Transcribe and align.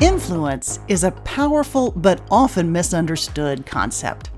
Influence 0.00 0.80
is 0.88 1.04
a 1.04 1.10
powerful 1.10 1.90
but 1.90 2.22
often 2.30 2.72
misunderstood 2.72 3.66
concept. 3.66 4.30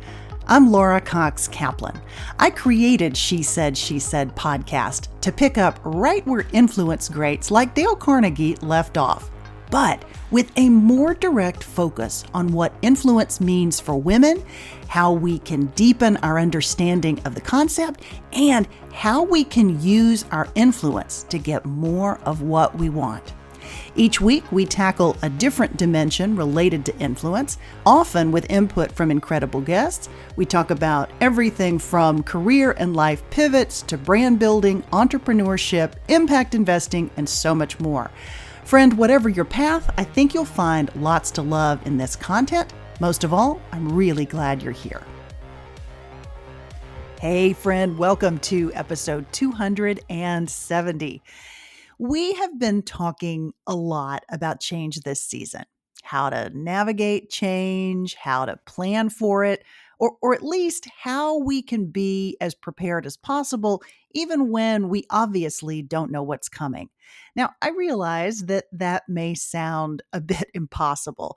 I'm 0.49 0.73
Laura 0.73 1.01
Cox 1.01 1.47
Kaplan. 1.47 2.01
I 2.41 2.51
created 2.51 3.17
She 3.17 3.45
Said, 3.45 3.79
She 3.79 4.01
Said 4.01 4.35
podcast 4.35 5.07
to 5.21 5.31
pick 5.31 5.59
up 5.59 5.79
right 5.85 6.27
where 6.27 6.47
influence 6.53 7.09
greats 7.09 7.53
like 7.53 7.77
Dale 7.77 7.95
Carnegie 7.95 8.57
left 8.57 8.99
off, 8.99 9.31
but 9.71 10.05
with 10.33 10.51
a 10.57 10.69
more 10.69 11.15
direct 11.15 11.63
focus 11.63 12.25
on 12.35 12.49
what 12.49 12.75
influence 12.83 13.41
means 13.41 13.79
for 13.79 13.95
women, 13.95 14.43
how 14.89 15.13
we 15.13 15.39
can 15.39 15.67
deepen 15.77 16.17
our 16.19 16.41
understanding 16.41 17.21
of 17.25 17.37
the 17.37 17.41
concept, 17.41 18.03
and 18.33 18.67
how 18.93 19.23
we 19.23 19.45
can 19.45 19.81
use 19.81 20.25
our 20.33 20.49
influence 20.57 21.23
to 21.29 21.39
get 21.39 21.65
more 21.65 22.19
of 22.25 22.43
what 22.43 22.77
we 22.77 22.89
want. 22.89 23.33
Each 23.95 24.23
week, 24.23 24.51
we 24.51 24.65
tackle 24.65 25.19
a 25.21 25.29
different 25.29 25.77
dimension 25.77 26.35
related 26.35 26.87
to 26.87 26.97
influence, 26.99 27.59
often 27.85 28.33
with 28.33 28.51
input 28.51 28.91
from 28.91 29.11
incredible 29.11 29.61
guests. 29.61 30.09
We 30.35 30.47
talk 30.47 30.71
about 30.71 31.11
everything 31.21 31.79
from 31.79 32.23
career 32.23 32.75
and 32.79 32.97
life 32.97 33.23
pivots 33.29 33.83
to 33.83 33.99
brand 33.99 34.39
building, 34.39 34.83
entrepreneurship, 34.95 35.93
impact 36.09 36.55
investing, 36.55 37.11
and 37.19 37.29
so 37.29 37.55
much 37.55 37.81
more. 37.81 38.11
Friend, 38.65 38.97
whatever 38.97 39.29
your 39.29 39.45
path, 39.45 39.93
I 39.99 40.05
think 40.05 40.33
you'll 40.33 40.47
find 40.47 40.91
lots 40.97 41.31
to 41.33 41.43
love 41.43 41.87
in 41.87 41.99
this 41.99 42.17
content. 42.17 42.73
Most 42.99 43.25
of 43.25 43.35
all, 43.35 43.61
I'm 43.73 43.93
really 43.93 44.25
glad 44.25 44.63
you're 44.63 44.73
here. 44.73 45.03
Hey, 47.21 47.53
friend, 47.53 47.99
welcome 47.99 48.39
to 48.39 48.73
episode 48.73 49.31
270. 49.33 51.23
We 52.05 52.33
have 52.33 52.59
been 52.59 52.83
talking 52.83 53.53
a 53.65 53.77
lot 53.77 54.25
about 54.29 54.59
change 54.59 55.03
this 55.03 55.23
season 55.23 55.63
how 56.03 56.29
to 56.31 56.51
navigate 56.53 57.31
change, 57.31 58.17
how 58.17 58.45
to 58.45 58.57
plan 58.67 59.09
for 59.09 59.45
it, 59.45 59.63
or, 60.01 60.17
or 60.21 60.35
at 60.35 60.43
least 60.43 60.89
how 61.01 61.39
we 61.39 61.63
can 61.63 61.87
be 61.93 62.37
as 62.41 62.57
prepared 62.57 63.07
as 63.07 63.17
possible, 63.17 63.85
even 64.11 64.51
when 64.51 64.89
we 64.89 65.05
obviously 65.11 65.81
don't 65.81 66.11
know 66.11 66.25
what's 66.25 66.49
coming. 66.49 66.91
Now, 67.37 67.51
I 67.63 67.71
realize 67.71 68.47
that 68.47 68.65
that 68.73 69.05
may 69.09 69.35
sound 69.35 70.03
a 70.13 70.21
bit 70.21 70.51
impossible, 70.55 71.37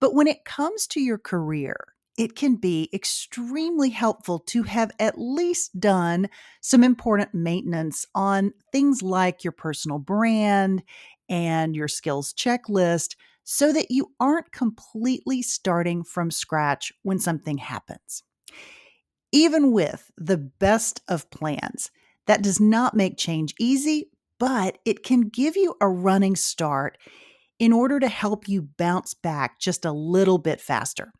but 0.00 0.14
when 0.14 0.26
it 0.26 0.46
comes 0.46 0.86
to 0.86 1.02
your 1.02 1.18
career, 1.18 1.76
it 2.18 2.34
can 2.34 2.56
be 2.56 2.90
extremely 2.92 3.90
helpful 3.90 4.40
to 4.40 4.64
have 4.64 4.90
at 4.98 5.14
least 5.16 5.78
done 5.78 6.28
some 6.60 6.82
important 6.82 7.32
maintenance 7.32 8.04
on 8.14 8.52
things 8.72 9.02
like 9.02 9.44
your 9.44 9.52
personal 9.52 10.00
brand 10.00 10.82
and 11.28 11.76
your 11.76 11.86
skills 11.86 12.34
checklist 12.34 13.14
so 13.44 13.72
that 13.72 13.90
you 13.90 14.12
aren't 14.18 14.50
completely 14.50 15.40
starting 15.40 16.02
from 16.02 16.30
scratch 16.30 16.92
when 17.02 17.20
something 17.20 17.56
happens. 17.56 18.24
Even 19.30 19.72
with 19.72 20.10
the 20.18 20.36
best 20.36 21.00
of 21.08 21.30
plans, 21.30 21.90
that 22.26 22.42
does 22.42 22.60
not 22.60 22.94
make 22.94 23.16
change 23.16 23.54
easy, 23.60 24.10
but 24.40 24.78
it 24.84 25.04
can 25.04 25.28
give 25.28 25.56
you 25.56 25.76
a 25.80 25.88
running 25.88 26.34
start 26.34 26.98
in 27.58 27.72
order 27.72 27.98
to 27.98 28.08
help 28.08 28.48
you 28.48 28.62
bounce 28.62 29.14
back 29.14 29.58
just 29.58 29.84
a 29.84 29.92
little 29.92 30.38
bit 30.38 30.60
faster. 30.60 31.12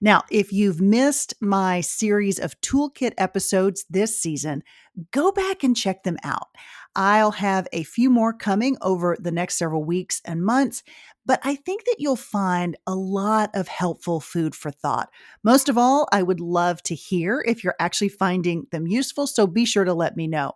Now, 0.00 0.22
if 0.30 0.52
you've 0.52 0.80
missed 0.80 1.34
my 1.40 1.80
series 1.80 2.38
of 2.38 2.60
toolkit 2.60 3.12
episodes 3.18 3.84
this 3.90 4.18
season, 4.18 4.62
go 5.10 5.30
back 5.32 5.62
and 5.62 5.76
check 5.76 6.02
them 6.02 6.16
out. 6.24 6.48
I'll 6.96 7.32
have 7.32 7.66
a 7.72 7.82
few 7.82 8.08
more 8.08 8.32
coming 8.32 8.76
over 8.80 9.16
the 9.18 9.32
next 9.32 9.56
several 9.56 9.84
weeks 9.84 10.20
and 10.24 10.44
months, 10.44 10.82
but 11.26 11.40
I 11.42 11.56
think 11.56 11.84
that 11.84 11.96
you'll 11.98 12.16
find 12.16 12.76
a 12.86 12.94
lot 12.94 13.50
of 13.54 13.68
helpful 13.68 14.20
food 14.20 14.54
for 14.54 14.70
thought. 14.70 15.10
Most 15.42 15.68
of 15.68 15.76
all, 15.76 16.08
I 16.12 16.22
would 16.22 16.40
love 16.40 16.82
to 16.84 16.94
hear 16.94 17.44
if 17.46 17.64
you're 17.64 17.76
actually 17.78 18.10
finding 18.10 18.66
them 18.70 18.86
useful, 18.86 19.26
so 19.26 19.46
be 19.46 19.64
sure 19.64 19.84
to 19.84 19.94
let 19.94 20.16
me 20.16 20.28
know. 20.28 20.52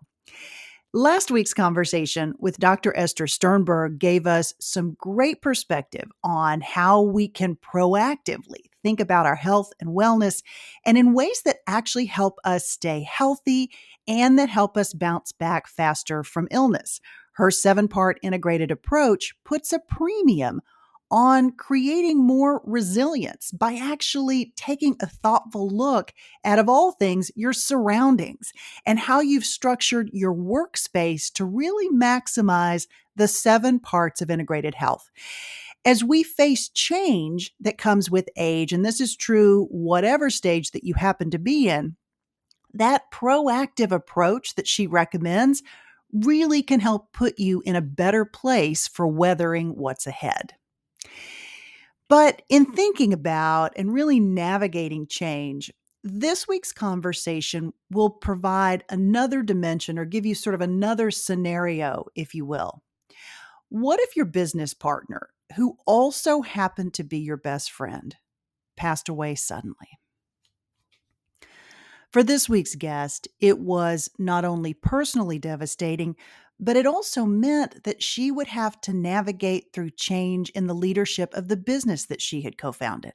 Last 0.95 1.31
week's 1.31 1.53
conversation 1.53 2.33
with 2.39 2.57
Dr. 2.57 2.97
Esther 2.97 3.27
Sternberg 3.27 3.99
gave 3.99 4.27
us 4.27 4.55
some 4.59 4.97
great 4.99 5.43
perspective 5.43 6.11
on 6.25 6.63
how 6.63 7.03
we 7.03 7.29
can 7.29 7.57
proactively 7.57 8.71
think 8.83 8.99
about 8.99 9.27
our 9.27 9.35
health 9.35 9.71
and 9.81 9.91
wellness 9.91 10.43
and 10.87 10.97
in 10.97 11.13
ways 11.13 11.43
that 11.43 11.59
actually 11.67 12.07
help 12.07 12.39
us 12.43 12.67
stay 12.67 13.03
healthy 13.03 13.71
and 14.07 14.39
that 14.39 14.49
help 14.49 14.79
us 14.79 14.95
bounce 14.95 15.31
back 15.31 15.69
faster 15.69 16.25
from 16.25 16.49
illness. 16.51 17.03
Her 17.33 17.51
seven 17.51 17.87
part 17.89 18.19
integrated 18.23 18.71
approach 18.71 19.35
puts 19.45 19.75
a 19.75 19.81
premium 19.81 20.63
on 21.11 21.51
creating 21.53 22.19
more 22.19 22.61
resilience 22.65 23.51
by 23.51 23.75
actually 23.75 24.53
taking 24.57 24.97
a 25.01 25.07
thoughtful 25.07 25.69
look 25.69 26.13
at, 26.45 26.59
of 26.59 26.69
all 26.69 26.93
things, 26.93 27.31
your 27.35 27.53
surroundings 27.53 28.53
and 28.85 28.99
how 28.99 29.21
you've 29.21 29.45
structured 29.45 30.11
your 30.13 30.35
workspace 30.35 31.33
to 31.33 31.45
really 31.45 31.89
maximize 31.89 32.87
the 33.17 33.29
seven 33.29 33.81
parts 33.81 34.21
of 34.21 34.31
integrated 34.31 34.75
health. 34.75 35.11
As 35.85 36.05
we 36.05 36.23
face 36.23 36.69
change 36.69 37.55
that 37.61 37.79
comes 37.79 38.11
with 38.11 38.29
age, 38.37 38.73
and 38.73 38.85
this 38.85 39.01
is 39.01 39.17
true 39.17 39.67
whatever 39.71 40.29
stage 40.29 40.73
that 40.73 40.85
you 40.85 40.95
happen 40.95 41.31
to 41.31 41.39
be 41.39 41.69
in, 41.69 41.97
that 42.75 43.11
proactive 43.11 43.93
approach 43.93 44.55
that 44.57 44.69
she 44.69 44.87
recommends 44.87 45.63
really 46.13 46.63
can 46.63 46.81
help 46.81 47.13
put 47.13 47.39
you 47.39 47.63
in 47.65 47.77
a 47.77 47.83
better 47.83 48.25
place 48.25 48.87
for 48.87 49.07
weathering 49.07 49.77
what's 49.77 50.07
ahead. 50.07 50.55
But 52.09 52.43
in 52.49 52.73
thinking 52.73 53.13
about 53.13 53.73
and 53.77 53.93
really 53.93 54.19
navigating 54.19 55.07
change, 55.07 55.73
this 56.03 56.49
week's 56.49 56.73
conversation 56.73 57.73
will 57.91 58.11
provide 58.11 58.85
another 58.89 59.43
dimension 59.43 59.99
or 59.99 60.05
give 60.05 60.25
you 60.25 60.35
sort 60.35 60.55
of 60.55 60.61
another 60.61 61.11
scenario, 61.11 62.07
if 62.15 62.35
you 62.35 62.47
will. 62.47 62.83
What 63.69 64.01
if 64.01 64.17
your 64.17 64.25
business 64.25 64.73
partner, 64.73 65.29
who 65.57 65.77
also 65.87 66.41
happened 66.41 66.95
to 66.95 67.05
be 67.05 67.19
your 67.19 67.37
best 67.37 67.71
friend, 67.71 68.17
passed 68.77 69.09
away 69.09 69.35
suddenly? 69.35 69.99
For 72.11 72.23
this 72.23 72.49
week's 72.49 72.75
guest, 72.75 73.29
it 73.39 73.59
was 73.59 74.09
not 74.19 74.47
only 74.47 74.73
personally 74.73 75.39
devastating, 75.39 76.17
but 76.61 76.77
it 76.77 76.87
also 76.87 77.25
meant 77.25 77.85
that 77.85 78.03
she 78.03 78.31
would 78.31 78.49
have 78.49 78.81
to 78.83 78.93
navigate 78.93 79.73
through 79.73 79.91
change 79.91 80.51
in 80.51 80.67
the 80.67 80.75
leadership 80.75 81.33
of 81.35 81.49
the 81.49 81.57
business 81.57 82.07
that 82.07 82.23
she 82.23 82.43
had 82.43 82.59
co 82.59 82.73
founded. 82.73 83.13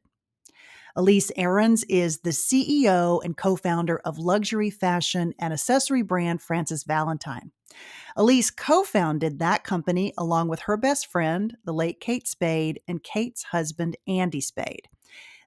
Elyce 0.95 1.31
Arons 1.37 1.83
is 1.89 2.19
the 2.19 2.29
CEO 2.29 3.23
and 3.23 3.35
co 3.35 3.55
founder 3.55 3.97
of 4.05 4.19
luxury 4.19 4.69
fashion 4.69 5.33
and 5.39 5.51
accessory 5.51 6.03
brand 6.03 6.41
Frances 6.41 6.83
Valentine. 6.83 7.51
Elyce 8.15 8.55
co 8.55 8.83
founded 8.83 9.39
that 9.39 9.63
company 9.63 10.13
along 10.17 10.49
with 10.49 10.61
her 10.61 10.77
best 10.77 11.07
friend, 11.07 11.57
the 11.65 11.73
late 11.73 11.99
Kate 11.99 12.27
Spade, 12.27 12.79
and 12.87 13.03
Kate's 13.03 13.43
husband, 13.43 13.97
Andy 14.07 14.41
Spade. 14.41 14.87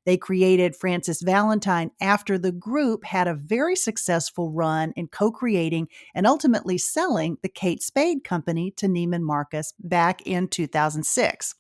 They 0.07 0.17
created 0.17 0.77
Frances 0.77 1.21
Valentine 1.21 1.91
after 2.01 2.39
the 2.39 2.53
group 2.53 3.05
had 3.05 3.27
a 3.27 3.35
very 3.35 3.75
successful 3.75 4.53
run 4.53 4.93
in 4.93 5.09
co 5.09 5.33
creating 5.33 5.89
and 6.15 6.27
ultimately 6.27 6.79
selling 6.79 7.39
the 7.43 7.49
Kate 7.49 7.83
Spade 7.83 8.23
Company 8.23 8.71
to 8.77 8.87
Neiman 8.87 9.23
Marcus 9.23 9.75
back 9.81 10.23
in 10.23 10.47
2006. 10.47 11.57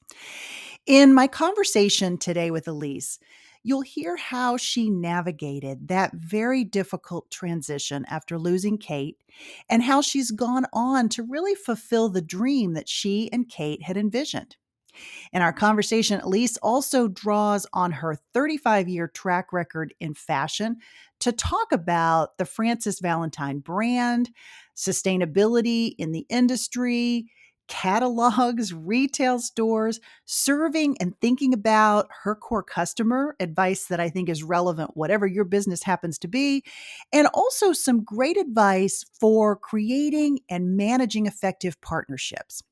In 0.87 1.13
my 1.13 1.27
conversation 1.27 2.17
today 2.17 2.53
with 2.53 2.67
Elyce, 2.67 3.19
you'll 3.65 3.81
hear 3.81 4.17
how 4.17 4.57
she 4.57 4.91
navigated 4.91 5.89
that 5.89 6.13
very 6.15 6.63
difficult 6.63 7.29
transition 7.33 8.05
after 8.09 8.39
losing 8.39 8.79
Kate 8.79 9.17
and 9.69 9.83
how 9.83 10.01
she's 10.01 10.31
gone 10.31 10.67
on 10.73 11.09
to 11.09 11.25
really 11.25 11.57
fulfill 11.57 12.09
the 12.09 12.23
dream 12.23 12.75
that 12.75 12.89
she 12.89 13.29
and 13.33 13.49
Kate 13.49 13.83
had 13.83 13.97
envisioned. 13.97 14.57
In 15.33 15.43
our 15.43 15.53
conversation, 15.53 16.21
Elyce 16.21 16.59
also 16.63 17.09
draws 17.09 17.67
on 17.73 17.93
her 17.93 18.17
35 18.35 18.89
year 18.89 19.09
track 19.09 19.53
record 19.53 19.95
in 20.01 20.15
fashion 20.15 20.77
to 21.21 21.33
talk 21.33 21.73
about 21.73 22.39
the 22.39 22.45
Frances 22.45 23.01
Valentine 23.01 23.59
brand, 23.59 24.31
sustainability 24.77 25.95
in 25.99 26.13
the 26.13 26.27
industry, 26.29 27.27
catalogs, 27.69 28.73
retail 28.73 29.39
stores, 29.39 30.01
serving 30.25 30.97
and 31.01 31.19
thinking 31.21 31.53
about 31.53 32.09
her 32.23 32.35
core 32.35 32.63
customer, 32.63 33.35
advice 33.41 33.87
that 33.87 34.01
I 34.01 34.09
think 34.09 34.29
is 34.29 34.43
relevant, 34.43 34.93
whatever 34.95 35.27
your 35.27 35.45
business 35.45 35.83
happens 35.83 36.19
to 36.19 36.29
be, 36.29 36.63
and 37.13 37.27
also 37.35 37.73
some 37.73 38.05
great 38.05 38.37
advice 38.37 39.05
for 39.19 39.57
creating 39.57 40.41
and 40.49 40.77
managing 40.77 41.27
effective 41.27 41.81
partnerships. 41.81 42.63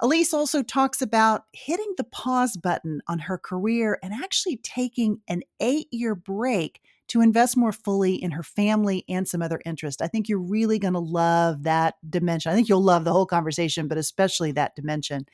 Elyce 0.00 0.32
also 0.32 0.62
talks 0.62 1.02
about 1.02 1.42
hitting 1.52 1.94
the 1.96 2.04
pause 2.04 2.56
button 2.56 3.00
on 3.08 3.18
her 3.18 3.36
career 3.36 3.98
and 4.02 4.14
actually 4.14 4.56
taking 4.58 5.20
an 5.28 5.42
eight 5.60 5.88
year 5.90 6.14
break 6.14 6.80
to 7.08 7.20
invest 7.20 7.56
more 7.56 7.72
fully 7.72 8.14
in 8.14 8.30
her 8.30 8.42
family 8.42 9.04
and 9.08 9.26
some 9.26 9.42
other 9.42 9.60
interest. 9.64 10.00
I 10.00 10.08
think 10.08 10.28
you're 10.28 10.38
really 10.38 10.78
going 10.78 10.92
to 10.92 11.00
love 11.00 11.64
that 11.64 11.94
dimension. 12.08 12.52
I 12.52 12.54
think 12.54 12.68
you'll 12.68 12.82
love 12.82 13.04
the 13.04 13.12
whole 13.12 13.26
conversation, 13.26 13.88
but 13.88 13.98
especially 13.98 14.52
that 14.52 14.76
dimension. 14.76 15.26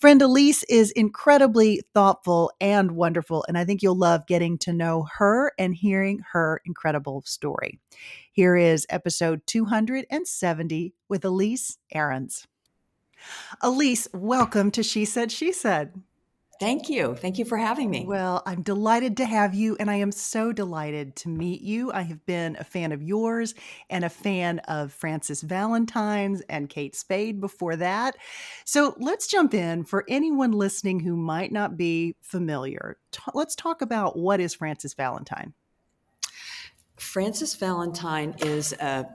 Friend 0.00 0.20
Elyce 0.20 0.64
is 0.68 0.90
incredibly 0.90 1.80
thoughtful 1.94 2.52
and 2.60 2.92
wonderful, 2.92 3.44
and 3.48 3.56
I 3.56 3.64
think 3.64 3.82
you'll 3.82 3.96
love 3.96 4.26
getting 4.26 4.58
to 4.58 4.72
know 4.72 5.06
her 5.18 5.52
and 5.58 5.74
hearing 5.74 6.20
her 6.32 6.60
incredible 6.64 7.22
story. 7.24 7.78
Here 8.32 8.56
is 8.56 8.86
episode 8.90 9.42
270 9.46 10.94
with 11.08 11.22
Elyce 11.22 11.76
Arons. 11.94 12.46
Elyce, 13.62 14.08
welcome 14.12 14.70
to 14.72 14.82
She 14.82 15.04
Said, 15.04 15.32
She 15.32 15.52
Said. 15.52 16.02
Thank 16.60 16.88
you. 16.88 17.16
Thank 17.16 17.38
you 17.38 17.44
for 17.44 17.58
having 17.58 17.90
me. 17.90 18.04
Well, 18.06 18.42
I'm 18.46 18.62
delighted 18.62 19.16
to 19.18 19.24
have 19.24 19.54
you, 19.54 19.76
and 19.80 19.90
I 19.90 19.96
am 19.96 20.12
so 20.12 20.52
delighted 20.52 21.16
to 21.16 21.28
meet 21.28 21.62
you. 21.62 21.90
I 21.92 22.02
have 22.02 22.24
been 22.26 22.56
a 22.56 22.64
fan 22.64 22.92
of 22.92 23.02
yours 23.02 23.54
and 23.90 24.04
a 24.04 24.08
fan 24.08 24.60
of 24.60 24.92
Frances 24.92 25.42
Valentine's 25.42 26.42
and 26.42 26.68
Kate 26.68 26.94
Spade 26.94 27.40
before 27.40 27.76
that. 27.76 28.16
So 28.64 28.94
let's 28.98 29.26
jump 29.26 29.52
in. 29.52 29.84
For 29.84 30.04
anyone 30.08 30.52
listening 30.52 31.00
who 31.00 31.16
might 31.16 31.50
not 31.50 31.76
be 31.76 32.14
familiar, 32.20 32.98
t- 33.10 33.20
let's 33.34 33.56
talk 33.56 33.82
about 33.82 34.16
what 34.16 34.40
is 34.40 34.54
Frances 34.54 34.94
Valentine. 34.94 35.54
Frances 36.96 37.54
Valentine 37.56 38.34
is 38.38 38.72
a 38.74 39.06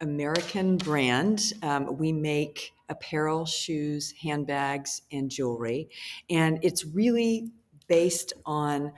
American 0.00 0.78
brand. 0.78 1.52
Um, 1.62 1.98
we 1.98 2.12
make 2.12 2.72
apparel, 2.88 3.44
shoes, 3.46 4.14
handbags, 4.22 5.02
and 5.12 5.30
jewelry. 5.30 5.88
And 6.30 6.58
it's 6.62 6.84
really 6.84 7.50
based 7.88 8.32
on 8.46 8.92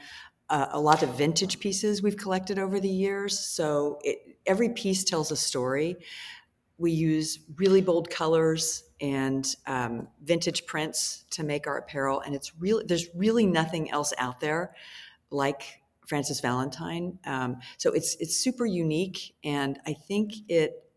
uh, 0.49 0.67
a 0.73 0.81
lot 0.81 1.03
of 1.03 1.11
vintage 1.11 1.61
pieces 1.61 2.03
we've 2.03 2.17
collected 2.17 2.59
over 2.59 2.81
the 2.81 2.89
years. 2.89 3.39
So 3.39 3.99
it, 4.03 4.39
every 4.47 4.71
piece 4.71 5.05
tells 5.05 5.31
a 5.31 5.37
story. 5.37 5.97
We 6.77 6.93
use 6.93 7.39
really 7.57 7.81
bold 7.81 8.11
colors 8.11 8.85
and 9.01 9.47
um, 9.67 10.09
vintage 10.23 10.67
prints 10.67 11.25
to 11.31 11.45
make 11.45 11.67
our 11.67 11.79
apparel, 11.79 12.21
and 12.21 12.35
it's 12.35 12.53
really 12.59 12.85
there's 12.87 13.07
really 13.15 13.47
nothing 13.47 13.91
else 13.91 14.13
out 14.19 14.41
there 14.41 14.75
like 15.31 15.81
Frances 16.07 16.41
Valentine. 16.41 17.19
Um, 17.25 17.59
so 17.79 17.93
it's 17.93 18.17
it's 18.19 18.37
super 18.37 18.67
unique, 18.67 19.35
and 19.45 19.79
I 19.87 19.93
think 19.93 20.33
it 20.49 20.90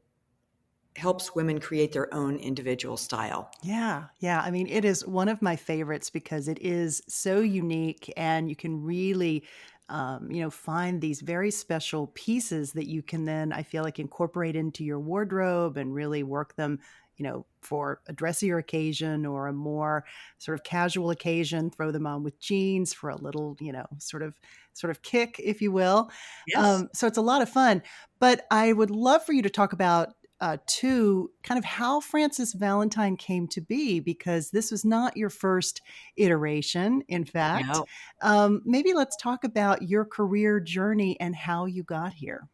helps 0.96 1.36
women 1.36 1.60
create 1.60 1.92
their 1.92 2.14
own 2.14 2.38
individual 2.38 2.98
style. 2.98 3.52
Yeah, 3.64 4.06
yeah. 4.20 4.42
I 4.42 4.52
mean, 4.52 4.68
it 4.68 4.86
is 4.86 5.06
one 5.06 5.30
of 5.30 5.42
my 5.42 5.56
favorites 5.56 6.10
because 6.10 6.48
it 6.48 6.60
is 6.60 7.02
so 7.08 7.40
unique 7.40 8.12
and 8.16 8.50
you 8.50 8.56
can 8.56 8.84
really 8.84 9.44
um, 9.90 10.32
you 10.32 10.42
know, 10.42 10.50
find 10.50 11.02
these 11.02 11.22
very 11.22 11.52
special 11.52 12.08
pieces 12.16 12.74
that 12.74 12.88
you 12.88 13.04
can 13.04 13.26
then, 13.26 13.52
I 13.52 13.64
feel 13.64 13.84
like, 13.84 14.00
incorporate 14.00 14.56
into 14.56 14.84
your 14.84 15.00
wardrobe 15.00 15.78
and 15.78 15.94
really 15.94 16.24
work 16.24 16.56
them, 16.56 16.80
you 17.18 17.24
know, 17.24 17.46
for 17.62 18.02
a 18.08 18.14
dressier 18.14 18.58
occasion 18.58 19.26
or 19.26 19.48
a 19.48 19.54
more 19.54 20.06
sort 20.38 20.58
of 20.58 20.64
casual 20.64 21.10
occasion. 21.10 21.70
Throw 21.70 21.92
them 21.92 22.08
on 22.08 22.24
with 22.24 22.40
jeans 22.40 22.94
for 22.94 23.10
a 23.10 23.18
little, 23.18 23.58
you 23.60 23.74
know, 23.74 23.86
sort 24.00 24.24
of 24.24 24.40
sort 24.72 24.90
of 24.90 25.02
kick, 25.02 25.40
if 25.44 25.62
you 25.62 25.72
will. 25.72 26.10
Yes. 26.48 26.64
Um, 26.64 26.90
so 26.94 27.06
it's 27.06 27.18
a 27.18 27.22
lot 27.22 27.42
of 27.42 27.50
fun. 27.50 27.84
But 28.20 28.48
I 28.52 28.72
would 28.74 28.90
love 28.90 29.26
for 29.26 29.34
you 29.34 29.42
to 29.42 29.50
talk 29.50 29.74
about 29.74 30.14
uh, 30.44 30.58
to 30.68 31.32
kind 31.42 31.58
of 31.58 31.64
how 31.64 32.02
Frances 32.02 32.52
Valentine 32.52 33.16
came 33.16 33.48
to 33.48 33.62
be, 33.62 34.02
because 34.02 34.50
this 34.50 34.72
was 34.72 34.84
not 34.84 35.16
your 35.16 35.30
first 35.30 35.82
iteration. 36.18 37.02
In 37.08 37.24
fact, 37.24 37.68
no. 37.68 37.86
um, 38.22 38.62
maybe 38.66 38.94
let's 38.94 39.16
talk 39.16 39.46
about 39.46 39.84
your 39.84 40.04
career 40.04 40.60
journey 40.60 41.18
and 41.22 41.34
how 41.34 41.66
you 41.66 41.82
got 41.82 42.12
here. 42.12 42.50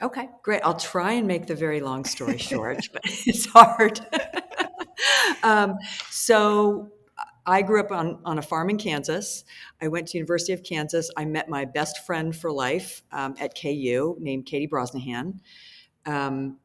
Okay, 0.00 0.28
great. 0.44 0.60
I'll 0.62 0.78
try 0.78 1.14
and 1.14 1.26
make 1.26 1.48
the 1.48 1.56
very 1.56 1.80
long 1.80 2.04
story 2.04 2.38
short, 2.38 2.88
but 2.92 3.02
it's 3.26 3.46
hard. 3.46 3.98
um, 5.42 5.76
so 6.10 6.92
I 7.44 7.62
grew 7.62 7.80
up 7.80 7.90
on, 7.90 8.20
on 8.24 8.38
a 8.38 8.42
farm 8.42 8.70
in 8.70 8.78
Kansas. 8.78 9.44
I 9.82 9.88
went 9.88 10.06
to 10.08 10.18
University 10.18 10.52
of 10.52 10.62
Kansas. 10.62 11.10
I 11.16 11.24
met 11.24 11.48
my 11.48 11.64
best 11.64 12.06
friend 12.06 12.34
for 12.34 12.52
life 12.52 13.02
um, 13.10 13.34
at 13.40 13.60
KU 13.60 14.18
named 14.20 14.46
Katie 14.46 14.68
Brosnahan. 14.68 15.40
Um, 16.06 16.58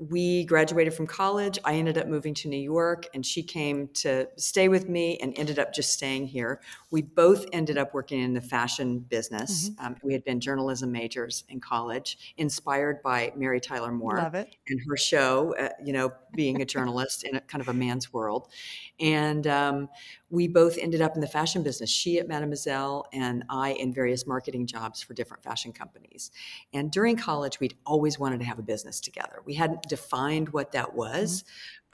we 0.00 0.44
graduated 0.44 0.94
from 0.94 1.06
college. 1.06 1.58
I 1.62 1.74
ended 1.74 1.98
up 1.98 2.06
moving 2.06 2.32
to 2.34 2.48
New 2.48 2.56
York, 2.56 3.06
and 3.12 3.24
she 3.24 3.42
came 3.42 3.88
to 3.94 4.26
stay 4.36 4.68
with 4.68 4.88
me 4.88 5.18
and 5.18 5.38
ended 5.38 5.58
up 5.58 5.74
just 5.74 5.92
staying 5.92 6.26
here. 6.26 6.62
We 6.90 7.02
both 7.02 7.44
ended 7.52 7.76
up 7.76 7.92
working 7.92 8.20
in 8.20 8.32
the 8.32 8.40
fashion 8.40 9.00
business. 9.00 9.68
Mm-hmm. 9.68 9.86
Um, 9.86 9.96
we 10.02 10.14
had 10.14 10.24
been 10.24 10.40
journalism 10.40 10.90
majors 10.90 11.44
in 11.50 11.60
college, 11.60 12.34
inspired 12.38 13.02
by 13.02 13.32
Mary 13.36 13.60
Tyler 13.60 13.92
Moore 13.92 14.18
and 14.18 14.80
her 14.88 14.96
show, 14.96 15.54
uh, 15.56 15.68
you 15.84 15.92
know, 15.92 16.12
being 16.34 16.62
a 16.62 16.64
journalist 16.64 17.24
in 17.24 17.36
a 17.36 17.40
kind 17.42 17.60
of 17.60 17.68
a 17.68 17.74
man's 17.74 18.10
world. 18.10 18.48
And 18.98 19.46
um, 19.46 19.90
we 20.30 20.46
both 20.46 20.78
ended 20.78 21.02
up 21.02 21.16
in 21.16 21.20
the 21.20 21.26
fashion 21.26 21.62
business. 21.62 21.90
She 21.90 22.18
at 22.18 22.28
Mademoiselle, 22.28 23.06
and 23.12 23.44
I 23.50 23.72
in 23.72 23.92
various 23.92 24.26
marketing 24.26 24.66
jobs 24.66 25.02
for 25.02 25.12
different 25.12 25.42
fashion 25.42 25.72
companies. 25.72 26.30
And 26.72 26.90
during 26.90 27.16
college, 27.16 27.58
we'd 27.58 27.74
always 27.84 28.18
wanted 28.18 28.38
to 28.38 28.46
have 28.46 28.58
a 28.58 28.62
business 28.62 29.00
together. 29.00 29.42
We 29.44 29.54
hadn't 29.54 29.82
defined 29.82 30.50
what 30.50 30.72
that 30.72 30.94
was, 30.94 31.44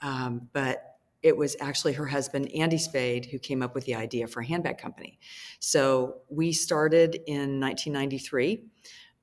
mm-hmm. 0.03 0.07
um, 0.07 0.49
but 0.53 0.97
it 1.23 1.35
was 1.35 1.57
actually 1.59 1.93
her 1.93 2.05
husband, 2.05 2.51
Andy 2.55 2.77
Spade, 2.77 3.25
who 3.25 3.39
came 3.39 3.63
up 3.63 3.73
with 3.73 3.85
the 3.85 3.95
idea 3.95 4.27
for 4.27 4.41
a 4.41 4.45
handbag 4.45 4.77
company. 4.77 5.19
So 5.59 6.21
we 6.29 6.53
started 6.53 7.15
in 7.25 7.59
1993. 7.59 8.63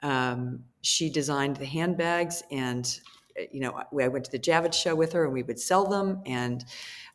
Um, 0.02 0.64
she 0.82 1.08
designed 1.08 1.56
the 1.56 1.64
handbags, 1.64 2.42
and 2.50 3.00
you 3.50 3.60
know, 3.60 3.80
I 4.00 4.08
went 4.08 4.24
to 4.26 4.30
the 4.30 4.38
Javits 4.38 4.74
show 4.74 4.94
with 4.94 5.12
her, 5.12 5.24
and 5.24 5.32
we 5.32 5.42
would 5.42 5.58
sell 5.58 5.86
them, 5.86 6.20
and 6.26 6.64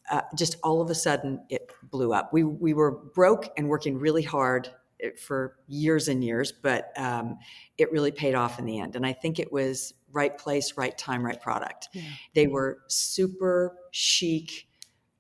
uh, 0.10 0.22
just 0.36 0.58
all 0.64 0.82
of 0.82 0.90
a 0.90 0.96
sudden 0.96 1.42
it 1.50 1.72
blew 1.84 2.14
up. 2.14 2.34
We 2.34 2.44
we 2.44 2.74
were 2.74 2.92
broke 2.92 3.50
and 3.58 3.68
working 3.68 3.98
really 3.98 4.24
hard 4.24 4.70
eh, 5.02 5.10
for 5.18 5.58
years 5.68 6.08
and 6.08 6.24
years, 6.24 6.52
but 6.52 6.92
um, 6.98 7.38
it 7.78 7.92
really 7.92 8.12
paid 8.12 8.36
off 8.36 8.60
in 8.60 8.66
the 8.66 8.80
end. 8.80 8.96
And 8.96 9.06
I 9.06 9.14
think 9.14 9.40
it 9.40 9.52
was 9.52 9.94
right 10.12 10.38
place, 10.38 10.74
right 10.78 10.98
time, 10.98 11.26
right 11.26 11.40
product. 11.42 11.90
Yeah. 11.94 12.04
They 12.34 12.48
were 12.48 12.80
super 12.88 13.76
chic, 13.92 14.68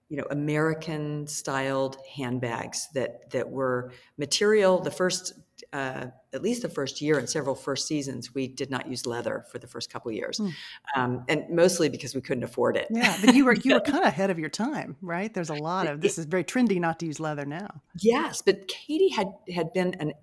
you 0.09 0.18
know, 0.18 0.25
American 0.31 1.27
styled 1.27 1.97
handbags 2.15 2.89
that 2.94 3.30
that 3.31 3.50
were 3.50 3.92
material. 4.18 4.80
The 4.80 4.92
first 4.92 5.33
uh, 5.73 6.07
at 6.33 6.41
least 6.41 6.61
the 6.61 6.69
first 6.69 7.01
year 7.01 7.17
and 7.17 7.29
several 7.29 7.56
first 7.56 7.88
seasons, 7.88 8.33
we 8.33 8.47
did 8.47 8.69
not 8.69 8.88
use 8.88 9.06
leather 9.06 9.45
for 9.51 9.59
the 9.59 9.67
first 9.67 9.91
couple 9.91 10.11
years, 10.11 10.39
mm. 10.39 10.51
um, 10.95 11.23
and 11.27 11.50
mostly 11.50 11.89
because 11.89 12.15
we 12.15 12.21
couldn't 12.21 12.44
afford 12.44 12.78
it. 12.78 12.87
Yeah, 12.89 13.18
but 13.23 13.35
you 13.35 13.45
were 13.45 13.56
you 13.56 13.73
were 13.73 13.80
kind 13.92 13.99
of 13.99 14.06
ahead 14.06 14.30
of 14.30 14.39
your 14.39 14.49
time, 14.49 14.95
right? 15.01 15.33
There's 15.33 15.49
a 15.49 15.56
lot 15.56 15.87
of 15.87 16.01
this 16.01 16.18
is 16.18 16.25
very 16.25 16.44
trendy 16.44 16.80
not 16.80 16.99
to 16.99 17.06
use 17.06 17.19
leather 17.19 17.45
now. 17.45 17.81
Yes, 17.99 18.42
but 18.42 18.68
Katie 18.68 19.09
had 19.09 19.28
had 19.54 19.73
been 19.73 19.95
an 19.95 20.13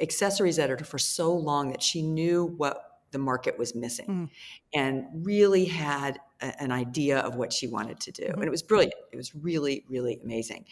accessories 0.00 0.58
editor 0.58 0.84
for 0.84 0.98
so 0.98 1.34
long 1.34 1.70
that 1.70 1.82
she 1.82 2.02
knew 2.02 2.54
what 2.56 2.82
the 3.12 3.18
market 3.18 3.58
was 3.58 3.74
missing, 3.74 4.06
mm. 4.06 4.30
and 4.74 5.04
really 5.14 5.66
had 5.66 6.18
a, 6.40 6.62
an 6.62 6.72
idea 6.72 7.18
of 7.18 7.36
what 7.36 7.52
she 7.52 7.66
wanted 7.66 8.00
to 8.00 8.12
do, 8.12 8.24
mm-hmm. 8.24 8.40
and 8.40 8.44
it 8.44 8.50
was 8.50 8.62
brilliant. 8.62 8.94
It 9.12 9.16
was 9.16 9.34
really 9.34 9.84
really 9.88 10.20
amazing. 10.24 10.64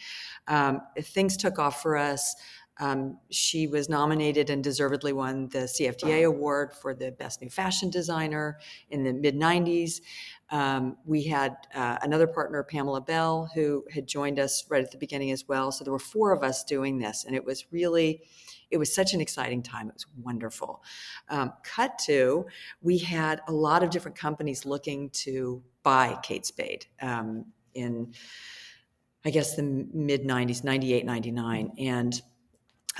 Um, 0.47 0.81
things 0.99 1.37
took 1.37 1.59
off 1.59 1.81
for 1.81 1.97
us. 1.97 2.35
Um, 2.79 3.19
she 3.29 3.67
was 3.67 3.89
nominated 3.89 4.49
and 4.49 4.63
deservedly 4.63 5.13
won 5.13 5.49
the 5.49 5.59
CFDA 5.59 6.25
award 6.25 6.73
for 6.73 6.93
the 6.93 7.11
best 7.11 7.41
new 7.41 7.49
fashion 7.49 7.89
designer 7.89 8.59
in 8.89 9.03
the 9.03 9.13
mid 9.13 9.35
90s. 9.35 10.01
Um, 10.51 10.97
we 11.05 11.23
had 11.23 11.55
uh, 11.73 11.97
another 12.01 12.27
partner, 12.27 12.63
Pamela 12.63 13.01
Bell, 13.01 13.49
who 13.53 13.85
had 13.93 14.07
joined 14.07 14.39
us 14.39 14.65
right 14.69 14.83
at 14.83 14.91
the 14.91 14.97
beginning 14.97 15.31
as 15.31 15.47
well. 15.47 15.71
So 15.71 15.83
there 15.83 15.93
were 15.93 15.99
four 15.99 16.31
of 16.31 16.43
us 16.43 16.63
doing 16.63 16.97
this, 16.97 17.23
and 17.25 17.35
it 17.35 17.45
was 17.45 17.65
really, 17.71 18.21
it 18.69 18.77
was 18.77 18.93
such 18.93 19.13
an 19.13 19.21
exciting 19.21 19.63
time. 19.63 19.87
It 19.87 19.93
was 19.93 20.07
wonderful. 20.21 20.83
Um, 21.29 21.53
cut 21.63 21.97
to, 22.05 22.45
we 22.81 22.97
had 22.97 23.41
a 23.47 23.51
lot 23.53 23.81
of 23.83 23.91
different 23.91 24.17
companies 24.17 24.65
looking 24.65 25.09
to 25.11 25.63
buy 25.83 26.17
Kate 26.21 26.45
Spade 26.45 26.85
um, 27.01 27.45
in, 27.73 28.13
I 29.23 29.29
guess, 29.29 29.55
the 29.55 29.63
mid 29.63 30.23
90s, 30.23 30.63
98, 30.63 31.05
99. 31.05 31.71
And 31.77 32.21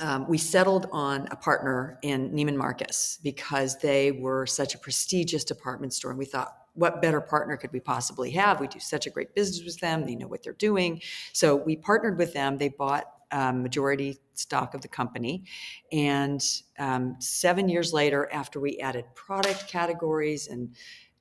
um, 0.00 0.26
we 0.28 0.38
settled 0.38 0.88
on 0.90 1.28
a 1.30 1.36
partner 1.36 1.98
in 2.02 2.30
Neiman 2.30 2.56
Marcus 2.56 3.18
because 3.22 3.78
they 3.78 4.12
were 4.12 4.46
such 4.46 4.74
a 4.74 4.78
prestigious 4.78 5.44
department 5.44 5.92
store. 5.92 6.10
And 6.10 6.18
we 6.18 6.24
thought, 6.24 6.56
what 6.74 7.02
better 7.02 7.20
partner 7.20 7.56
could 7.56 7.72
we 7.72 7.80
possibly 7.80 8.30
have? 8.30 8.58
We 8.58 8.66
do 8.68 8.80
such 8.80 9.06
a 9.06 9.10
great 9.10 9.34
business 9.34 9.62
with 9.64 9.78
them. 9.80 10.06
They 10.06 10.14
know 10.14 10.28
what 10.28 10.42
they're 10.42 10.54
doing. 10.54 11.02
So 11.34 11.56
we 11.56 11.76
partnered 11.76 12.16
with 12.16 12.32
them. 12.32 12.56
They 12.56 12.70
bought 12.70 13.04
um, 13.30 13.62
majority 13.62 14.18
stock 14.34 14.74
of 14.74 14.80
the 14.80 14.88
company. 14.88 15.44
And 15.90 16.42
um, 16.78 17.16
seven 17.18 17.68
years 17.68 17.92
later, 17.92 18.28
after 18.32 18.60
we 18.60 18.78
added 18.78 19.04
product 19.14 19.68
categories 19.68 20.48
and 20.48 20.74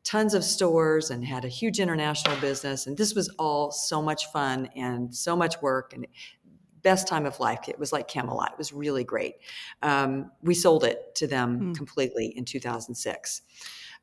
tons 0.04 0.34
of 0.34 0.44
stores 0.44 1.12
and 1.12 1.24
had 1.24 1.46
a 1.46 1.48
huge 1.48 1.80
international 1.80 2.36
business, 2.38 2.88
and 2.88 2.98
this 2.98 3.14
was 3.14 3.30
all 3.38 3.72
so 3.72 4.02
much 4.02 4.28
fun 4.28 4.68
and 4.76 5.14
so 5.14 5.36
much 5.36 5.62
work. 5.62 5.94
And 5.94 6.08
best 6.84 7.08
time 7.08 7.26
of 7.26 7.40
life. 7.40 7.68
It 7.68 7.80
was 7.80 7.94
like 7.94 8.08
Camelot. 8.08 8.54
It 8.54 8.58
was 8.58 8.74
really 8.74 9.04
great. 9.04 9.36
Um, 9.82 10.32
we 10.42 10.54
sold 10.54 10.84
it 10.84 11.16
to 11.16 11.28
them 11.28 11.60
mm. 11.60 11.76
completely 11.76 12.28
in 12.36 12.46
2006 12.46 13.42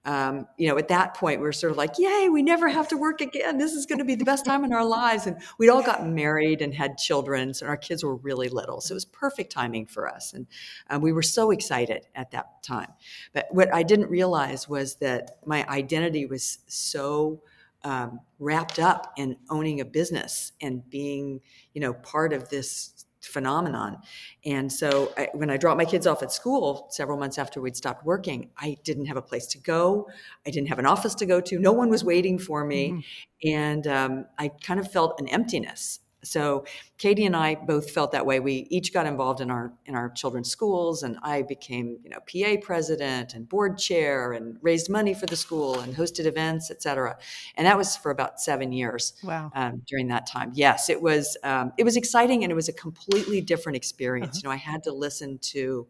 um, 0.05 0.47
you 0.57 0.69
know, 0.69 0.79
at 0.79 0.89
that 0.89 1.15
point, 1.15 1.41
we 1.41 1.45
were 1.45 1.53
sort 1.53 1.71
of 1.71 1.77
like, 1.77 1.99
yay, 1.99 2.29
we 2.31 2.43
never 2.43 2.69
have 2.69 2.89
to 2.89 2.97
work 2.97 3.21
again. 3.21 3.59
This 3.59 3.73
is 3.73 3.85
going 3.85 3.99
to 3.99 4.05
be 4.05 4.15
the 4.15 4.25
best 4.25 4.45
time 4.45 4.65
in 4.65 4.73
our 4.73 4.85
lives. 4.85 5.27
And 5.27 5.37
we'd 5.59 5.69
all 5.69 5.83
gotten 5.83 6.15
married 6.15 6.63
and 6.63 6.73
had 6.73 6.97
children. 6.97 7.53
So 7.53 7.67
our 7.67 7.77
kids 7.77 8.03
were 8.03 8.17
really 8.17 8.49
little. 8.49 8.81
So 8.81 8.93
it 8.93 8.95
was 8.95 9.05
perfect 9.05 9.53
timing 9.53 9.87
for 9.87 10.09
us. 10.09 10.33
And 10.33 10.47
um, 10.89 11.03
we 11.03 11.13
were 11.13 11.23
so 11.23 11.51
excited 11.51 12.07
at 12.15 12.31
that 12.31 12.63
time. 12.63 12.93
But 13.35 13.49
what 13.51 13.75
I 13.75 13.83
didn't 13.83 14.09
realize 14.09 14.69
was 14.69 14.95
that 14.97 15.41
my 15.45 15.69
identity 15.69 16.25
was 16.27 16.61
so 16.67 17.43
um, 17.85 18.21
wrapped 18.39 18.79
up 18.79 19.13
in 19.17 19.37
owning 19.51 19.81
a 19.81 19.85
business 19.85 20.53
and 20.61 20.89
being, 20.91 21.41
you 21.75 21.81
know, 21.81 21.95
part 21.95 22.33
of 22.33 22.49
this 22.49 23.05
phenomenon. 23.21 23.99
And 24.45 24.73
so 24.73 25.13
I, 25.17 25.29
when 25.33 25.51
I 25.51 25.57
dropped 25.57 25.79
my 25.79 25.85
kids 25.85 26.07
off 26.07 26.23
at 26.23 26.33
school 26.33 26.87
several 26.91 27.19
months 27.19 27.39
after 27.39 27.61
we'd 27.61 27.77
stopped 27.77 28.05
working, 28.05 28.51
I 28.57 28.77
didn't 28.85 29.07
have 29.07 29.17
a 29.17 29.23
place 29.23 29.47
to 29.49 29.59
go. 29.59 30.09
I 30.47 30.51
didn't 30.51 30.69
have 30.69 30.79
an 30.79 30.87
office 30.87 31.15
to 31.17 31.27
go 31.27 31.41
to. 31.41 31.59
No 31.59 31.73
one 31.73 31.91
was 31.91 32.05
waiting 32.05 32.39
for 32.39 32.65
me. 32.65 32.91
Mm-hmm. 32.91 33.49
And 33.49 33.87
um, 33.87 34.27
I 34.39 34.49
kind 34.49 34.81
of 34.81 34.91
felt 34.91 35.21
an 35.21 35.29
emptiness 35.29 36.01
so 36.23 36.65
Katie 36.99 37.27
and 37.27 37.37
I 37.37 37.55
both 37.55 37.91
felt 37.91 38.13
that 38.13 38.27
way. 38.27 38.41
We 38.41 38.67
each 38.71 38.93
got 38.93 39.07
involved 39.07 39.41
in 39.41 39.51
our 39.51 39.73
in 39.87 39.95
our 39.95 40.11
children's 40.11 40.51
schools, 40.51 41.03
and 41.03 41.17
I 41.23 41.43
became 41.43 41.99
you 42.03 42.11
know 42.11 42.19
PA 42.21 42.61
president 42.61 43.35
and 43.35 43.49
board 43.49 43.79
chair, 43.79 44.33
and 44.33 44.59
raised 44.61 44.91
money 44.91 45.15
for 45.15 45.27
the 45.27 45.37
school 45.37 45.79
and 45.79 45.95
hosted 45.95 46.27
events, 46.27 46.71
et 46.71 46.83
cetera. 46.83 47.17
And 47.57 47.67
that 47.67 47.77
was 47.77 47.97
for 47.97 48.11
about 48.11 48.41
seven 48.41 48.73
years. 48.73 49.15
Wow! 49.23 49.53
Um, 49.55 49.83
during 49.87 50.09
that 50.09 50.27
time, 50.27 50.51
yes, 50.55 50.91
it 50.91 51.01
was 51.01 51.37
um, 51.45 51.73
it 51.79 51.85
was 51.85 51.97
exciting, 51.97 52.43
and 52.43 52.51
it 52.51 52.57
was 52.57 52.69
a 52.69 52.75
completely 52.75 53.41
different 53.41 53.77
experience. 53.77 54.39
Uh-huh. 54.39 54.41
You 54.43 54.49
know, 54.49 54.53
I 54.53 54.73
had 54.73 54.83
to 54.85 54.93
listen 54.93 55.39
to 55.39 55.87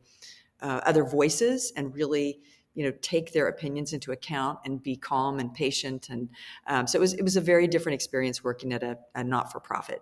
uh, 0.61 0.81
other 0.85 1.05
voices 1.05 1.73
and 1.77 1.95
really 1.95 2.41
you 2.79 2.85
know 2.85 2.93
take 3.03 3.33
their 3.33 3.49
opinions 3.49 3.93
into 3.93 4.13
account 4.13 4.61
and 4.65 4.81
be 4.81 4.95
calm 4.95 5.41
and 5.41 5.53
patient 5.53 6.09
and 6.11 6.29
um, 6.69 6.87
so 6.87 6.97
it 6.97 7.01
was 7.01 7.13
it 7.15 7.23
was 7.23 7.37
a 7.37 7.41
very 7.41 7.67
different 7.67 7.95
experience 7.95 8.45
working 8.45 8.73
at 8.73 8.85
a, 8.85 8.97
a 9.17 9.25
not 9.25 9.51
for 9.51 9.59
profit 9.59 10.01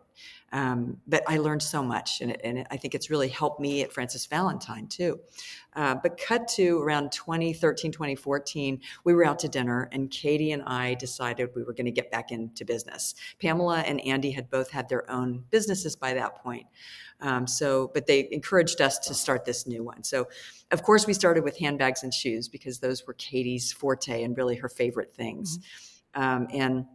um, 0.52 0.96
but 1.06 1.23
I 1.26 1.38
learned 1.38 1.62
so 1.62 1.82
much 1.82 2.20
and, 2.20 2.30
it, 2.30 2.40
and 2.44 2.66
I 2.70 2.76
think 2.76 2.94
it's 2.94 3.11
really 3.11 3.28
helped 3.28 3.61
me 3.61 3.82
at 3.82 3.92
Frances 3.92 4.26
Valentine 4.26 4.87
too 4.87 5.20
uh, 5.75 5.94
but 6.02 6.18
cut 6.18 6.49
to 6.49 6.78
around 6.78 7.12
2013 7.12 7.92
2014 7.92 8.80
we 9.04 9.14
were 9.14 9.25
out 9.25 9.38
to 9.40 9.49
dinner 9.49 9.88
and 9.92 10.11
Katie 10.11 10.52
and 10.52 10.62
I 10.62 10.94
decided 10.94 11.50
we 11.54 11.62
were 11.62 11.73
going 11.73 11.87
to 11.87 11.92
get 11.92 12.11
back 12.11 12.32
into 12.32 12.64
business 12.64 13.14
Pamela 13.40 13.80
and 13.80 14.00
Andy 14.02 14.30
had 14.30 14.50
both 14.50 14.70
had 14.70 14.88
their 14.88 15.11
own 15.11 15.44
businesses 15.50 15.96
by 15.96 16.14
that 16.14 16.37
point 16.42 16.66
um, 17.20 17.46
so, 17.46 17.90
but 17.94 18.06
they 18.06 18.28
encouraged 18.30 18.80
us 18.80 18.99
to 19.00 19.14
start 19.14 19.44
this 19.44 19.66
new 19.66 19.82
one. 19.82 20.04
So, 20.04 20.28
of 20.70 20.82
course, 20.82 21.06
we 21.06 21.14
started 21.14 21.44
with 21.44 21.58
handbags 21.58 22.02
and 22.02 22.12
shoes 22.12 22.49
because 22.49 22.78
those 22.78 23.06
were 23.06 23.14
Katie's 23.14 23.73
forte 23.73 24.23
and 24.23 24.37
really 24.37 24.56
her 24.56 24.68
favorite 24.68 25.14
things. 25.14 25.58
Mm-hmm. 25.58 26.23
Um, 26.23 26.49
and 26.52 26.87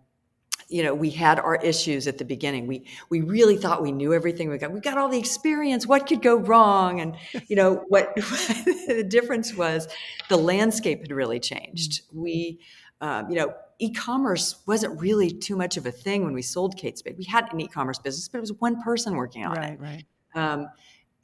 you 0.71 0.83
know, 0.83 0.93
we 0.95 1.09
had 1.09 1.39
our 1.39 1.57
issues 1.57 2.07
at 2.07 2.17
the 2.17 2.25
beginning. 2.25 2.65
We 2.65 2.85
we 3.09 3.21
really 3.21 3.57
thought 3.57 3.81
we 3.81 3.91
knew 3.91 4.13
everything. 4.13 4.49
We 4.49 4.57
got 4.57 4.71
we 4.71 4.79
got 4.79 4.97
all 4.97 5.09
the 5.09 5.19
experience. 5.19 5.85
What 5.85 6.07
could 6.07 6.21
go 6.21 6.37
wrong? 6.37 7.01
And 7.01 7.17
you 7.47 7.55
know 7.55 7.83
what 7.89 8.15
the 8.15 9.05
difference 9.07 9.53
was, 9.53 9.87
the 10.29 10.37
landscape 10.37 11.01
had 11.01 11.11
really 11.11 11.39
changed. 11.39 12.07
Mm-hmm. 12.07 12.21
We, 12.21 12.59
um, 13.01 13.29
you 13.29 13.35
know, 13.35 13.53
e-commerce 13.79 14.63
wasn't 14.65 14.99
really 14.99 15.29
too 15.29 15.55
much 15.55 15.75
of 15.75 15.85
a 15.85 15.91
thing 15.91 16.23
when 16.23 16.33
we 16.33 16.41
sold 16.41 16.77
Kate 16.77 16.97
Spade. 16.97 17.17
We 17.17 17.25
had 17.25 17.51
an 17.51 17.59
e-commerce 17.59 17.99
business, 17.99 18.29
but 18.29 18.37
it 18.37 18.41
was 18.41 18.53
one 18.53 18.81
person 18.81 19.15
working 19.15 19.45
on 19.45 19.57
right, 19.57 19.73
it. 19.73 19.79
Right, 19.79 20.05
um, 20.35 20.67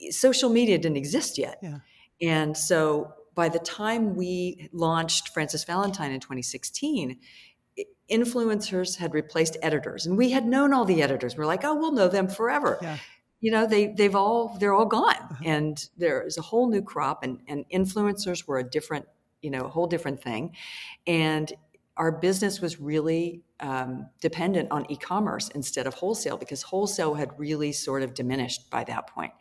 social 0.10 0.50
media 0.50 0.78
didn't 0.78 0.98
exist 0.98 1.38
yet. 1.38 1.60
Yeah. 1.62 1.80
And 2.22 2.58
so 2.58 3.14
by 3.38 3.50
the 3.50 3.60
time 3.60 4.16
we 4.16 4.68
launched 4.74 5.30
Frances 5.30 5.64
Valentine 5.64 6.12
in 6.12 6.20
2016, 6.20 7.18
influencers 8.10 8.98
had 8.98 9.14
replaced 9.14 9.58
editors 9.62 10.06
and 10.06 10.18
we 10.18 10.32
had 10.32 10.46
known 10.46 10.74
all 10.74 10.86
the 10.86 11.02
editors 11.02 11.36
we're 11.38 11.46
like 11.46 11.64
oh 11.64 11.76
we'll 11.76 11.92
know 11.92 12.08
them 12.08 12.28
forever 12.28 12.78
yeah. 12.82 12.98
you 13.42 13.52
know 13.52 13.68
they 13.68 13.88
they've 13.88 14.16
all 14.16 14.56
they're 14.60 14.74
all 14.74 14.86
gone 14.86 15.16
uh-huh. 15.16 15.44
and 15.44 15.90
there 15.98 16.22
is 16.22 16.38
a 16.38 16.42
whole 16.42 16.70
new 16.70 16.82
crop 16.82 17.24
and 17.24 17.40
and 17.48 17.66
influencers 17.74 18.48
were 18.48 18.60
a 18.60 18.64
different 18.64 19.06
you 19.42 19.52
know 19.52 19.66
a 19.66 19.70
whole 19.70 19.88
different 19.88 20.22
thing 20.22 20.56
and 21.06 21.54
our 21.98 22.12
business 22.12 22.62
was 22.62 22.80
really 22.80 23.44
um, 23.60 24.08
dependent 24.22 24.72
on 24.72 24.90
e-commerce 24.92 25.50
instead 25.50 25.88
of 25.88 25.96
wholesale 25.96 26.38
because 26.38 26.62
wholesale 26.62 27.16
had 27.16 27.38
really 27.38 27.72
sort 27.72 28.04
of 28.04 28.14
diminished 28.14 28.70
by 28.70 28.84
that 28.86 29.08
point. 29.08 29.34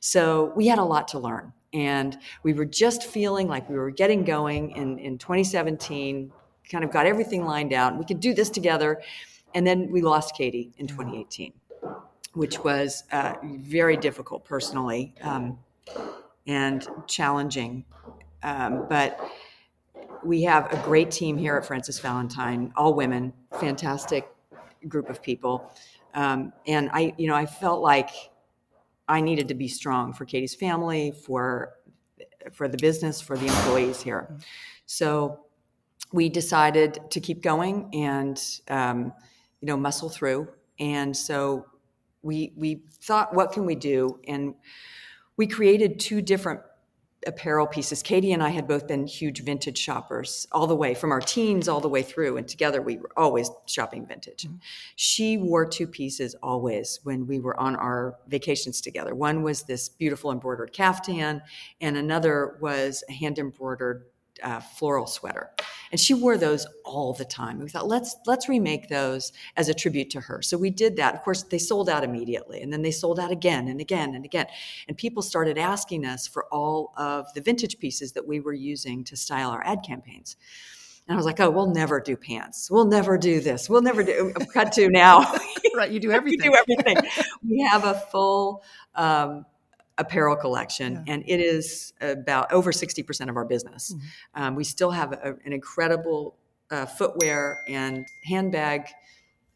So 0.00 0.52
we 0.56 0.66
had 0.66 0.78
a 0.78 0.84
lot 0.84 1.08
to 1.08 1.20
learn, 1.20 1.52
and 1.72 2.18
we 2.42 2.52
were 2.52 2.64
just 2.64 3.04
feeling 3.04 3.46
like 3.46 3.70
we 3.70 3.76
were 3.76 3.90
getting 3.90 4.24
going 4.24 4.72
in 4.72 4.98
in 4.98 5.18
2017. 5.18 6.32
Kind 6.70 6.84
of 6.84 6.90
got 6.90 7.06
everything 7.06 7.44
lined 7.44 7.72
out. 7.72 7.96
We 7.98 8.04
could 8.04 8.20
do 8.20 8.34
this 8.34 8.50
together, 8.50 9.02
and 9.54 9.66
then 9.66 9.90
we 9.90 10.00
lost 10.00 10.34
Katie 10.34 10.72
in 10.78 10.86
2018, 10.86 11.52
which 12.34 12.58
was 12.60 13.04
uh, 13.12 13.34
very 13.42 13.96
difficult 13.96 14.44
personally 14.44 15.14
um, 15.22 15.58
and 16.46 16.86
challenging. 17.06 17.84
Um, 18.42 18.86
but 18.88 19.20
we 20.24 20.42
have 20.42 20.72
a 20.72 20.76
great 20.84 21.10
team 21.10 21.36
here 21.36 21.56
at 21.56 21.66
Frances 21.66 21.98
Valentine, 21.98 22.72
all 22.76 22.94
women, 22.94 23.32
fantastic 23.58 24.28
group 24.88 25.08
of 25.10 25.22
people. 25.22 25.70
Um, 26.14 26.52
and 26.66 26.90
I, 26.92 27.14
you 27.16 27.26
know, 27.26 27.34
I 27.34 27.46
felt 27.46 27.82
like 27.82 28.10
I 29.08 29.20
needed 29.20 29.48
to 29.48 29.54
be 29.54 29.68
strong 29.68 30.12
for 30.12 30.24
Katie's 30.24 30.54
family, 30.54 31.10
for 31.10 31.74
for 32.50 32.66
the 32.66 32.76
business, 32.78 33.20
for 33.20 33.36
the 33.36 33.46
employees 33.46 34.02
here. 34.02 34.36
So 34.86 35.40
we 36.12 36.28
decided 36.28 36.98
to 37.10 37.20
keep 37.20 37.42
going 37.42 37.88
and 37.92 38.40
um, 38.68 39.12
you 39.60 39.66
know 39.66 39.76
muscle 39.76 40.08
through. 40.08 40.48
And 40.78 41.16
so 41.16 41.66
we 42.22 42.52
we 42.56 42.82
thought, 43.00 43.34
what 43.34 43.52
can 43.52 43.66
we 43.66 43.74
do? 43.74 44.20
And 44.26 44.54
we 45.36 45.46
created 45.46 45.98
two 45.98 46.20
different 46.22 46.60
apparel 47.26 47.66
pieces. 47.66 48.02
Katie 48.02 48.32
and 48.32 48.42
I 48.42 48.48
had 48.48 48.66
both 48.66 48.88
been 48.88 49.06
huge 49.06 49.44
vintage 49.44 49.78
shoppers 49.78 50.46
all 50.52 50.66
the 50.66 50.74
way 50.74 50.94
from 50.94 51.12
our 51.12 51.20
teens 51.20 51.68
all 51.68 51.80
the 51.80 51.88
way 51.88 52.02
through, 52.02 52.36
and 52.36 52.46
together 52.48 52.82
we 52.82 52.96
were 52.96 53.10
always 53.16 53.50
shopping 53.66 54.06
vintage. 54.06 54.44
Mm-hmm. 54.44 54.56
She 54.96 55.36
wore 55.36 55.66
two 55.66 55.86
pieces 55.86 56.34
always 56.42 57.00
when 57.04 57.26
we 57.26 57.38
were 57.38 57.58
on 57.58 57.76
our 57.76 58.16
vacations 58.26 58.80
together. 58.80 59.14
One 59.14 59.42
was 59.42 59.62
this 59.62 59.88
beautiful 59.88 60.32
embroidered 60.32 60.72
caftan, 60.72 61.42
and 61.80 61.96
another 61.96 62.58
was 62.60 63.04
a 63.08 63.12
hand 63.12 63.38
embroidered 63.38 64.04
uh, 64.42 64.60
floral 64.60 65.06
sweater, 65.06 65.50
and 65.90 66.00
she 66.00 66.14
wore 66.14 66.36
those 66.36 66.66
all 66.84 67.12
the 67.12 67.24
time. 67.24 67.58
We 67.58 67.68
thought 67.68 67.88
let's 67.88 68.16
let's 68.26 68.48
remake 68.48 68.88
those 68.88 69.32
as 69.56 69.68
a 69.68 69.74
tribute 69.74 70.10
to 70.10 70.20
her. 70.20 70.42
So 70.42 70.56
we 70.56 70.70
did 70.70 70.96
that. 70.96 71.14
Of 71.14 71.22
course, 71.22 71.42
they 71.42 71.58
sold 71.58 71.88
out 71.88 72.04
immediately, 72.04 72.62
and 72.62 72.72
then 72.72 72.82
they 72.82 72.90
sold 72.90 73.18
out 73.18 73.30
again 73.30 73.68
and 73.68 73.80
again 73.80 74.14
and 74.14 74.24
again. 74.24 74.46
And 74.88 74.96
people 74.96 75.22
started 75.22 75.58
asking 75.58 76.04
us 76.04 76.26
for 76.26 76.46
all 76.52 76.92
of 76.96 77.32
the 77.34 77.40
vintage 77.40 77.78
pieces 77.78 78.12
that 78.12 78.26
we 78.26 78.40
were 78.40 78.54
using 78.54 79.04
to 79.04 79.16
style 79.16 79.50
our 79.50 79.64
ad 79.64 79.82
campaigns. 79.86 80.36
And 81.08 81.14
I 81.14 81.16
was 81.16 81.26
like, 81.26 81.40
oh, 81.40 81.50
we'll 81.50 81.66
never 81.72 82.00
do 82.00 82.16
pants. 82.16 82.70
We'll 82.70 82.84
never 82.84 83.18
do 83.18 83.40
this. 83.40 83.68
We'll 83.68 83.82
never 83.82 84.04
do. 84.04 84.32
Cut 84.54 84.72
to 84.74 84.88
now. 84.88 85.34
right, 85.74 85.90
you 85.90 85.98
do 85.98 86.12
everything. 86.12 86.50
we 86.50 86.56
do 86.56 86.56
everything. 86.56 87.10
we 87.48 87.60
have 87.68 87.84
a 87.84 87.94
full 87.94 88.62
um, 88.94 89.44
apparel 90.02 90.36
collection, 90.36 91.02
yeah. 91.06 91.14
and 91.14 91.24
it 91.26 91.40
is 91.40 91.92
about 92.00 92.52
over 92.52 92.72
60% 92.72 93.28
of 93.28 93.36
our 93.36 93.44
business. 93.44 93.94
Mm-hmm. 93.94 94.42
Um, 94.42 94.54
we 94.54 94.64
still 94.64 94.90
have 94.90 95.12
a, 95.12 95.36
an 95.44 95.52
incredible 95.52 96.36
uh, 96.70 96.86
footwear 96.86 97.62
and 97.68 98.06
handbag 98.24 98.88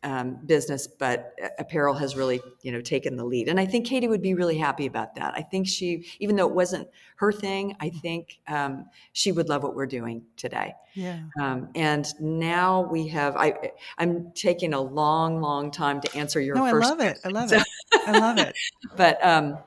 um, 0.07 0.39
business, 0.47 0.87
but 0.87 1.35
apparel 1.59 1.95
has 1.95 2.15
really, 2.15 2.41
you 2.63 2.71
know, 2.71 2.81
taken 2.81 3.17
the 3.17 3.25
lead. 3.25 3.49
And 3.49 3.59
I 3.59 3.67
think 3.67 3.87
Katie 3.87 4.07
would 4.07 4.23
be 4.23 4.35
really 4.35 4.57
happy 4.57 4.87
about 4.87 5.17
that. 5.17 5.35
I 5.35 5.43
think 5.43 5.67
she, 5.67 6.07
even 6.21 6.37
though 6.37 6.47
it 6.47 6.55
wasn't 6.55 6.89
her 7.17 7.33
thing, 7.33 7.75
I 7.81 7.89
mm-hmm. 7.89 7.99
think 7.99 8.39
um, 8.47 8.87
she 9.13 9.33
would 9.33 9.49
love 9.49 9.65
what 9.65 9.75
we're 9.75 9.87
doing 9.87 10.23
today. 10.37 10.75
Yeah. 10.95 11.21
Um, 11.41 11.71
and 11.75 12.07
now 12.21 12.83
we 12.83 13.09
have. 13.09 13.37
I, 13.37 13.73
I'm 13.99 14.31
taking 14.33 14.75
a 14.75 14.81
long, 14.81 15.41
long 15.41 15.73
time 15.73 16.01
to 16.03 16.17
answer 16.17 16.41
your 16.41 16.55
no, 16.55 16.71
first. 16.71 16.87
I 16.87 16.91
love 16.91 17.01
it. 17.01 17.21
I 17.25 17.29
love 17.29 17.53
it. 17.53 17.63
I 18.07 18.19
love 18.19 18.39
it. 18.47 18.57
but 18.97 19.25
um, 19.27 19.59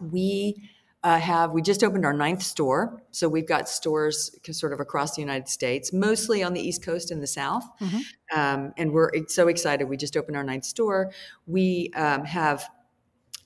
we 0.00 0.54
uh, 1.02 1.18
have 1.18 1.52
we 1.52 1.62
just 1.62 1.84
opened 1.84 2.04
our 2.04 2.12
ninth 2.12 2.42
store 2.42 3.02
so 3.10 3.28
we've 3.28 3.46
got 3.46 3.68
stores 3.68 4.36
sort 4.50 4.72
of 4.72 4.80
across 4.80 5.14
the 5.14 5.20
united 5.20 5.48
states 5.48 5.92
mostly 5.92 6.42
on 6.42 6.52
the 6.52 6.60
east 6.60 6.82
coast 6.84 7.10
and 7.10 7.22
the 7.22 7.26
south 7.26 7.64
mm-hmm. 7.80 8.38
um, 8.38 8.72
and 8.76 8.90
we're 8.92 9.10
so 9.28 9.48
excited 9.48 9.88
we 9.88 9.96
just 9.96 10.16
opened 10.16 10.36
our 10.36 10.44
ninth 10.44 10.64
store 10.64 11.12
we 11.46 11.90
um, 11.94 12.24
have 12.24 12.68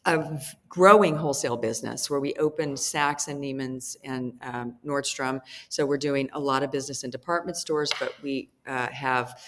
a 0.07 0.41
growing 0.69 1.15
wholesale 1.15 1.57
business 1.57 2.09
where 2.09 2.21
we 2.21 2.33
opened 2.35 2.77
Saks 2.77 3.29
and 3.29 3.43
Neiman's 3.43 3.97
and 4.03 4.33
um, 4.41 4.77
Nordstrom. 4.85 5.41
So 5.69 5.85
we're 5.85 5.99
doing 5.99 6.31
a 6.33 6.41
lot 6.41 6.63
of 6.63 6.71
business 6.71 7.05
in 7.05 7.11
department 7.11 7.57
stores, 7.59 7.91
but 8.01 8.15
we 8.23 8.49
uh, 8.67 8.89
have 8.89 9.39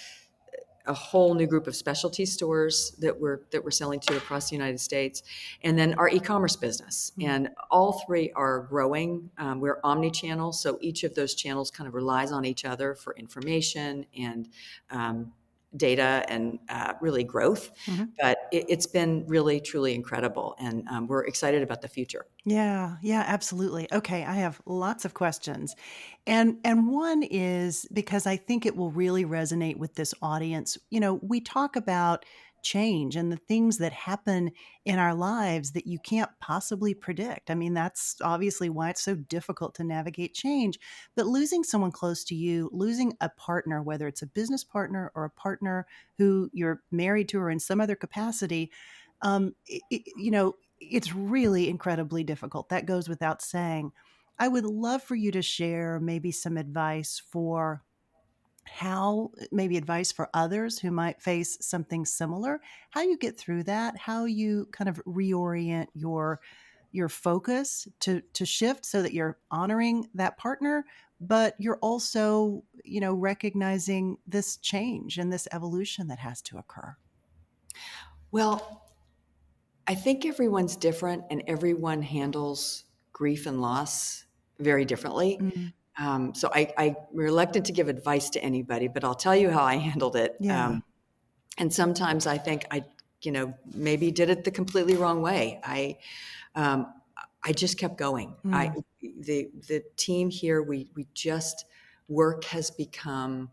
a 0.86 0.94
whole 0.94 1.34
new 1.34 1.46
group 1.46 1.66
of 1.66 1.76
specialty 1.76 2.24
stores 2.26 2.92
that 2.98 3.20
we're 3.20 3.40
that 3.50 3.62
we're 3.62 3.70
selling 3.70 4.00
to 4.00 4.16
across 4.16 4.50
the 4.50 4.56
United 4.56 4.80
States, 4.80 5.22
and 5.62 5.78
then 5.78 5.94
our 5.94 6.08
e-commerce 6.08 6.56
business. 6.56 7.12
Mm-hmm. 7.18 7.30
And 7.30 7.48
all 7.70 8.02
three 8.06 8.32
are 8.34 8.60
growing. 8.60 9.30
Um, 9.38 9.60
we're 9.60 9.80
omni-channel, 9.84 10.52
so 10.52 10.78
each 10.80 11.04
of 11.04 11.14
those 11.14 11.34
channels 11.34 11.70
kind 11.70 11.88
of 11.88 11.94
relies 11.94 12.32
on 12.32 12.44
each 12.44 12.64
other 12.64 12.94
for 12.94 13.14
information 13.16 14.06
and 14.18 14.48
um, 14.90 15.32
data 15.76 16.24
and 16.28 16.58
uh, 16.68 16.94
really 17.00 17.24
growth. 17.24 17.70
Mm-hmm. 17.86 18.04
But 18.20 18.38
it, 18.52 18.70
has 18.70 18.86
been 18.86 19.24
really, 19.26 19.60
truly 19.60 19.94
incredible. 19.94 20.54
And 20.58 20.86
um, 20.88 21.06
we're 21.06 21.24
excited 21.24 21.62
about 21.62 21.80
the 21.82 21.88
future. 21.88 22.26
Yeah, 22.44 22.96
yeah, 23.02 23.24
absolutely. 23.26 23.88
Okay, 23.92 24.24
I 24.24 24.34
have 24.34 24.60
lots 24.66 25.04
of 25.04 25.14
questions. 25.14 25.74
And 26.26 26.58
and 26.64 26.86
one 26.88 27.22
is 27.22 27.86
because 27.92 28.26
I 28.26 28.36
think 28.36 28.66
it 28.66 28.76
will 28.76 28.90
really 28.90 29.24
resonate 29.24 29.76
with 29.76 29.94
this 29.94 30.14
audience. 30.22 30.78
You 30.90 31.00
know, 31.00 31.14
we 31.22 31.40
talk 31.40 31.76
about 31.76 32.24
change 32.62 33.16
and 33.16 33.30
the 33.30 33.36
things 33.36 33.78
that 33.78 33.92
happen 33.92 34.50
in 34.84 34.98
our 34.98 35.14
lives 35.14 35.72
that 35.72 35.86
you 35.86 35.98
can't 35.98 36.30
possibly 36.40 36.94
predict. 36.94 37.50
I 37.50 37.54
mean, 37.54 37.74
that's 37.74 38.16
obviously 38.22 38.68
why 38.68 38.90
it's 38.90 39.02
so 39.02 39.14
difficult 39.14 39.74
to 39.76 39.84
navigate 39.84 40.34
change. 40.34 40.78
But 41.14 41.26
losing 41.26 41.64
someone 41.64 41.92
close 41.92 42.24
to 42.24 42.34
you, 42.34 42.70
losing 42.72 43.14
a 43.20 43.28
partner, 43.28 43.82
whether 43.82 44.06
it's 44.06 44.22
a 44.22 44.26
business 44.26 44.64
partner 44.64 45.12
or 45.14 45.24
a 45.24 45.30
partner 45.30 45.86
who 46.18 46.50
you're 46.52 46.82
married 46.90 47.28
to 47.30 47.38
or 47.38 47.50
in 47.50 47.60
some 47.60 47.80
other 47.80 47.96
capacity, 47.96 48.70
um, 49.22 49.54
it, 49.66 50.02
you 50.16 50.30
know, 50.30 50.54
it's 50.80 51.14
really 51.14 51.68
incredibly 51.68 52.24
difficult. 52.24 52.68
That 52.68 52.86
goes 52.86 53.08
without 53.08 53.42
saying. 53.42 53.92
I 54.38 54.48
would 54.48 54.64
love 54.64 55.02
for 55.02 55.14
you 55.14 55.30
to 55.32 55.42
share 55.42 56.00
maybe 56.00 56.32
some 56.32 56.56
advice 56.56 57.22
for 57.30 57.82
how 58.64 59.30
maybe 59.50 59.76
advice 59.76 60.12
for 60.12 60.28
others 60.34 60.78
who 60.78 60.90
might 60.90 61.20
face 61.20 61.58
something 61.60 62.04
similar 62.04 62.60
how 62.90 63.02
you 63.02 63.18
get 63.18 63.36
through 63.36 63.62
that 63.62 63.96
how 63.96 64.24
you 64.24 64.68
kind 64.72 64.88
of 64.88 65.02
reorient 65.04 65.86
your 65.94 66.40
your 66.92 67.08
focus 67.08 67.88
to 68.00 68.22
to 68.32 68.46
shift 68.46 68.84
so 68.84 69.02
that 69.02 69.12
you're 69.12 69.38
honoring 69.50 70.06
that 70.14 70.36
partner 70.38 70.84
but 71.20 71.54
you're 71.58 71.78
also 71.78 72.62
you 72.84 73.00
know 73.00 73.14
recognizing 73.14 74.16
this 74.26 74.56
change 74.58 75.18
and 75.18 75.32
this 75.32 75.48
evolution 75.52 76.08
that 76.08 76.18
has 76.18 76.40
to 76.40 76.58
occur 76.58 76.96
well 78.30 78.84
i 79.88 79.94
think 79.94 80.24
everyone's 80.24 80.76
different 80.76 81.24
and 81.30 81.42
everyone 81.46 82.02
handles 82.02 82.84
grief 83.12 83.46
and 83.46 83.60
loss 83.60 84.24
very 84.58 84.84
differently 84.84 85.38
mm-hmm. 85.40 85.66
Um, 85.98 86.34
so 86.34 86.50
I, 86.54 86.72
I'm 86.78 86.96
reluctant 87.12 87.66
to 87.66 87.72
give 87.72 87.88
advice 87.88 88.30
to 88.30 88.42
anybody, 88.42 88.88
but 88.88 89.04
I'll 89.04 89.14
tell 89.14 89.36
you 89.36 89.50
how 89.50 89.62
I 89.62 89.76
handled 89.76 90.16
it. 90.16 90.36
Yeah. 90.40 90.66
Um, 90.66 90.82
and 91.58 91.72
sometimes 91.72 92.26
I 92.26 92.38
think 92.38 92.66
I, 92.70 92.84
you 93.20 93.32
know, 93.32 93.54
maybe 93.74 94.10
did 94.10 94.30
it 94.30 94.44
the 94.44 94.50
completely 94.50 94.96
wrong 94.96 95.22
way. 95.22 95.60
I, 95.62 95.98
um, 96.54 96.86
I 97.44 97.52
just 97.52 97.78
kept 97.78 97.98
going. 97.98 98.34
Mm. 98.44 98.54
I, 98.54 98.72
the 99.20 99.50
the 99.68 99.82
team 99.96 100.30
here, 100.30 100.62
we 100.62 100.88
we 100.94 101.06
just 101.14 101.64
work 102.08 102.44
has 102.44 102.70
become 102.70 103.50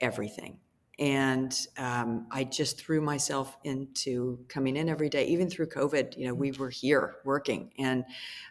everything, 0.00 0.58
and 0.98 1.54
um, 1.78 2.26
I 2.30 2.44
just 2.44 2.78
threw 2.78 3.00
myself 3.00 3.56
into 3.64 4.40
coming 4.48 4.76
in 4.76 4.88
every 4.88 5.08
day, 5.08 5.26
even 5.26 5.48
through 5.48 5.68
COVID. 5.68 6.18
You 6.18 6.28
know, 6.28 6.34
we 6.34 6.52
were 6.52 6.68
here 6.68 7.16
working, 7.24 7.72
and 7.78 8.04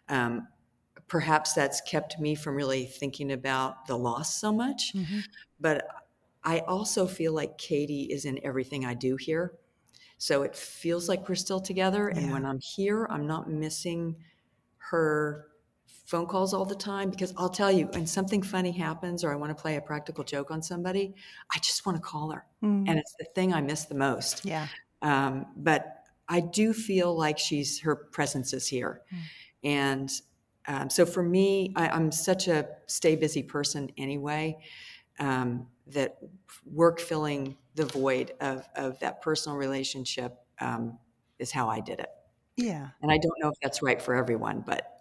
um, 0.10 0.48
perhaps 1.13 1.53
that's 1.53 1.79
kept 1.82 2.20
me 2.20 2.34
from 2.34 2.55
really 2.55 2.86
thinking 2.86 3.32
about 3.32 3.86
the 3.86 3.96
loss 3.96 4.34
so 4.34 4.51
much. 4.51 4.96
Mm-hmm. 4.96 5.20
But 5.60 5.86
I 6.43 6.62
also 6.62 7.05
feel 7.05 7.34
like 7.34 7.60
Katie 7.60 8.05
is 8.12 8.25
in 8.25 8.39
everything 8.43 8.84
I 8.84 8.96
do 8.96 9.15
here. 9.15 9.53
So 10.17 10.41
it 10.41 10.55
feels 10.55 11.08
like 11.08 11.29
we're 11.29 11.36
still 11.36 11.60
together. 11.60 12.12
Yeah. 12.12 12.20
And 12.20 12.32
when 12.32 12.48
I'm 12.48 12.58
here, 12.58 13.05
I'm 13.12 13.27
not 13.27 13.48
missing 13.48 14.15
her 14.89 15.50
phone 15.86 16.25
calls 16.25 16.51
all 16.51 16.65
the 16.65 16.74
time 16.74 17.12
because 17.12 17.32
I'll 17.38 17.48
tell 17.48 17.72
you, 17.72 17.86
when 17.86 18.08
something 18.08 18.41
funny 18.41 18.72
happens 18.72 19.24
or 19.24 19.32
I 19.32 19.36
want 19.36 19.55
to 19.55 19.62
play 19.62 19.75
a 19.75 19.82
practical 19.82 20.24
joke 20.24 20.50
on 20.50 20.63
somebody, 20.63 21.13
I 21.53 21.60
just 21.60 21.86
want 21.86 21.96
to 21.96 22.01
call 22.01 22.32
her. 22.32 22.43
Mm. 22.63 22.89
And 22.89 22.98
it's 22.98 23.13
the 23.20 23.25
thing 23.36 23.53
I 23.53 23.62
miss 23.62 23.86
the 23.86 23.93
most. 23.93 24.46
Yeah. 24.46 24.65
Um, 25.03 25.46
but 25.55 26.05
I 26.27 26.40
do 26.40 26.74
feel 26.74 27.16
like 27.16 27.37
she's 27.37 27.81
her 27.81 27.96
presence 27.96 28.51
is 28.51 28.68
here. 28.68 29.01
Mm. 29.14 29.20
And 29.64 30.11
um, 30.67 30.89
so 30.89 31.05
for 31.05 31.23
me, 31.23 31.73
I, 31.75 31.95
am 31.95 32.11
such 32.11 32.47
a 32.47 32.67
stay 32.87 33.15
busy 33.15 33.43
person 33.43 33.89
anyway 33.97 34.57
um, 35.19 35.67
that 35.87 36.17
work 36.65 36.99
filling 36.99 37.57
the 37.75 37.85
void 37.85 38.33
of, 38.39 38.67
of 38.75 38.99
that 38.99 39.21
personal 39.21 39.57
relationship 39.57 40.37
um, 40.61 40.97
is 41.39 41.51
how 41.51 41.69
I 41.69 41.79
did 41.79 41.99
it. 41.99 42.09
Yeah. 42.55 42.89
And 43.01 43.11
I 43.11 43.17
don't 43.17 43.39
know 43.39 43.49
if 43.49 43.59
that's 43.61 43.81
right 43.81 44.01
for 44.01 44.15
everyone, 44.15 44.63
but 44.65 44.99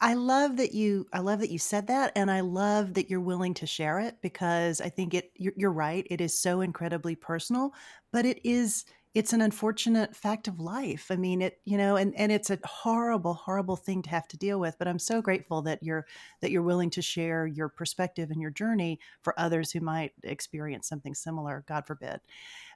I 0.00 0.14
love 0.14 0.56
that 0.58 0.72
you 0.74 1.06
I 1.12 1.20
love 1.20 1.40
that 1.40 1.50
you 1.50 1.58
said 1.58 1.86
that 1.86 2.12
and 2.16 2.30
I 2.30 2.40
love 2.40 2.94
that 2.94 3.08
you're 3.08 3.20
willing 3.20 3.54
to 3.54 3.66
share 3.66 4.00
it 4.00 4.16
because 4.20 4.80
I 4.80 4.88
think 4.88 5.14
it 5.14 5.30
you're, 5.36 5.54
you're 5.56 5.72
right 5.72 6.06
it 6.10 6.20
is 6.20 6.38
so 6.38 6.60
incredibly 6.60 7.16
personal 7.16 7.72
but 8.12 8.26
it 8.26 8.40
is 8.44 8.84
it's 9.16 9.32
an 9.32 9.40
unfortunate 9.40 10.14
fact 10.14 10.46
of 10.46 10.60
life. 10.60 11.06
I 11.10 11.16
mean, 11.16 11.40
it 11.40 11.58
you 11.64 11.78
know, 11.78 11.96
and 11.96 12.14
and 12.16 12.30
it's 12.30 12.50
a 12.50 12.58
horrible, 12.64 13.32
horrible 13.32 13.74
thing 13.74 14.02
to 14.02 14.10
have 14.10 14.28
to 14.28 14.36
deal 14.36 14.60
with. 14.60 14.76
But 14.78 14.88
I'm 14.88 14.98
so 14.98 15.22
grateful 15.22 15.62
that 15.62 15.82
you're 15.82 16.04
that 16.42 16.50
you're 16.50 16.62
willing 16.62 16.90
to 16.90 17.00
share 17.00 17.46
your 17.46 17.70
perspective 17.70 18.30
and 18.30 18.42
your 18.42 18.50
journey 18.50 19.00
for 19.22 19.38
others 19.40 19.72
who 19.72 19.80
might 19.80 20.12
experience 20.22 20.86
something 20.86 21.14
similar. 21.14 21.64
God 21.66 21.86
forbid. 21.86 22.20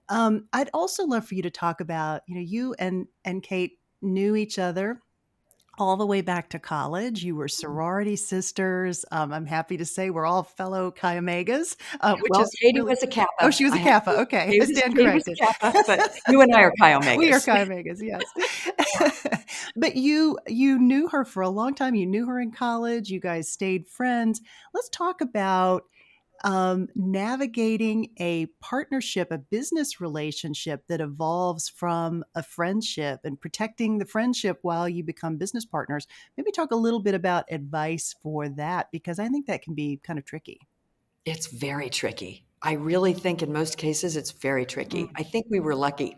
Um, 0.09 0.49
I'd 0.55 0.71
also 0.73 1.05
love 1.05 1.27
for 1.27 1.35
you 1.35 1.43
to 1.43 1.51
talk 1.51 1.83
about, 1.83 2.23
you 2.27 2.35
know, 2.37 2.41
you 2.41 2.75
and 2.79 3.07
and 3.23 3.43
Kate 3.43 3.79
knew 4.01 4.35
each 4.35 4.59
other 4.59 5.03
all 5.79 5.97
the 5.97 6.07
way 6.07 6.21
back 6.21 6.51
to 6.51 6.59
college. 6.59 7.25
You 7.25 7.37
were 7.37 7.47
mm-hmm. 7.47 7.61
sorority 7.61 8.17
sisters. 8.17 9.05
Um, 9.11 9.33
I'm 9.33 9.47
happy 9.47 9.77
to 9.79 9.85
say 9.85 10.11
we're 10.11 10.27
all 10.27 10.43
fellow 10.43 10.91
Chi 10.91 11.17
Omegas, 11.17 11.77
uh, 12.01 12.17
which 12.17 12.31
well, 12.31 12.43
is 12.43 12.51
Katie 12.61 12.79
really, 12.79 12.91
was 12.91 13.03
a 13.03 13.07
Kappa. 13.07 13.31
Oh, 13.41 13.51
she 13.51 13.65
was 13.65 13.75
a 13.75 13.79
Kappa. 13.79 14.21
Okay, 14.21 14.59
I 14.61 14.65
stand 14.65 14.97
corrected. 14.97 15.39
Kappa, 15.39 15.83
but 15.87 16.13
you 16.29 16.41
and 16.41 16.55
I 16.55 16.63
are 16.63 16.73
Chi 16.79 16.93
Omegas. 16.93 17.19
we 17.19 17.33
are 17.33 17.41
Chi 17.41 17.65
Omegas. 17.65 17.99
Yes, 18.01 19.45
but 19.77 19.97
you 19.97 20.39
you 20.47 20.79
knew 20.79 21.09
her 21.09 21.25
for 21.25 21.43
a 21.43 21.49
long 21.49 21.75
time. 21.75 21.95
You 21.95 22.07
knew 22.07 22.27
her 22.27 22.41
in 22.41 22.53
college. 22.53 23.11
You 23.11 23.21
guys 23.21 23.51
stayed 23.51 23.89
friends. 23.89 24.41
Let's 24.75 24.89
talk 24.91 25.21
about 25.21 25.85
um, 26.45 26.89
navigating 26.95 28.11
a 28.19 28.47
partnership, 28.61 29.31
a 29.31 29.39
business 29.39 30.01
relationship 30.01 30.87
that 30.89 31.01
evolves 31.01 31.69
from 31.69 32.25
a 32.35 32.43
friendship 32.43 33.21
and 33.25 33.41
protecting 33.41 33.99
the 33.99 34.07
friendship 34.07 34.59
while 34.63 34.89
you 34.89 35.05
become 35.05 35.37
business 35.37 35.65
partners. 35.65 36.07
Maybe 36.37 36.51
talk 36.51 36.71
a 36.71 36.77
little 36.77 37.01
bit 37.01 37.15
about 37.15 37.45
advice 37.51 38.15
for 38.23 38.49
that 38.49 38.89
because 38.93 39.19
I 39.19 39.29
think 39.29 39.47
that 39.47 39.63
can 39.63 39.75
be 39.75 40.01
kind 40.03 40.19
of 40.19 40.25
tricky. 40.25 40.61
It's 41.25 41.47
very 41.49 41.91
tricky. 41.91 42.45
I 42.63 42.73
really 42.73 43.15
think 43.15 43.43
in 43.43 43.53
most 43.53 43.79
cases 43.79 44.17
it's 44.17 44.31
very 44.33 44.67
tricky. 44.67 45.05
Mm. 45.05 45.11
I 45.17 45.23
think 45.23 45.47
we 45.51 45.61
were 45.61 45.75
lucky. 45.75 46.17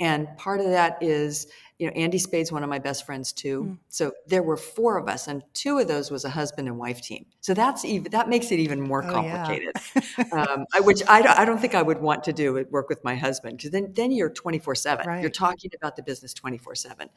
And 0.00 0.28
part 0.36 0.60
of 0.60 0.66
that 0.66 1.02
is 1.02 1.46
you 1.78 1.88
know, 1.88 1.92
Andy 1.96 2.18
Spade's 2.18 2.52
one 2.52 2.62
of 2.62 2.70
my 2.70 2.78
best 2.78 3.04
friends 3.04 3.32
too. 3.32 3.64
Mm. 3.64 3.78
So 3.88 4.12
there 4.28 4.44
were 4.44 4.56
four 4.56 4.96
of 4.96 5.08
us, 5.08 5.26
and 5.26 5.42
two 5.54 5.78
of 5.78 5.88
those 5.88 6.08
was 6.08 6.24
a 6.24 6.30
husband 6.30 6.68
and 6.68 6.78
wife 6.78 7.00
team. 7.00 7.26
So 7.40 7.52
that's 7.52 7.84
even 7.84 8.12
that 8.12 8.28
makes 8.28 8.52
it 8.52 8.60
even 8.60 8.80
more 8.80 9.02
complicated. 9.02 9.72
Oh, 9.76 10.00
yeah. 10.18 10.24
um, 10.32 10.66
I, 10.72 10.80
which 10.80 11.02
I, 11.08 11.22
I 11.36 11.44
don't 11.44 11.58
think 11.58 11.74
I 11.74 11.82
would 11.82 12.00
want 12.00 12.22
to 12.24 12.32
do 12.32 12.56
it 12.56 12.70
work 12.70 12.88
with 12.88 13.02
my 13.02 13.16
husband 13.16 13.56
because 13.56 13.72
then 13.72 13.92
then 13.92 14.12
you're 14.12 14.30
24 14.30 14.76
seven. 14.76 15.20
You're 15.20 15.30
talking 15.30 15.72
about 15.74 15.96
the 15.96 16.04
business 16.04 16.32
24 16.32 16.76
seven. 16.76 17.08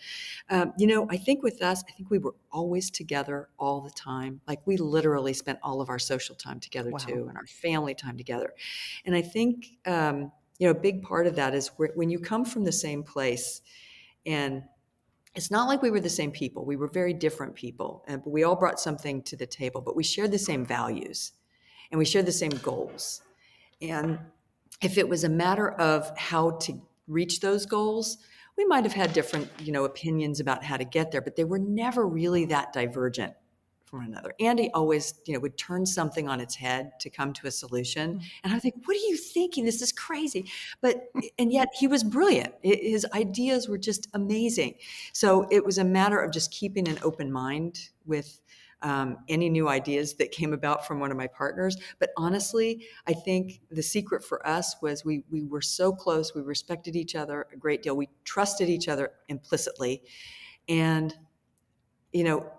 Um, 0.49 0.73
you 0.77 0.87
know, 0.87 1.07
I 1.07 1.17
think 1.17 1.43
with 1.43 1.61
us, 1.61 1.83
I 1.87 1.91
think 1.91 2.09
we 2.09 2.17
were 2.17 2.33
always 2.51 2.89
together 2.89 3.49
all 3.59 3.81
the 3.81 3.91
time. 3.91 4.41
Like 4.47 4.65
we 4.65 4.77
literally 4.77 5.33
spent 5.33 5.59
all 5.61 5.81
of 5.81 5.89
our 5.89 5.99
social 5.99 6.35
time 6.35 6.59
together 6.59 6.89
wow. 6.89 6.97
too, 6.97 7.27
and 7.29 7.37
our 7.37 7.45
family 7.45 7.93
time 7.93 8.17
together. 8.17 8.53
And 9.05 9.15
I 9.15 9.21
think. 9.21 9.67
Um, 9.85 10.31
you 10.59 10.67
know, 10.67 10.71
a 10.71 10.81
big 10.81 11.03
part 11.03 11.27
of 11.27 11.35
that 11.35 11.53
is 11.53 11.71
when 11.77 12.09
you 12.09 12.19
come 12.19 12.43
from 12.43 12.63
the 12.63 12.71
same 12.71 13.03
place 13.03 13.61
and 14.25 14.63
it's 15.37 15.51
not 15.51 15.67
like 15.67 15.83
we 15.83 15.91
were 15.91 15.99
the 15.99 16.09
same 16.09 16.31
people. 16.31 16.65
We 16.65 16.75
were 16.75 16.87
very 16.87 17.13
different 17.13 17.53
people, 17.53 18.03
and, 18.07 18.23
but 18.23 18.31
we 18.31 18.43
all 18.43 18.55
brought 18.55 18.79
something 18.79 19.21
to 19.23 19.35
the 19.35 19.45
table. 19.45 19.81
But 19.81 19.95
we 19.95 20.03
shared 20.03 20.31
the 20.31 20.39
same 20.39 20.65
values, 20.65 21.33
and 21.91 21.99
we 21.99 22.05
shared 22.05 22.25
the 22.25 22.31
same 22.31 22.49
goals. 22.63 23.21
And 23.79 24.17
if 24.81 24.97
it 24.97 25.07
was 25.07 25.23
a 25.23 25.29
matter 25.29 25.69
of 25.73 26.11
how 26.17 26.51
to 26.61 26.81
reach 27.07 27.39
those 27.39 27.67
goals, 27.67 28.17
we 28.57 28.65
might 28.65 28.83
have 28.83 28.93
had 28.93 29.13
different, 29.13 29.47
you 29.59 29.71
know, 29.71 29.85
opinions 29.85 30.39
about 30.39 30.63
how 30.63 30.75
to 30.75 30.83
get 30.83 31.11
there, 31.11 31.21
but 31.21 31.35
they 31.35 31.43
were 31.43 31.59
never 31.59 32.07
really 32.07 32.45
that 32.45 32.73
divergent 32.73 33.33
from 33.87 34.01
another. 34.01 34.33
Andy 34.39 34.69
always, 34.73 35.13
you 35.25 35.33
know, 35.33 35.39
would 35.39 35.57
turn 35.57 35.85
something 35.85 36.27
on 36.27 36.39
its 36.39 36.55
head 36.55 36.91
to 36.99 37.09
come 37.09 37.33
to 37.33 37.47
a 37.47 37.51
solution. 37.51 38.15
Mm-hmm. 38.15 38.25
And 38.43 38.53
I 38.53 38.59
think, 38.59 38.75
what 38.85 38.95
are 38.95 39.07
you 39.07 39.17
thinking? 39.17 39.65
This 39.65 39.81
is 39.81 39.91
crazy. 39.91 40.49
But, 40.81 41.09
and 41.39 41.51
yet 41.51 41.69
he 41.73 41.87
was 41.87 42.03
brilliant. 42.03 42.53
His 42.61 43.05
ideas 43.13 43.67
were 43.67 43.77
just 43.77 44.07
amazing. 44.13 44.75
So 45.13 45.47
it 45.49 45.65
was 45.65 45.77
a 45.77 45.83
matter 45.83 46.19
of 46.19 46.31
just 46.31 46.51
keeping 46.51 46.87
an 46.87 46.99
open 47.01 47.31
mind 47.31 47.89
with, 48.05 48.41
um, 48.83 49.17
any 49.27 49.49
new 49.49 49.67
ideas 49.67 50.13
that 50.15 50.31
came 50.31 50.53
about 50.53 50.85
from 50.85 50.99
one 50.99 51.09
of 51.09 51.17
my 51.17 51.27
partners. 51.27 51.77
But 51.97 52.11
honestly, 52.15 52.85
I 53.07 53.13
think 53.13 53.61
the 53.71 53.81
secret 53.81 54.23
for 54.23 54.45
us 54.47 54.75
was 54.83 55.03
we 55.03 55.23
we 55.31 55.43
were 55.43 55.61
so 55.61 55.91
close. 55.91 56.35
We 56.35 56.41
respected 56.43 56.95
each 56.95 57.15
other 57.15 57.47
a 57.51 57.57
great 57.57 57.81
deal. 57.81 57.97
We 57.97 58.09
trusted 58.23 58.69
each 58.69 58.87
other 58.87 59.13
implicitly, 59.29 60.03
and 60.69 61.11
you 62.11 62.23
know, 62.23 62.51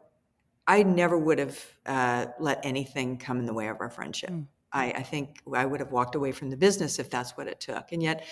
I 0.69 0.83
never 0.83 1.17
would 1.19 1.39
have 1.39 1.65
uh, 1.87 2.27
let 2.39 2.61
anything 2.63 3.17
come 3.17 3.41
in 3.41 3.47
the 3.47 3.55
way 3.55 3.69
of 3.69 3.81
our 3.81 3.89
friendship. 3.89 4.31
Mm. 4.31 4.47
I, 4.71 4.93
I 4.93 5.03
think 5.03 5.41
I 5.53 5.65
would 5.65 5.81
have 5.81 5.91
walked 5.91 6.15
away 6.15 6.31
from 6.31 6.51
the 6.51 6.57
business 6.57 6.99
if 6.99 7.09
that's 7.09 7.37
what 7.39 7.49
it 7.49 7.59
took. 7.59 7.91
And 7.91 8.03
yet, 8.03 8.27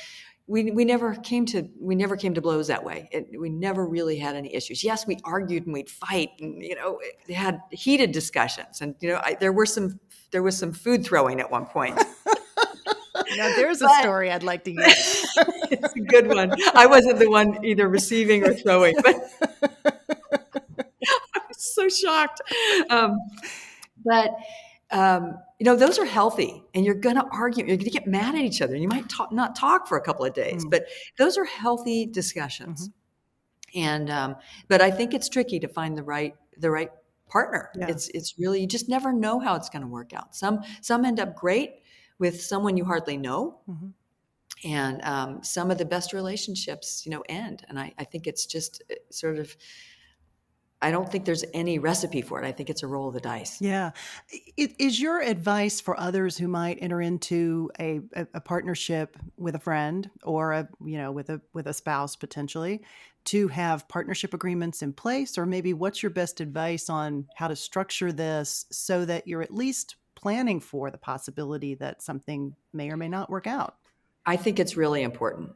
we, 0.47 0.71
we 0.71 0.85
never 0.85 1.15
came 1.15 1.45
to 1.47 1.69
we 1.81 1.97
never 1.97 2.17
came 2.17 2.35
to 2.35 2.41
blows 2.41 2.69
that 2.69 2.85
way. 2.85 3.09
It, 3.11 3.29
we 3.41 3.49
never 3.49 3.87
really 3.87 4.19
had 4.19 4.37
any 4.37 4.55
issues. 4.55 4.85
Yes, 4.85 5.07
we 5.07 5.19
argued 5.25 5.65
and 5.65 5.73
we'd 5.73 5.91
fight, 5.91 6.31
and 6.39 6.63
you 6.63 6.77
know, 6.77 7.01
had 7.35 7.61
heated 7.73 8.13
discussions. 8.13 8.81
And 8.81 8.95
you 9.01 9.09
know, 9.09 9.21
I, 9.25 9.37
there 9.41 9.53
were 9.53 9.67
some 9.67 9.99
there 10.31 10.43
was 10.43 10.57
some 10.57 10.73
food 10.73 11.05
throwing 11.05 11.41
at 11.41 11.51
one 11.51 11.67
point. 11.67 11.97
now 13.37 13.49
there's 13.57 13.83
a 13.83 13.89
story 14.01 14.31
I'd 14.31 14.45
like 14.45 14.63
to 14.65 14.71
hear. 14.73 14.85
it's 14.87 15.97
a 15.97 16.01
good 16.01 16.29
one. 16.29 16.53
I 16.75 16.87
wasn't 16.87 17.19
the 17.19 17.31
one 17.31 17.65
either 17.65 17.89
receiving 17.89 18.45
or 18.45 18.55
throwing, 18.55 18.95
but 19.03 19.46
so 21.91 22.07
shocked. 22.07 22.41
Um, 22.91 23.19
but 24.05 24.31
um, 24.91 25.39
you 25.59 25.65
know 25.65 25.77
those 25.77 25.99
are 25.99 26.05
healthy 26.05 26.63
and 26.75 26.85
you're 26.85 26.95
going 26.95 27.17
to 27.17 27.25
argue 27.33 27.65
you're 27.67 27.77
going 27.77 27.85
to 27.85 27.91
get 27.91 28.07
mad 28.07 28.35
at 28.35 28.41
each 28.43 28.61
other 28.61 28.75
and 28.75 28.83
you 28.83 28.89
might 28.89 29.09
talk, 29.09 29.33
not 29.33 29.57
talk 29.57 29.87
for 29.87 29.97
a 29.97 30.01
couple 30.01 30.25
of 30.25 30.35
days 30.35 30.65
mm. 30.65 30.71
but 30.71 30.85
those 31.19 31.37
are 31.37 31.45
healthy 31.45 32.07
discussions 32.07 32.89
mm-hmm. 32.89 33.81
and 33.81 34.11
um, 34.11 34.37
but 34.69 34.81
i 34.81 34.91
think 34.91 35.15
it's 35.15 35.29
tricky 35.29 35.59
to 35.59 35.69
find 35.69 35.97
the 35.97 36.03
right 36.03 36.35
the 36.59 36.71
right 36.71 36.91
partner 37.29 37.71
yeah. 37.75 37.87
it's 37.89 38.09
it's 38.11 38.35
really 38.39 38.61
you 38.61 38.67
just 38.67 38.89
never 38.89 39.13
know 39.13 39.41
how 39.41 39.55
it's 39.55 39.69
going 39.69 39.83
to 39.83 39.89
work 39.89 40.13
out 40.13 40.35
some 40.35 40.61
some 40.81 41.05
end 41.05 41.19
up 41.19 41.35
great 41.35 41.71
with 42.19 42.41
someone 42.41 42.77
you 42.77 42.85
hardly 42.85 43.17
know 43.17 43.59
mm-hmm. 43.69 43.89
and 44.65 45.03
um, 45.03 45.43
some 45.43 45.71
of 45.71 45.79
the 45.79 45.85
best 45.85 46.13
relationships 46.13 47.03
you 47.05 47.11
know 47.11 47.25
end 47.29 47.65
and 47.69 47.79
i, 47.79 47.93
I 47.99 48.05
think 48.05 48.27
it's 48.27 48.47
just 48.47 48.83
uh, 48.91 48.95
sort 49.11 49.39
of 49.39 49.57
I 50.83 50.91
don't 50.91 51.11
think 51.11 51.25
there's 51.25 51.45
any 51.55 51.79
recipe 51.79 52.21
for 52.21 52.43
it. 52.43 52.47
I 52.47 52.53
think 52.53 52.69
it's 52.69 52.83
a 52.83 52.87
roll 52.87 53.09
of 53.09 53.15
the 53.15 53.21
dice. 53.21 53.61
Yeah. 53.61 53.93
Is 54.57 55.01
your 55.01 55.23
advice 55.23 55.81
for 55.81 55.99
others 55.99 56.37
who 56.37 56.49
might 56.49 56.79
enter 56.81 57.01
into 57.01 57.71
a, 57.81 58.01
a, 58.15 58.27
a, 58.35 58.41
partnership 58.41 59.17
with 59.39 59.55
a 59.55 59.59
friend 59.59 60.11
or 60.23 60.53
a 60.53 60.69
you 60.85 60.99
know 60.99 61.13
with 61.13 61.31
a 61.31 61.41
with 61.55 61.67
a 61.67 61.73
spouse 61.73 62.15
potentially 62.15 62.83
to 63.25 63.49
have 63.49 63.89
partnership 63.89 64.35
agreements 64.35 64.83
in 64.83 64.93
place 64.93 65.39
or 65.39 65.47
maybe 65.47 65.73
what's 65.73 66.03
your 66.03 66.11
best 66.11 66.41
advice 66.41 66.91
on 66.91 67.27
how 67.35 67.49
to 67.49 67.57
structure 67.57 68.13
this 68.13 68.67
so 68.71 69.05
that 69.05 69.27
you're 69.27 69.43
at 69.43 69.53
least 69.53 69.97
planning 70.15 70.61
for 70.61 70.91
the 70.91 70.99
possibility 70.99 71.75
that 71.75 72.03
something 72.03 72.55
may 72.73 72.91
or 72.91 72.97
may 72.97 73.09
not 73.09 73.31
work 73.31 73.47
out? 73.47 73.77
I 74.27 74.37
think 74.37 74.59
it's 74.59 74.77
really 74.77 75.03
important. 75.03 75.51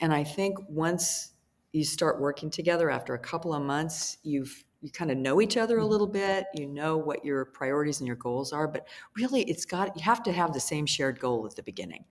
And 0.00 0.12
I 0.14 0.24
think 0.24 0.56
once 0.68 1.31
you 1.72 1.84
start 1.84 2.20
working 2.20 2.50
together 2.50 2.90
after 2.90 3.14
a 3.14 3.18
couple 3.18 3.52
of 3.54 3.62
months 3.62 4.18
you've 4.22 4.64
you 4.82 4.90
kind 4.90 5.10
of 5.10 5.16
know 5.16 5.40
each 5.40 5.56
other 5.56 5.78
a 5.78 5.80
mm-hmm. 5.80 5.90
little 5.90 6.06
bit 6.06 6.44
you 6.54 6.66
know 6.66 6.96
what 6.96 7.24
your 7.24 7.46
priorities 7.46 8.00
and 8.00 8.06
your 8.06 8.16
goals 8.16 8.52
are 8.52 8.68
but 8.68 8.86
really 9.16 9.42
it's 9.42 9.64
got 9.64 9.96
you 9.96 10.02
have 10.02 10.22
to 10.22 10.32
have 10.32 10.52
the 10.52 10.60
same 10.60 10.86
shared 10.86 11.18
goal 11.18 11.46
at 11.46 11.56
the 11.56 11.62
beginning 11.62 12.04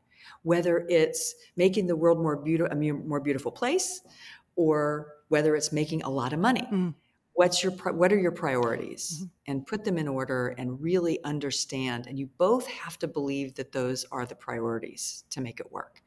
whether 0.43 0.86
it's 0.89 1.36
making 1.56 1.88
the 1.88 1.95
world 1.95 2.19
more 2.19 2.36
beautiful 2.38 2.76
a 2.76 2.93
more 2.93 3.19
beautiful 3.19 3.52
place 3.52 4.02
or 4.56 5.13
whether 5.30 5.56
it's 5.56 5.71
making 5.71 6.02
a 6.04 6.10
lot 6.10 6.34
of 6.34 6.39
money 6.39 6.67
mm. 6.71 6.93
what's 7.34 7.63
your 7.63 7.71
what 7.93 8.12
are 8.12 8.19
your 8.19 8.32
priorities 8.32 9.17
mm-hmm. 9.17 9.26
and 9.47 9.67
put 9.67 9.84
them 9.84 9.97
in 9.97 10.08
order 10.08 10.56
and 10.58 10.82
really 10.82 11.21
understand 11.24 12.08
and 12.08 12.17
you 12.17 12.30
both 12.38 12.65
have 12.67 12.97
to 12.97 13.08
believe 13.08 13.54
that 13.56 13.71
those 13.71 14.06
are 14.12 14.26
the 14.26 14.36
priorities 14.36 15.24
to 15.30 15.41
make 15.41 15.60
it 15.60 15.71
work 15.71 16.02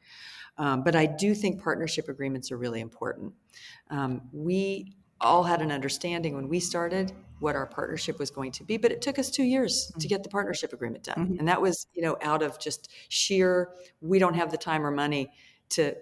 um, 0.57 0.83
but 0.83 0.95
I 0.95 1.05
do 1.05 1.35
think 1.35 1.61
partnership 1.61 2.07
agreements 2.07 2.51
are 2.51 2.57
really 2.57 2.81
important. 2.81 3.33
Um, 3.89 4.21
we 4.31 4.95
all 5.21 5.43
had 5.43 5.61
an 5.61 5.71
understanding 5.71 6.35
when 6.35 6.47
we 6.47 6.59
started 6.59 7.13
what 7.39 7.55
our 7.55 7.65
partnership 7.65 8.19
was 8.19 8.31
going 8.31 8.51
to 8.51 8.63
be, 8.63 8.77
but 8.77 8.91
it 8.91 9.01
took 9.01 9.19
us 9.19 9.29
two 9.29 9.43
years 9.43 9.91
to 9.99 10.07
get 10.07 10.23
the 10.23 10.29
partnership 10.29 10.73
agreement 10.73 11.03
done. 11.03 11.17
Mm-hmm. 11.17 11.39
And 11.39 11.47
that 11.47 11.61
was, 11.61 11.87
you 11.93 12.01
know, 12.01 12.17
out 12.21 12.41
of 12.41 12.59
just 12.59 12.91
sheer, 13.09 13.69
we 14.01 14.19
don't 14.19 14.35
have 14.35 14.51
the 14.51 14.57
time 14.57 14.85
or 14.85 14.91
money 14.91 15.31
to, 15.69 15.95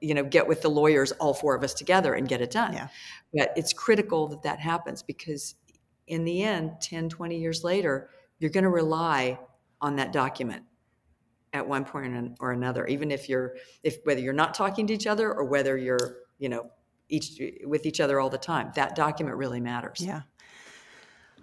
you 0.00 0.14
know, 0.14 0.24
get 0.24 0.46
with 0.46 0.62
the 0.62 0.68
lawyers, 0.68 1.12
all 1.12 1.32
four 1.32 1.54
of 1.54 1.64
us 1.64 1.72
together 1.72 2.14
and 2.14 2.28
get 2.28 2.40
it 2.40 2.50
done. 2.50 2.74
Yeah. 2.74 2.88
But 3.32 3.52
it's 3.56 3.72
critical 3.72 4.28
that 4.28 4.42
that 4.42 4.60
happens 4.60 5.02
because 5.02 5.54
in 6.06 6.24
the 6.24 6.42
end, 6.42 6.72
10, 6.80 7.08
20 7.08 7.38
years 7.38 7.64
later, 7.64 8.10
you're 8.38 8.50
going 8.50 8.64
to 8.64 8.70
rely 8.70 9.38
on 9.80 9.96
that 9.96 10.12
document 10.12 10.62
at 11.52 11.66
one 11.66 11.84
point 11.84 12.36
or 12.40 12.52
another 12.52 12.86
even 12.86 13.10
if 13.10 13.28
you're 13.28 13.54
if 13.82 13.98
whether 14.04 14.20
you're 14.20 14.32
not 14.32 14.54
talking 14.54 14.86
to 14.86 14.92
each 14.92 15.06
other 15.06 15.32
or 15.32 15.44
whether 15.44 15.76
you're 15.76 16.16
you 16.38 16.48
know 16.48 16.70
each 17.08 17.40
with 17.64 17.86
each 17.86 18.00
other 18.00 18.20
all 18.20 18.30
the 18.30 18.38
time 18.38 18.72
that 18.74 18.94
document 18.96 19.36
really 19.36 19.60
matters 19.60 20.00
yeah 20.00 20.22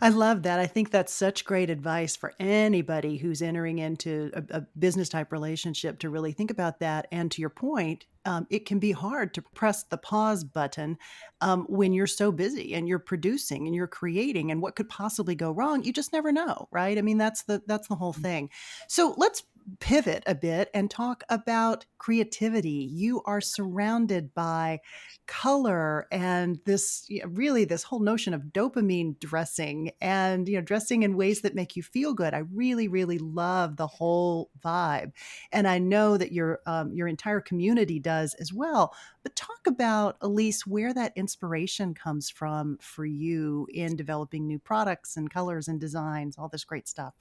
I 0.01 0.09
love 0.09 0.43
that. 0.43 0.59
I 0.59 0.67
think 0.67 0.91
that's 0.91 1.13
such 1.13 1.45
great 1.45 1.69
advice 1.69 2.17
for 2.17 2.33
anybody 2.37 3.15
who's 3.15 3.41
entering 3.41 3.79
into 3.79 4.31
a, 4.33 4.57
a 4.57 4.61
business 4.77 5.07
type 5.07 5.31
relationship 5.31 5.99
to 5.99 6.09
really 6.09 6.33
think 6.33 6.51
about 6.51 6.79
that. 6.79 7.07
And 7.09 7.31
to 7.31 7.39
your 7.39 7.49
point, 7.49 8.05
um, 8.25 8.47
it 8.49 8.65
can 8.65 8.79
be 8.79 8.91
hard 8.91 9.33
to 9.33 9.41
press 9.41 9.83
the 9.83 9.97
pause 9.97 10.43
button 10.43 10.97
um, 11.41 11.65
when 11.69 11.93
you're 11.93 12.07
so 12.07 12.31
busy 12.31 12.73
and 12.73 12.87
you're 12.87 12.99
producing 12.99 13.65
and 13.65 13.75
you're 13.75 13.87
creating 13.87 14.51
and 14.51 14.61
what 14.61 14.75
could 14.75 14.89
possibly 14.89 15.35
go 15.35 15.51
wrong 15.51 15.83
you 15.83 15.91
just 15.91 16.13
never 16.13 16.31
know 16.31 16.67
right 16.71 16.97
i 16.97 17.01
mean 17.01 17.17
that's 17.17 17.43
the 17.43 17.61
that's 17.67 17.87
the 17.87 17.95
whole 17.95 18.13
mm. 18.13 18.21
thing 18.21 18.49
so 18.87 19.13
let's 19.17 19.43
pivot 19.79 20.23
a 20.25 20.35
bit 20.35 20.69
and 20.73 20.89
talk 20.89 21.23
about 21.29 21.85
creativity. 21.97 22.89
You 22.91 23.21
are 23.25 23.41
surrounded 23.41 24.33
by 24.33 24.79
color 25.27 26.07
and 26.11 26.59
this 26.65 27.09
really 27.27 27.65
this 27.65 27.83
whole 27.83 27.99
notion 27.99 28.33
of 28.33 28.41
dopamine 28.51 29.17
dressing 29.19 29.91
and 30.01 30.47
you 30.49 30.55
know 30.55 30.61
dressing 30.61 31.03
in 31.03 31.15
ways 31.15 31.41
that 31.41 31.55
make 31.55 31.75
you 31.75 31.83
feel 31.83 32.13
good. 32.13 32.33
I 32.33 32.39
really 32.53 32.87
really 32.87 33.17
love 33.17 33.77
the 33.77 33.87
whole 33.87 34.49
vibe, 34.63 35.11
and 35.51 35.67
I 35.67 35.79
know 35.79 36.17
that 36.17 36.31
your 36.31 36.59
um, 36.65 36.91
your 36.93 37.07
entire 37.07 37.41
community 37.41 37.99
does 37.99 38.33
as 38.35 38.51
well. 38.53 38.93
But 39.23 39.35
talk 39.35 39.67
about 39.67 40.19
Elyce 40.19 40.67
where 40.67 40.93
that 40.93 41.13
inspiration 41.15 41.93
comes 41.93 42.29
from 42.29 42.77
for 42.81 43.05
you 43.05 43.67
in 43.73 43.95
developing 43.95 44.47
new 44.47 44.59
products 44.59 45.15
and 45.15 45.29
colors 45.29 45.67
and 45.67 45.79
designs, 45.79 46.37
all 46.37 46.49
this 46.49 46.65
great 46.65 46.87
stuff. 46.87 47.13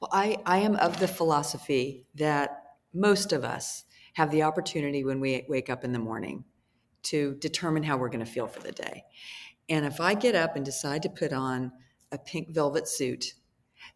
Well, 0.00 0.10
I, 0.12 0.38
I 0.46 0.58
am 0.58 0.76
of 0.76 0.98
the 1.00 1.08
philosophy 1.08 2.06
that 2.14 2.62
most 2.94 3.32
of 3.32 3.44
us 3.44 3.84
have 4.14 4.30
the 4.30 4.42
opportunity 4.42 5.04
when 5.04 5.20
we 5.20 5.44
wake 5.48 5.70
up 5.70 5.84
in 5.84 5.92
the 5.92 5.98
morning 5.98 6.44
to 7.04 7.36
determine 7.36 7.82
how 7.82 7.96
we're 7.96 8.08
going 8.08 8.24
to 8.24 8.30
feel 8.30 8.46
for 8.46 8.60
the 8.60 8.72
day. 8.72 9.04
And 9.68 9.84
if 9.84 10.00
I 10.00 10.14
get 10.14 10.34
up 10.34 10.56
and 10.56 10.64
decide 10.64 11.02
to 11.02 11.08
put 11.08 11.32
on 11.32 11.72
a 12.10 12.18
pink 12.18 12.50
velvet 12.50 12.88
suit, 12.88 13.34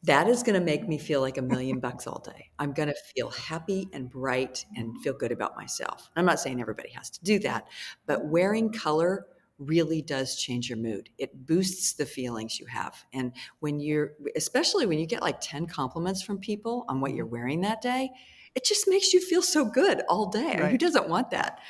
that 0.05 0.29
is 0.29 0.43
going 0.43 0.59
to 0.59 0.65
make 0.65 0.89
me 0.89 0.99
feel 0.99 1.21
like 1.21 1.39
a 1.39 1.43
million 1.43 1.81
bucks 1.81 2.07
all 2.07 2.21
day. 2.21 2.51
I'm 2.59 2.73
going 2.73 2.89
to 2.89 2.95
feel 3.15 3.31
happy 3.31 3.89
and 3.93 4.11
bright 4.11 4.65
and 4.77 5.01
feel 5.03 5.15
good 5.15 5.33
about 5.33 5.57
myself. 5.57 6.11
I'm 6.17 6.25
not 6.25 6.41
saying 6.41 6.61
everybody 6.61 6.91
has 6.91 7.11
to 7.11 7.25
do 7.25 7.39
that, 7.41 7.67
but 8.07 8.25
wearing 8.25 8.73
color 8.73 9.27
really 9.59 10.03
does 10.03 10.37
change 10.37 10.69
your 10.69 10.79
mood. 10.79 11.11
It 11.19 11.47
boosts 11.47 11.93
the 11.95 12.07
feelings 12.07 12.59
you 12.59 12.67
have. 12.67 13.05
And 13.13 13.33
when 13.61 13.81
you're, 13.81 14.13
especially 14.37 14.87
when 14.87 14.99
you 14.99 15.07
get 15.07 15.23
like 15.23 15.41
10 15.41 15.67
compliments 15.67 16.23
from 16.23 16.39
people 16.39 16.85
on 16.89 17.01
what 17.01 17.15
you're 17.15 17.27
mm-hmm. 17.27 17.35
wearing 17.35 17.61
that 17.63 17.81
day, 17.81 18.11
it 18.55 18.65
just 18.65 18.87
makes 18.87 19.15
you 19.15 19.21
feel 19.21 19.41
so 19.41 19.65
good 19.65 20.03
all 20.09 20.27
day. 20.27 20.59
Right. 20.59 20.71
Who 20.71 20.79
doesn't 20.79 21.09
want 21.09 21.31
that? 21.31 21.61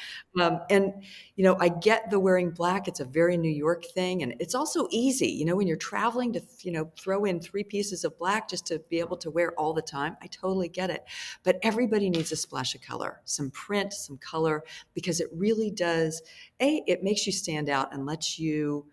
Um, 0.40 0.60
and 0.68 0.92
you 1.36 1.44
know, 1.44 1.56
I 1.60 1.68
get 1.68 2.10
the 2.10 2.18
wearing 2.18 2.50
black. 2.50 2.88
It's 2.88 3.00
a 3.00 3.04
very 3.04 3.36
New 3.36 3.50
York 3.50 3.84
thing, 3.94 4.22
and 4.22 4.34
it's 4.40 4.54
also 4.54 4.88
easy. 4.90 5.28
You 5.28 5.44
know, 5.44 5.56
when 5.56 5.66
you're 5.66 5.76
traveling 5.76 6.32
to 6.32 6.42
you 6.60 6.72
know 6.72 6.90
throw 6.98 7.24
in 7.24 7.40
three 7.40 7.62
pieces 7.62 8.04
of 8.04 8.18
black 8.18 8.48
just 8.48 8.66
to 8.66 8.80
be 8.90 8.98
able 8.98 9.16
to 9.18 9.30
wear 9.30 9.52
all 9.52 9.72
the 9.72 9.82
time. 9.82 10.16
I 10.22 10.26
totally 10.26 10.68
get 10.68 10.90
it. 10.90 11.04
But 11.44 11.58
everybody 11.62 12.10
needs 12.10 12.32
a 12.32 12.36
splash 12.36 12.74
of 12.74 12.80
color, 12.80 13.20
some 13.24 13.50
print, 13.50 13.92
some 13.92 14.18
color, 14.18 14.64
because 14.94 15.20
it 15.20 15.28
really 15.32 15.70
does. 15.70 16.22
A, 16.60 16.82
it 16.86 17.04
makes 17.04 17.26
you 17.26 17.32
stand 17.32 17.68
out 17.68 17.94
and 17.94 18.06
lets 18.06 18.38
you 18.38 18.86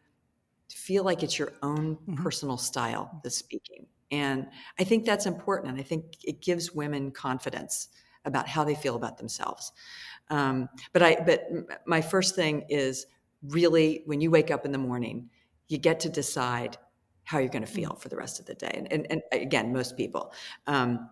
feel 0.70 1.04
like 1.04 1.24
it's 1.24 1.40
your 1.40 1.54
own 1.64 1.96
mm-hmm. 1.96 2.16
personal 2.16 2.58
style 2.58 3.20
that's 3.24 3.38
speaking 3.38 3.88
and 4.12 4.48
I 4.80 4.84
think 4.84 5.06
that's 5.06 5.26
important. 5.26 5.72
And 5.72 5.80
I 5.80 5.84
think 5.84 6.18
it 6.24 6.42
gives 6.42 6.74
women 6.74 7.12
confidence 7.12 7.90
about 8.26 8.48
how 8.48 8.64
they 8.64 8.76
feel 8.76 8.96
about 8.96 9.18
themselves. 9.18 9.72
Um, 10.30 10.70
but 10.94 11.02
I, 11.02 11.18
but 11.26 11.48
my 11.86 12.02
first 12.02 12.36
thing 12.36 12.66
is 12.70 13.06
really 13.48 14.04
when 14.06 14.22
you 14.22 14.32
wake 14.32 14.52
up 14.52 14.66
in 14.66 14.72
the 14.72 14.78
morning, 14.78 15.30
you 15.68 15.78
get 15.78 16.00
to 16.02 16.10
decide 16.10 16.78
how 17.24 17.38
you're 17.38 17.50
going 17.50 17.66
to 17.66 17.72
feel 17.72 17.94
for 17.96 18.10
the 18.10 18.18
rest 18.18 18.40
of 18.40 18.46
the 18.46 18.56
day. 18.56 18.72
And, 18.74 18.92
and, 18.92 19.08
and 19.12 19.22
again, 19.32 19.72
most 19.72 19.96
people. 19.96 20.34
Um, 20.68 21.10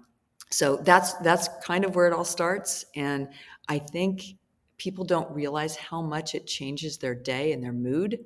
so 0.50 0.78
that's 0.78 1.14
that's 1.16 1.50
kind 1.64 1.84
of 1.86 1.96
where 1.96 2.08
it 2.08 2.14
all 2.14 2.26
starts. 2.26 2.86
And 2.96 3.28
I 3.68 3.80
think 3.80 4.24
people 4.78 5.04
don't 5.04 5.30
realize 5.32 5.76
how 5.76 6.02
much 6.02 6.36
it 6.36 6.48
changes 6.48 6.98
their 6.98 7.16
day 7.16 7.52
and 7.52 7.64
their 7.64 7.74
mood 7.74 8.20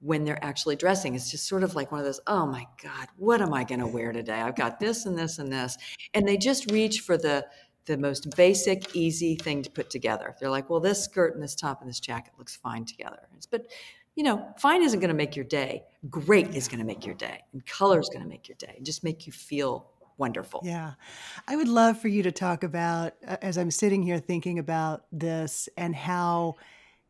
when 0.00 0.24
they're 0.24 0.42
actually 0.44 0.76
dressing. 0.76 1.14
It's 1.14 1.30
just 1.30 1.46
sort 1.46 1.62
of 1.62 1.74
like 1.74 1.92
one 1.92 2.00
of 2.00 2.06
those, 2.06 2.20
oh 2.26 2.46
my 2.46 2.66
God, 2.82 3.08
what 3.16 3.40
am 3.40 3.52
I 3.52 3.64
going 3.64 3.80
to 3.80 3.86
wear 3.86 4.12
today? 4.12 4.40
I've 4.40 4.56
got 4.56 4.80
this 4.80 5.06
and 5.06 5.18
this 5.18 5.38
and 5.38 5.52
this. 5.52 5.76
And 6.14 6.26
they 6.26 6.36
just 6.36 6.70
reach 6.70 7.00
for 7.00 7.16
the 7.18 7.46
the 7.86 7.96
most 7.96 8.36
basic, 8.36 8.94
easy 8.94 9.36
thing 9.36 9.62
to 9.62 9.70
put 9.70 9.90
together. 9.90 10.36
They're 10.38 10.50
like, 10.50 10.70
well, 10.70 10.80
this 10.80 11.02
skirt 11.02 11.34
and 11.34 11.42
this 11.42 11.54
top 11.54 11.80
and 11.80 11.88
this 11.88 11.98
jacket 11.98 12.34
looks 12.38 12.54
fine 12.56 12.84
together. 12.84 13.18
But 13.50 13.66
you 14.16 14.24
know, 14.24 14.46
fine 14.58 14.82
isn't 14.82 15.00
going 15.00 15.08
to 15.08 15.14
make 15.14 15.34
your 15.34 15.44
day. 15.44 15.84
Great 16.10 16.54
is 16.54 16.68
going 16.68 16.80
to 16.80 16.84
make 16.84 17.06
your 17.06 17.14
day, 17.14 17.42
and 17.52 17.64
color 17.64 18.00
is 18.00 18.08
going 18.08 18.22
to 18.22 18.28
make 18.28 18.48
your 18.48 18.56
day. 18.56 18.78
Just 18.82 19.02
make 19.02 19.26
you 19.26 19.32
feel 19.32 19.90
wonderful. 20.18 20.60
Yeah. 20.64 20.92
I 21.48 21.56
would 21.56 21.68
love 21.68 21.98
for 21.98 22.08
you 22.08 22.22
to 22.24 22.32
talk 22.32 22.62
about, 22.62 23.14
as 23.22 23.56
I'm 23.56 23.70
sitting 23.70 24.02
here 24.02 24.18
thinking 24.18 24.58
about 24.58 25.04
this, 25.10 25.68
and 25.76 25.94
how, 25.94 26.56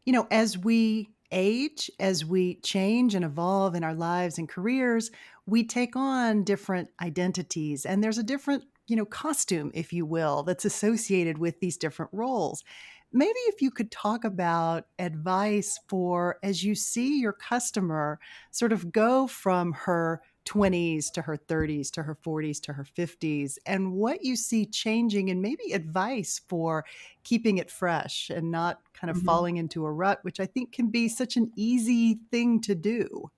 you 0.04 0.12
know, 0.12 0.28
as 0.30 0.56
we 0.56 1.08
age, 1.32 1.90
as 1.98 2.24
we 2.24 2.56
change 2.56 3.14
and 3.14 3.24
evolve 3.24 3.74
in 3.74 3.84
our 3.84 3.94
lives 3.94 4.38
and 4.38 4.48
careers, 4.48 5.10
we 5.46 5.64
take 5.64 5.96
on 5.96 6.44
different 6.44 6.88
identities, 7.00 7.84
and 7.84 8.02
there's 8.02 8.18
a 8.18 8.22
different, 8.22 8.64
you 8.86 8.96
know, 8.96 9.04
costume, 9.04 9.70
if 9.74 9.92
you 9.92 10.06
will, 10.06 10.42
that's 10.42 10.64
associated 10.64 11.38
with 11.38 11.60
these 11.60 11.76
different 11.76 12.10
roles. 12.12 12.64
Maybe 13.12 13.38
if 13.46 13.60
you 13.60 13.72
could 13.72 13.90
talk 13.90 14.24
about 14.24 14.86
advice 15.00 15.78
for 15.88 16.38
as 16.44 16.62
you 16.62 16.76
see 16.76 17.18
your 17.18 17.32
customer 17.32 18.20
sort 18.52 18.72
of 18.72 18.92
go 18.92 19.26
from 19.26 19.72
her 19.72 20.22
20s 20.46 21.12
to 21.12 21.22
her 21.22 21.36
30s 21.36 21.90
to 21.90 22.02
her 22.02 22.14
40s 22.14 22.60
to 22.62 22.72
her 22.72 22.84
50s 22.84 23.56
and 23.66 23.92
what 23.92 24.24
you 24.24 24.36
see 24.36 24.64
changing 24.66 25.30
and 25.30 25.42
maybe 25.42 25.72
advice 25.72 26.40
for 26.48 26.84
keeping 27.24 27.58
it 27.58 27.70
fresh 27.70 28.30
and 28.30 28.50
not 28.50 28.80
kind 28.94 29.10
of 29.10 29.18
mm-hmm. 29.18 29.26
falling 29.26 29.56
into 29.58 29.84
a 29.84 29.92
rut 29.92 30.18
which 30.22 30.40
i 30.40 30.46
think 30.46 30.72
can 30.72 30.88
be 30.88 31.08
such 31.08 31.36
an 31.36 31.52
easy 31.56 32.18
thing 32.30 32.60
to 32.60 32.74
do. 32.74 33.30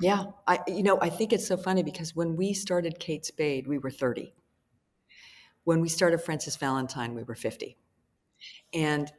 Yeah 0.00 0.24
i 0.48 0.58
you 0.66 0.82
know 0.82 0.98
i 1.00 1.08
think 1.08 1.32
it's 1.32 1.46
so 1.46 1.56
funny 1.56 1.82
because 1.82 2.16
when 2.16 2.36
we 2.36 2.52
started 2.52 2.98
kate 2.98 3.24
spade 3.24 3.68
we 3.68 3.78
were 3.78 3.90
30 3.90 4.34
when 5.62 5.80
we 5.80 5.88
started 5.88 6.18
frances 6.18 6.56
valentine 6.56 7.14
we 7.14 7.22
were 7.22 7.36
50 7.36 7.76
and 8.72 9.12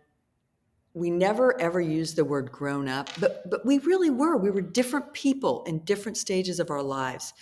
we 0.95 1.11
never 1.11 1.59
ever 1.59 1.81
used 1.81 2.15
the 2.15 2.23
word 2.23 2.51
grown 2.51 2.87
up, 2.87 3.09
but 3.19 3.47
but 3.49 3.65
we 3.65 3.79
really 3.79 4.09
were. 4.09 4.37
We 4.37 4.49
were 4.49 4.61
different 4.61 5.13
people 5.13 5.63
in 5.67 5.79
different 5.79 6.17
stages 6.17 6.59
of 6.59 6.71
our 6.71 6.81
lives. 6.81 7.33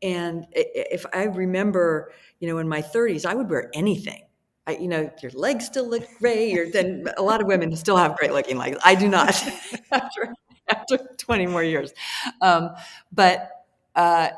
And 0.00 0.46
if 0.52 1.06
I 1.12 1.24
remember, 1.24 2.10
you 2.40 2.48
know, 2.48 2.58
in 2.58 2.68
my 2.68 2.82
30s, 2.82 3.24
I 3.24 3.34
would 3.34 3.48
wear 3.48 3.70
anything. 3.72 4.24
I, 4.66 4.72
you 4.72 4.88
know, 4.88 5.10
your 5.22 5.30
legs 5.32 5.66
still 5.66 5.88
look 5.88 6.02
great, 6.18 6.72
then 6.72 7.04
a 7.16 7.22
lot 7.22 7.40
of 7.40 7.46
women 7.46 7.76
still 7.76 7.96
have 7.96 8.16
great 8.16 8.32
looking 8.32 8.56
legs. 8.56 8.78
I 8.84 8.94
do 8.94 9.08
not 9.08 9.28
after 9.92 10.34
after 10.68 10.98
20 11.18 11.46
more 11.46 11.62
years. 11.62 11.92
Um, 12.40 12.70
but 13.12 13.50
uh, 13.94 14.30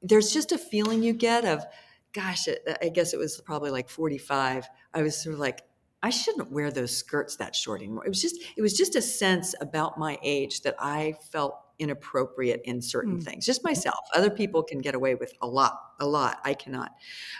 there's 0.00 0.32
just 0.32 0.52
a 0.52 0.58
feeling 0.58 1.02
you 1.02 1.12
get 1.12 1.44
of, 1.44 1.64
gosh, 2.12 2.48
I 2.80 2.88
guess 2.88 3.12
it 3.12 3.18
was 3.18 3.40
probably 3.40 3.70
like 3.70 3.88
45. 3.88 4.68
I 4.94 5.02
was 5.02 5.20
sort 5.20 5.34
of 5.34 5.40
like, 5.40 5.62
I 6.02 6.10
shouldn't 6.10 6.50
wear 6.50 6.70
those 6.70 6.96
skirts 6.96 7.36
that 7.36 7.54
short 7.54 7.82
anymore. 7.82 8.06
It 8.06 8.08
was 8.08 8.22
just 8.22 8.42
it 8.56 8.62
was 8.62 8.74
just 8.74 8.96
a 8.96 9.02
sense 9.02 9.54
about 9.60 9.98
my 9.98 10.18
age 10.22 10.62
that 10.62 10.76
I 10.78 11.14
felt 11.30 11.54
inappropriate 11.78 12.62
in 12.64 12.80
certain 12.80 13.18
mm. 13.18 13.22
things. 13.22 13.44
Just 13.44 13.64
myself. 13.64 13.98
Other 14.14 14.30
people 14.30 14.62
can 14.62 14.80
get 14.80 14.94
away 14.94 15.14
with 15.14 15.32
a 15.42 15.46
lot, 15.46 15.78
a 16.00 16.06
lot. 16.06 16.38
I 16.44 16.54
cannot. 16.54 16.92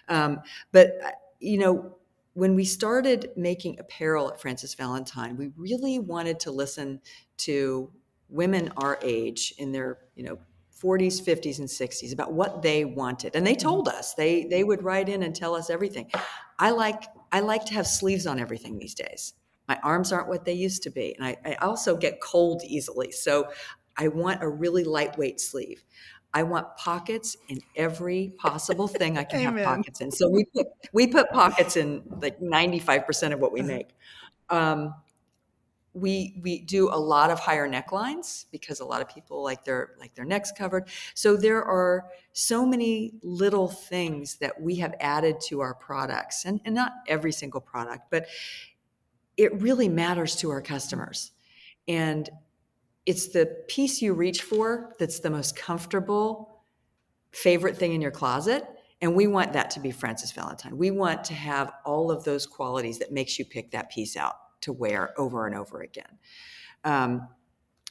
Um, 0.08 0.40
but 0.72 0.92
uh, 1.04 1.10
you 1.38 1.58
know, 1.58 1.96
when 2.34 2.54
we 2.54 2.64
started 2.64 3.30
making 3.36 3.78
apparel 3.78 4.30
at 4.30 4.40
Frances 4.40 4.74
Valentine, 4.74 5.36
we 5.36 5.50
really 5.56 5.98
wanted 5.98 6.40
to 6.40 6.50
listen 6.50 7.00
to 7.38 7.90
women 8.28 8.72
our 8.76 8.98
age 9.02 9.54
in 9.58 9.72
their 9.72 9.98
you 10.14 10.24
know 10.24 10.38
40s 10.82 11.20
50s 11.20 11.58
and 11.58 11.68
60s 11.68 12.12
about 12.12 12.32
what 12.32 12.62
they 12.62 12.84
wanted 12.84 13.34
and 13.34 13.46
they 13.46 13.54
mm-hmm. 13.54 13.68
told 13.68 13.88
us 13.88 14.14
they 14.14 14.44
they 14.44 14.64
would 14.64 14.82
write 14.82 15.08
in 15.08 15.24
and 15.24 15.34
tell 15.34 15.54
us 15.54 15.68
everything 15.68 16.08
i 16.58 16.70
like 16.70 17.04
I 17.32 17.40
like 17.40 17.64
to 17.66 17.74
have 17.74 17.86
sleeves 17.86 18.26
on 18.26 18.38
everything 18.38 18.78
these 18.78 18.94
days. 18.94 19.34
My 19.68 19.78
arms 19.82 20.12
aren't 20.12 20.28
what 20.28 20.44
they 20.44 20.52
used 20.52 20.82
to 20.82 20.90
be. 20.90 21.14
And 21.14 21.24
I, 21.24 21.36
I 21.44 21.54
also 21.56 21.96
get 21.96 22.20
cold 22.20 22.62
easily. 22.66 23.12
So 23.12 23.48
I 23.96 24.08
want 24.08 24.42
a 24.42 24.48
really 24.48 24.84
lightweight 24.84 25.40
sleeve. 25.40 25.84
I 26.32 26.44
want 26.44 26.76
pockets 26.76 27.36
in 27.48 27.60
every 27.76 28.32
possible 28.38 28.88
thing 28.88 29.18
I 29.18 29.24
can 29.24 29.40
Amen. 29.40 29.64
have 29.64 29.76
pockets 29.76 30.00
in. 30.00 30.10
So 30.10 30.28
we 30.28 30.44
put, 30.44 30.66
we 30.92 31.06
put 31.06 31.30
pockets 31.30 31.76
in 31.76 32.02
like 32.20 32.40
95% 32.40 33.32
of 33.32 33.40
what 33.40 33.52
we 33.52 33.62
make. 33.74 33.88
Um, 34.48 34.94
we 36.00 36.40
we 36.42 36.60
do 36.60 36.88
a 36.88 36.96
lot 36.96 37.30
of 37.30 37.38
higher 37.38 37.68
necklines 37.68 38.46
because 38.50 38.80
a 38.80 38.84
lot 38.84 39.00
of 39.00 39.08
people 39.08 39.42
like 39.42 39.64
their 39.64 39.90
like 39.98 40.14
their 40.14 40.24
necks 40.24 40.50
covered. 40.50 40.88
So 41.14 41.36
there 41.36 41.62
are 41.62 42.06
so 42.32 42.64
many 42.64 43.14
little 43.22 43.68
things 43.68 44.36
that 44.36 44.60
we 44.60 44.76
have 44.76 44.94
added 45.00 45.40
to 45.48 45.60
our 45.60 45.74
products 45.74 46.44
and, 46.44 46.60
and 46.64 46.74
not 46.74 46.92
every 47.06 47.32
single 47.32 47.60
product 47.60 48.10
but 48.10 48.26
it 49.36 49.60
really 49.60 49.88
matters 49.88 50.36
to 50.36 50.50
our 50.50 50.60
customers. 50.60 51.32
And 51.88 52.28
it's 53.06 53.28
the 53.28 53.46
piece 53.68 54.02
you 54.02 54.12
reach 54.12 54.42
for 54.42 54.94
that's 54.98 55.20
the 55.20 55.30
most 55.30 55.56
comfortable 55.56 56.62
favorite 57.32 57.76
thing 57.76 57.94
in 57.94 58.00
your 58.00 58.10
closet 58.10 58.66
and 59.00 59.14
we 59.14 59.26
want 59.26 59.54
that 59.54 59.70
to 59.70 59.80
be 59.80 59.90
frances 59.90 60.30
valentine. 60.32 60.76
We 60.76 60.90
want 60.90 61.24
to 61.24 61.34
have 61.34 61.72
all 61.86 62.10
of 62.10 62.24
those 62.24 62.46
qualities 62.46 62.98
that 62.98 63.12
makes 63.12 63.38
you 63.38 63.44
pick 63.44 63.70
that 63.70 63.90
piece 63.90 64.16
out 64.16 64.34
to 64.62 64.72
wear 64.72 65.12
over 65.18 65.46
and 65.46 65.56
over 65.56 65.80
again. 65.80 66.18
Um, 66.84 67.28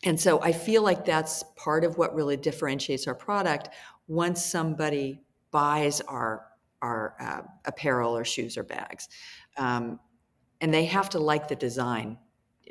and 0.03 0.19
so 0.19 0.41
I 0.41 0.51
feel 0.51 0.82
like 0.82 1.05
that's 1.05 1.43
part 1.55 1.84
of 1.84 1.97
what 1.97 2.15
really 2.15 2.38
differentiates 2.38 3.08
our 3.08 3.15
product. 3.15 3.69
Once 4.08 4.43
somebody 4.43 5.21
buys 5.51 6.01
our 6.01 6.45
our 6.82 7.15
uh, 7.19 7.41
apparel 7.65 8.15
or 8.15 8.23
shoes 8.23 8.58
or 8.58 8.63
bags, 8.63 9.10
um, 9.58 9.99
and 10.62 10.73
they 10.73 10.86
have 10.86 11.10
to 11.10 11.19
like 11.19 11.49
the 11.49 11.55
design 11.55 12.17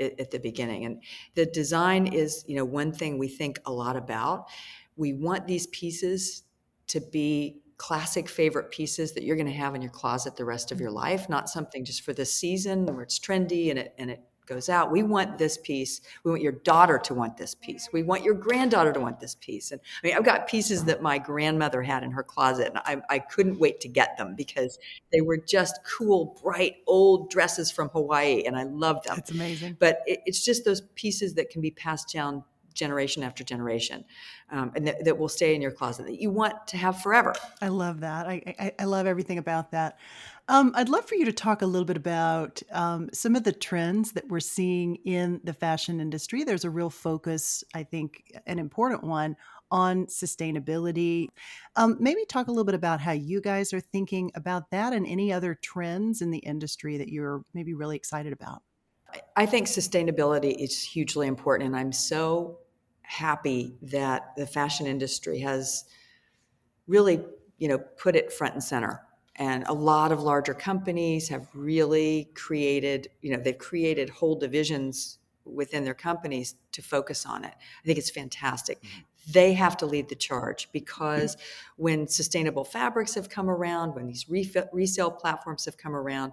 at, 0.00 0.18
at 0.18 0.30
the 0.30 0.38
beginning. 0.38 0.86
And 0.86 1.02
the 1.34 1.44
design 1.44 2.06
is, 2.06 2.44
you 2.46 2.56
know, 2.56 2.64
one 2.64 2.92
thing 2.92 3.18
we 3.18 3.28
think 3.28 3.58
a 3.66 3.72
lot 3.72 3.96
about. 3.96 4.46
We 4.96 5.12
want 5.12 5.46
these 5.46 5.66
pieces 5.68 6.44
to 6.88 7.00
be 7.00 7.60
classic 7.78 8.28
favorite 8.28 8.70
pieces 8.70 9.12
that 9.12 9.22
you're 9.22 9.36
going 9.36 9.46
to 9.46 9.52
have 9.52 9.74
in 9.74 9.80
your 9.80 9.90
closet 9.90 10.36
the 10.36 10.44
rest 10.44 10.70
of 10.70 10.80
your 10.80 10.90
mm-hmm. 10.90 10.98
life, 10.98 11.28
not 11.28 11.48
something 11.48 11.84
just 11.84 12.02
for 12.02 12.12
this 12.12 12.32
season 12.34 12.84
where 12.86 13.02
it's 13.02 13.18
trendy 13.18 13.70
and 13.70 13.78
it 13.78 13.94
and 13.98 14.10
it 14.10 14.20
goes 14.46 14.68
out. 14.68 14.90
We 14.90 15.02
want 15.02 15.36
this 15.36 15.58
piece. 15.58 16.00
We 16.24 16.30
want 16.30 16.42
your 16.42 16.52
daughter 16.52 16.98
to 16.98 17.14
want 17.14 17.36
this 17.36 17.54
piece. 17.54 17.90
We 17.92 18.02
want 18.02 18.24
your 18.24 18.34
granddaughter 18.34 18.92
to 18.94 19.00
want 19.00 19.20
this 19.20 19.34
piece. 19.34 19.70
And 19.70 19.80
I 20.02 20.06
mean, 20.06 20.16
I've 20.16 20.24
got 20.24 20.48
pieces 20.48 20.84
that 20.84 21.02
my 21.02 21.18
grandmother 21.18 21.82
had 21.82 22.02
in 22.02 22.10
her 22.12 22.22
closet, 22.22 22.68
and 22.68 22.78
I, 22.78 23.02
I 23.14 23.18
couldn't 23.18 23.58
wait 23.58 23.80
to 23.80 23.88
get 23.88 24.16
them 24.16 24.34
because 24.34 24.78
they 25.12 25.20
were 25.20 25.36
just 25.36 25.80
cool, 25.84 26.38
bright, 26.42 26.76
old 26.86 27.30
dresses 27.30 27.70
from 27.70 27.90
Hawaii, 27.90 28.44
and 28.46 28.56
I 28.56 28.62
loved 28.62 29.04
them. 29.04 29.16
That's 29.16 29.30
amazing. 29.30 29.76
But 29.78 30.00
it, 30.06 30.20
it's 30.24 30.42
just 30.42 30.64
those 30.64 30.80
pieces 30.94 31.34
that 31.34 31.50
can 31.50 31.60
be 31.60 31.70
passed 31.70 32.10
down 32.12 32.42
generation 32.78 33.22
after 33.22 33.44
generation, 33.44 34.04
um, 34.50 34.72
and 34.74 34.86
that, 34.86 35.04
that, 35.04 35.18
will 35.18 35.28
stay 35.28 35.54
in 35.54 35.60
your 35.60 35.70
closet 35.70 36.06
that 36.06 36.20
you 36.20 36.30
want 36.30 36.54
to 36.68 36.76
have 36.76 37.02
forever. 37.02 37.34
I 37.60 37.68
love 37.68 38.00
that. 38.00 38.26
I, 38.26 38.54
I, 38.58 38.72
I 38.78 38.84
love 38.84 39.06
everything 39.06 39.38
about 39.38 39.72
that. 39.72 39.98
Um, 40.50 40.72
I'd 40.74 40.88
love 40.88 41.06
for 41.06 41.14
you 41.14 41.26
to 41.26 41.32
talk 41.32 41.60
a 41.60 41.66
little 41.66 41.84
bit 41.84 41.98
about 41.98 42.62
um, 42.72 43.10
some 43.12 43.36
of 43.36 43.44
the 43.44 43.52
trends 43.52 44.12
that 44.12 44.28
we're 44.28 44.40
seeing 44.40 44.96
in 45.04 45.40
the 45.44 45.52
fashion 45.52 46.00
industry. 46.00 46.42
There's 46.42 46.64
a 46.64 46.70
real 46.70 46.88
focus, 46.88 47.62
I 47.74 47.82
think, 47.82 48.32
an 48.46 48.58
important 48.58 49.04
one 49.04 49.36
on 49.70 50.06
sustainability. 50.06 51.28
Um, 51.76 51.98
maybe 52.00 52.24
talk 52.24 52.48
a 52.48 52.50
little 52.50 52.64
bit 52.64 52.74
about 52.74 53.00
how 53.00 53.12
you 53.12 53.42
guys 53.42 53.74
are 53.74 53.80
thinking 53.80 54.30
about 54.34 54.70
that 54.70 54.94
and 54.94 55.06
any 55.06 55.32
other 55.32 55.54
trends 55.54 56.22
in 56.22 56.30
the 56.30 56.38
industry 56.38 56.96
that 56.96 57.08
you're 57.08 57.42
maybe 57.52 57.74
really 57.74 57.96
excited 57.96 58.32
about. 58.32 58.62
I 59.36 59.46
think 59.46 59.66
sustainability 59.66 60.54
is 60.58 60.82
hugely 60.82 61.26
important, 61.26 61.68
and 61.68 61.76
I'm 61.76 61.92
so 61.92 62.58
happy 63.08 63.74
that 63.80 64.36
the 64.36 64.46
fashion 64.46 64.86
industry 64.86 65.38
has 65.40 65.84
really, 66.86 67.24
you 67.56 67.66
know, 67.66 67.78
put 67.78 68.14
it 68.14 68.30
front 68.30 68.54
and 68.54 68.62
center. 68.62 69.00
And 69.36 69.64
a 69.66 69.72
lot 69.72 70.12
of 70.12 70.22
larger 70.22 70.52
companies 70.52 71.28
have 71.28 71.46
really 71.54 72.30
created, 72.34 73.08
you 73.22 73.34
know, 73.34 73.42
they've 73.42 73.56
created 73.56 74.10
whole 74.10 74.36
divisions 74.36 75.18
within 75.44 75.84
their 75.84 75.94
companies 75.94 76.56
to 76.72 76.82
focus 76.82 77.24
on 77.24 77.44
it. 77.44 77.54
I 77.56 77.86
think 77.86 77.98
it's 77.98 78.10
fantastic. 78.10 78.82
Mm-hmm. 78.82 79.32
They 79.32 79.54
have 79.54 79.76
to 79.78 79.86
lead 79.86 80.10
the 80.10 80.14
charge 80.14 80.68
because 80.72 81.36
when 81.76 82.08
sustainable 82.08 82.64
fabrics 82.64 83.14
have 83.14 83.30
come 83.30 83.48
around, 83.48 83.94
when 83.94 84.06
these 84.06 84.26
resale 84.28 85.10
platforms 85.10 85.64
have 85.64 85.78
come 85.78 85.96
around, 85.96 86.32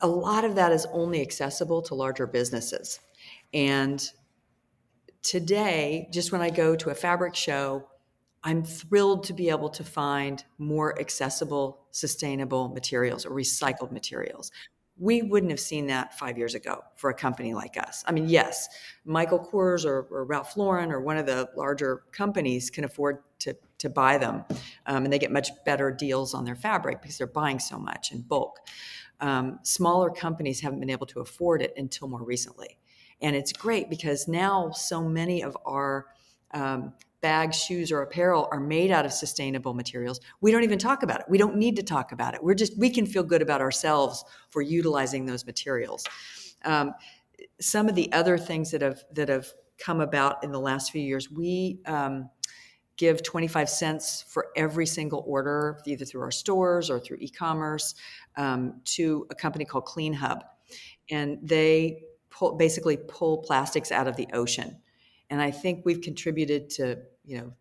a 0.00 0.08
lot 0.08 0.44
of 0.44 0.56
that 0.56 0.72
is 0.72 0.86
only 0.92 1.20
accessible 1.20 1.82
to 1.82 1.94
larger 1.94 2.26
businesses. 2.26 2.98
And 3.52 4.02
today, 5.22 6.08
just 6.12 6.32
when 6.32 6.40
I 6.40 6.50
go 6.50 6.76
to 6.76 6.90
a 6.90 6.94
fabric 6.94 7.34
show, 7.34 7.86
I'm 8.42 8.62
thrilled 8.64 9.24
to 9.24 9.34
be 9.34 9.50
able 9.50 9.68
to 9.70 9.84
find 9.84 10.42
more 10.58 10.98
accessible, 10.98 11.82
sustainable 11.90 12.68
materials 12.68 13.26
or 13.26 13.30
recycled 13.30 13.92
materials. 13.92 14.50
we 15.00 15.22
wouldn't 15.22 15.50
have 15.50 15.58
seen 15.58 15.86
that 15.86 16.16
five 16.18 16.36
years 16.36 16.54
ago 16.54 16.84
for 16.94 17.08
a 17.08 17.14
company 17.14 17.54
like 17.54 17.78
us. 17.78 18.04
I 18.06 18.12
mean, 18.12 18.28
yes, 18.28 18.68
Michael 19.06 19.38
Kors 19.38 19.86
or, 19.86 20.06
or 20.10 20.24
Ralph 20.26 20.58
Lauren 20.58 20.92
or 20.92 21.00
one 21.00 21.16
of 21.16 21.24
the 21.24 21.48
larger 21.56 22.02
companies 22.12 22.68
can 22.68 22.84
afford 22.84 23.18
to, 23.40 23.56
to 23.78 23.88
buy 23.88 24.18
them, 24.18 24.44
um, 24.86 25.04
and 25.04 25.12
they 25.12 25.18
get 25.18 25.32
much 25.32 25.48
better 25.64 25.90
deals 25.90 26.34
on 26.34 26.44
their 26.44 26.54
fabric 26.54 27.00
because 27.00 27.16
they're 27.16 27.26
buying 27.26 27.58
so 27.58 27.78
much 27.78 28.12
in 28.12 28.20
bulk. 28.20 28.58
Um, 29.20 29.58
smaller 29.62 30.10
companies 30.10 30.60
haven't 30.60 30.80
been 30.80 30.90
able 30.90 31.06
to 31.06 31.20
afford 31.20 31.62
it 31.62 31.72
until 31.78 32.06
more 32.06 32.22
recently. 32.22 32.76
And 33.22 33.36
it's 33.36 33.52
great 33.52 33.90
because 33.90 34.28
now 34.28 34.70
so 34.70 35.02
many 35.02 35.42
of 35.42 35.56
our 35.64 36.06
um, 36.52 36.94
bags, 37.20 37.56
shoes, 37.56 37.92
or 37.92 38.02
apparel 38.02 38.48
are 38.50 38.60
made 38.60 38.90
out 38.90 39.04
of 39.04 39.12
sustainable 39.12 39.74
materials. 39.74 40.20
We 40.40 40.52
don't 40.52 40.64
even 40.64 40.78
talk 40.78 41.02
about 41.02 41.20
it. 41.20 41.26
We 41.28 41.38
don't 41.38 41.56
need 41.56 41.76
to 41.76 41.82
talk 41.82 42.12
about 42.12 42.34
it. 42.34 42.42
We're 42.42 42.54
just 42.54 42.78
we 42.78 42.90
can 42.90 43.06
feel 43.06 43.22
good 43.22 43.42
about 43.42 43.60
ourselves 43.60 44.24
for 44.48 44.62
utilizing 44.62 45.26
those 45.26 45.44
materials. 45.44 46.06
Um, 46.64 46.94
some 47.60 47.88
of 47.88 47.94
the 47.94 48.12
other 48.12 48.38
things 48.38 48.70
that 48.70 48.82
have 48.82 49.04
that 49.12 49.28
have 49.28 49.52
come 49.78 50.00
about 50.00 50.42
in 50.44 50.52
the 50.52 50.60
last 50.60 50.92
few 50.92 51.02
years, 51.02 51.30
we 51.30 51.80
um, 51.86 52.28
give 52.96 53.22
25 53.22 53.68
cents 53.68 54.24
for 54.28 54.48
every 54.56 54.84
single 54.84 55.24
order, 55.26 55.80
either 55.86 56.04
through 56.04 56.20
our 56.20 56.30
stores 56.30 56.90
or 56.90 57.00
through 57.00 57.16
e-commerce, 57.20 57.94
um, 58.36 58.80
to 58.84 59.26
a 59.30 59.34
company 59.34 59.64
called 59.64 59.86
Clean 59.86 60.12
Hub, 60.12 60.44
and 61.10 61.38
they 61.42 62.02
pull, 62.30 62.56
basically 62.56 62.96
pull 62.96 63.38
plastics 63.38 63.92
out 63.92 64.08
of 64.08 64.16
the 64.16 64.28
ocean 64.32 64.76
and 65.30 65.40
I 65.40 65.50
think 65.50 65.84
we've 65.84 66.00
contributed 66.00 66.68
to 66.70 66.98
you 67.24 67.38
know 67.38 67.52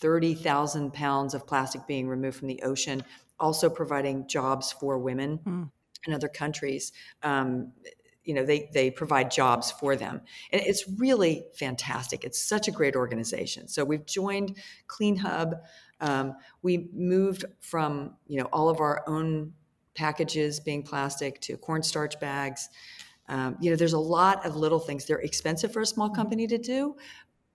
30,000 0.00 0.92
pounds 0.92 1.34
of 1.34 1.46
plastic 1.46 1.86
being 1.86 2.08
removed 2.08 2.38
from 2.38 2.48
the 2.48 2.62
ocean, 2.62 3.04
also 3.38 3.70
providing 3.70 4.26
jobs 4.26 4.72
for 4.72 4.98
women 4.98 5.38
mm. 5.38 5.70
in 6.06 6.12
other 6.12 6.28
countries. 6.28 6.92
Um, 7.22 7.72
you 8.24 8.34
know, 8.34 8.44
they, 8.44 8.68
they 8.74 8.90
provide 8.90 9.30
jobs 9.30 9.70
for 9.70 9.94
them. 9.94 10.20
And 10.50 10.60
it's 10.60 10.84
really 10.98 11.46
fantastic. 11.54 12.24
It's 12.24 12.42
such 12.42 12.66
a 12.66 12.72
great 12.72 12.96
organization. 12.96 13.68
So 13.68 13.84
we've 13.84 14.04
joined 14.04 14.56
Clean 14.88 15.16
Hub. 15.16 15.54
Um, 16.00 16.34
we 16.60 16.88
moved 16.92 17.44
from, 17.60 18.16
you 18.26 18.40
know, 18.40 18.48
all 18.52 18.68
of 18.68 18.80
our 18.80 19.04
own 19.06 19.52
packages 19.94 20.58
being 20.58 20.82
plastic 20.82 21.40
to 21.42 21.56
cornstarch 21.56 22.18
bags. 22.18 22.68
Um, 23.28 23.56
you 23.60 23.70
know, 23.70 23.76
there's 23.76 23.92
a 23.92 23.98
lot 23.98 24.44
of 24.46 24.56
little 24.56 24.78
things. 24.78 25.04
They're 25.04 25.18
expensive 25.18 25.72
for 25.72 25.80
a 25.80 25.86
small 25.86 26.08
mm-hmm. 26.08 26.16
company 26.16 26.46
to 26.46 26.58
do, 26.58 26.96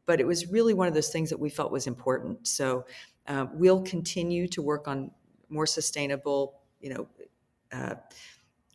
but 0.05 0.19
it 0.19 0.27
was 0.27 0.47
really 0.47 0.73
one 0.73 0.87
of 0.87 0.93
those 0.93 1.09
things 1.09 1.29
that 1.29 1.39
we 1.39 1.49
felt 1.49 1.71
was 1.71 1.87
important. 1.87 2.47
So 2.47 2.85
uh, 3.27 3.47
we'll 3.53 3.81
continue 3.81 4.47
to 4.49 4.61
work 4.61 4.87
on 4.87 5.11
more 5.49 5.65
sustainable, 5.65 6.61
you 6.79 6.93
know, 6.93 7.07
uh, 7.71 7.95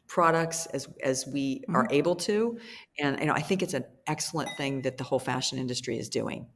products 0.06 0.66
as 0.66 0.88
as 1.02 1.26
we 1.26 1.56
mm-hmm. 1.56 1.76
are 1.76 1.88
able 1.90 2.14
to, 2.14 2.58
and 2.98 3.18
you 3.20 3.26
know, 3.26 3.34
I 3.34 3.42
think 3.42 3.62
it's 3.62 3.74
an 3.74 3.84
excellent 4.06 4.48
thing 4.56 4.82
that 4.82 4.96
the 4.96 5.04
whole 5.04 5.18
fashion 5.18 5.58
industry 5.58 5.98
is 5.98 6.08
doing. 6.08 6.46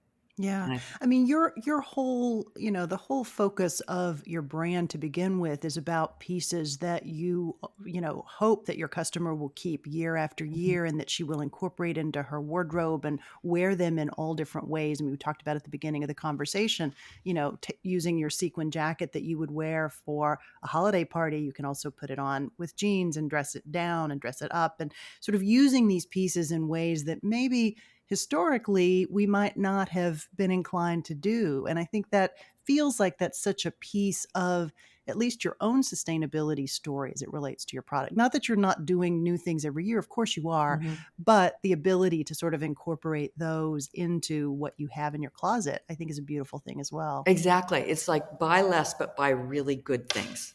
Yeah. 0.43 0.67
I, 0.67 0.81
I 1.03 1.07
mean, 1.07 1.27
your 1.27 1.53
your 1.65 1.81
whole, 1.81 2.51
you 2.57 2.71
know, 2.71 2.87
the 2.87 2.97
whole 2.97 3.25
focus 3.25 3.81
of 3.81 4.27
your 4.27 4.43
brand 4.43 4.91
to 4.91 4.99
begin 4.99 5.39
with 5.39 5.65
is 5.65 5.77
about 5.77 6.19
pieces 6.19 6.79
that 6.79 7.05
you, 7.05 7.57
you 7.85 8.01
know, 8.01 8.25
hope 8.27 8.67
that 8.67 8.79
your 8.79 8.89
customer 8.89 9.35
will 9.35 9.51
keep 9.51 9.87
year 9.87 10.17
after 10.17 10.45
mm-hmm. 10.45 10.55
year 10.55 10.85
and 10.87 10.99
that 10.99 11.11
she 11.11 11.25
will 11.25 11.43
incorporate 11.43 11.99
into 11.99 12.23
her 12.23 12.41
wardrobe 12.41 13.05
and 13.05 13.21
wear 13.43 13.75
them 13.75 13.99
in 13.99 14.09
all 14.11 14.35
different 14.35 14.69
ways. 14.69 15.01
I 15.01 15.05
mean, 15.05 15.13
we 15.13 15.19
talked 15.19 15.43
about 15.43 15.57
at 15.57 15.65
the 15.65 15.71
beginning 15.71 16.03
of 16.03 16.09
the 16.09 16.15
conversation, 16.15 16.95
you 17.25 17.35
know, 17.35 17.59
t- 17.61 17.75
using 17.83 18.17
your 18.17 18.31
sequin 18.31 18.71
jacket 18.71 19.13
that 19.13 19.23
you 19.23 19.39
would 19.39 19.51
wear 19.51 19.91
for 19.91 20.39
a 20.63 20.67
holiday 20.67 21.05
party, 21.05 21.39
you 21.41 21.53
can 21.53 21.65
also 21.67 21.91
put 21.91 22.11
it 22.11 22.19
on 22.19 22.51
with 22.57 22.77
jeans 22.77 23.17
and 23.17 23.29
dress 23.29 23.55
it 23.55 23.71
down 23.71 24.11
and 24.11 24.21
dress 24.21 24.41
it 24.41 24.53
up 24.55 24.81
and 24.81 24.93
sort 25.21 25.35
of 25.35 25.43
using 25.43 25.87
these 25.87 26.07
pieces 26.07 26.51
in 26.51 26.69
ways 26.69 27.05
that 27.05 27.23
maybe 27.23 27.77
historically 28.11 29.07
we 29.09 29.25
might 29.25 29.57
not 29.57 29.89
have 29.89 30.29
been 30.37 30.51
inclined 30.51 31.05
to 31.07 31.15
do. 31.15 31.67
And 31.67 31.79
I 31.79 31.85
think 31.85 32.11
that 32.11 32.33
feels 32.65 33.01
like 33.01 33.19
that's 33.19 33.41
such 33.41 33.65
a 33.65 33.71
piece 33.71 34.27
of 34.35 34.73
at 35.07 35.17
least 35.17 35.45
your 35.45 35.57
own 35.61 35.83
sustainability 35.83 36.69
story 36.69 37.13
as 37.15 37.23
it 37.23 37.33
relates 37.33 37.65
to 37.65 37.75
your 37.75 37.83
product. 37.83 38.17
Not 38.17 38.33
that 38.33 38.49
you're 38.49 38.57
not 38.57 38.85
doing 38.85 39.23
new 39.23 39.37
things 39.37 39.65
every 39.65 39.85
year, 39.85 39.99
of 39.99 40.09
course 40.09 40.37
you 40.37 40.49
are, 40.51 40.79
mm-hmm. 40.79 40.95
but 41.19 41.55
the 41.63 41.73
ability 41.73 42.25
to 42.25 42.35
sort 42.35 42.53
of 42.53 42.63
incorporate 42.63 43.33
those 43.39 43.89
into 43.95 44.51
what 44.51 44.75
you 44.77 44.89
have 44.89 45.15
in 45.15 45.23
your 45.23 45.31
closet, 45.31 45.83
I 45.89 45.95
think 45.95 46.11
is 46.11 46.19
a 46.19 46.23
beautiful 46.23 46.59
thing 46.59 46.81
as 46.81 46.93
well. 46.93 47.23
Exactly. 47.27 47.81
It's 47.81 48.09
like 48.09 48.39
buy 48.39 48.63
less, 48.63 48.93
but 48.95 49.17
buy 49.17 49.31
really 49.31 49.77
good 49.77 50.09
things. 50.09 50.55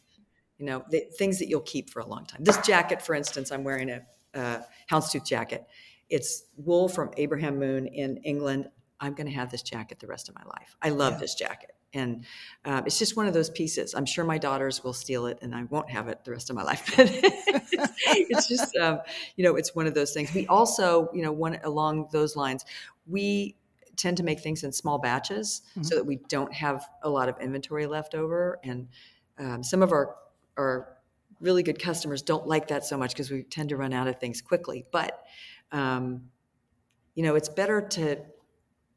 You 0.58 0.66
know, 0.66 0.86
the, 0.90 1.06
things 1.18 1.40
that 1.40 1.48
you'll 1.48 1.62
keep 1.62 1.90
for 1.90 2.02
a 2.02 2.06
long 2.06 2.26
time. 2.26 2.44
This 2.44 2.58
jacket, 2.60 3.02
for 3.02 3.16
instance, 3.16 3.52
I'm 3.52 3.64
wearing 3.64 3.90
a 3.90 4.02
uh, 4.34 4.62
houndstooth 4.90 5.26
jacket. 5.26 5.66
It's 6.10 6.44
wool 6.58 6.88
from 6.88 7.12
Abraham 7.18 7.60
Moon 7.60 7.88
in 7.88 8.18
England. 8.18 8.70
I'm 9.00 9.14
going 9.14 9.28
to 9.28 9.34
have 9.34 9.52
this 9.52 9.62
jacket 9.62 10.00
the 10.00 10.08
rest 10.08 10.30
of 10.30 10.36
my 10.36 10.44
life. 10.44 10.76
I 10.82 10.90
love 10.90 11.14
yeah. 11.14 11.20
this 11.20 11.36
jacket. 11.36 11.72
And 11.94 12.26
um, 12.66 12.84
it's 12.86 13.00
just 13.00 13.16
one 13.16 13.26
of 13.26 13.34
those 13.34 13.50
pieces. 13.50 13.96
I'm 13.96 14.06
sure 14.06 14.26
my 14.26 14.38
daughters 14.38 14.84
will 14.84 14.94
steal 14.94 15.28
it 15.28 15.40
and 15.42 15.56
I 15.56 15.64
won't 15.64 15.90
have 15.90 16.10
it 16.10 16.26
the 16.26 16.32
rest 16.32 16.50
of 16.50 16.56
my 16.56 16.64
life. 16.64 16.94
But 16.96 17.10
it's 17.22 18.48
just, 18.48 18.76
um, 18.76 19.00
you 19.38 19.46
know, 19.46 19.56
it's 19.56 19.74
one 19.74 19.88
of 19.88 19.94
those 19.94 20.12
things. 20.12 20.34
We 20.34 20.46
also, 20.48 21.10
you 21.14 21.24
know, 21.24 21.32
one 21.32 21.58
along 21.64 22.10
those 22.12 22.36
lines, 22.36 22.66
we 23.08 23.56
tend 23.96 24.18
to 24.18 24.24
make 24.24 24.42
things 24.42 24.64
in 24.64 24.74
small 24.74 24.98
batches 24.98 25.62
mm-hmm. 25.72 25.84
so 25.84 25.96
that 25.96 26.04
we 26.04 26.18
don't 26.28 26.54
have 26.54 26.86
a 27.02 27.10
lot 27.10 27.30
of 27.30 27.40
inventory 27.40 27.86
left 27.86 28.14
over. 28.14 28.60
And 28.64 28.90
um, 29.38 29.64
some 29.64 29.82
of 29.82 29.94
our, 29.94 30.16
our 30.58 30.98
really 31.40 31.64
good 31.64 31.80
customers 31.80 32.22
don't 32.22 32.46
like 32.46 32.68
that 32.68 32.86
so 32.86 32.98
much 32.98 33.12
because 33.12 33.32
we 33.32 33.44
tend 33.44 33.70
to 33.70 33.78
run 33.78 33.94
out 33.94 34.08
of 34.08 34.20
things 34.20 34.42
quickly. 34.42 34.86
But 34.92 35.24
um, 35.76 36.30
you 37.16 37.24
know, 37.24 37.36
it's 37.36 37.50
better 37.50 37.82
to 37.82 38.18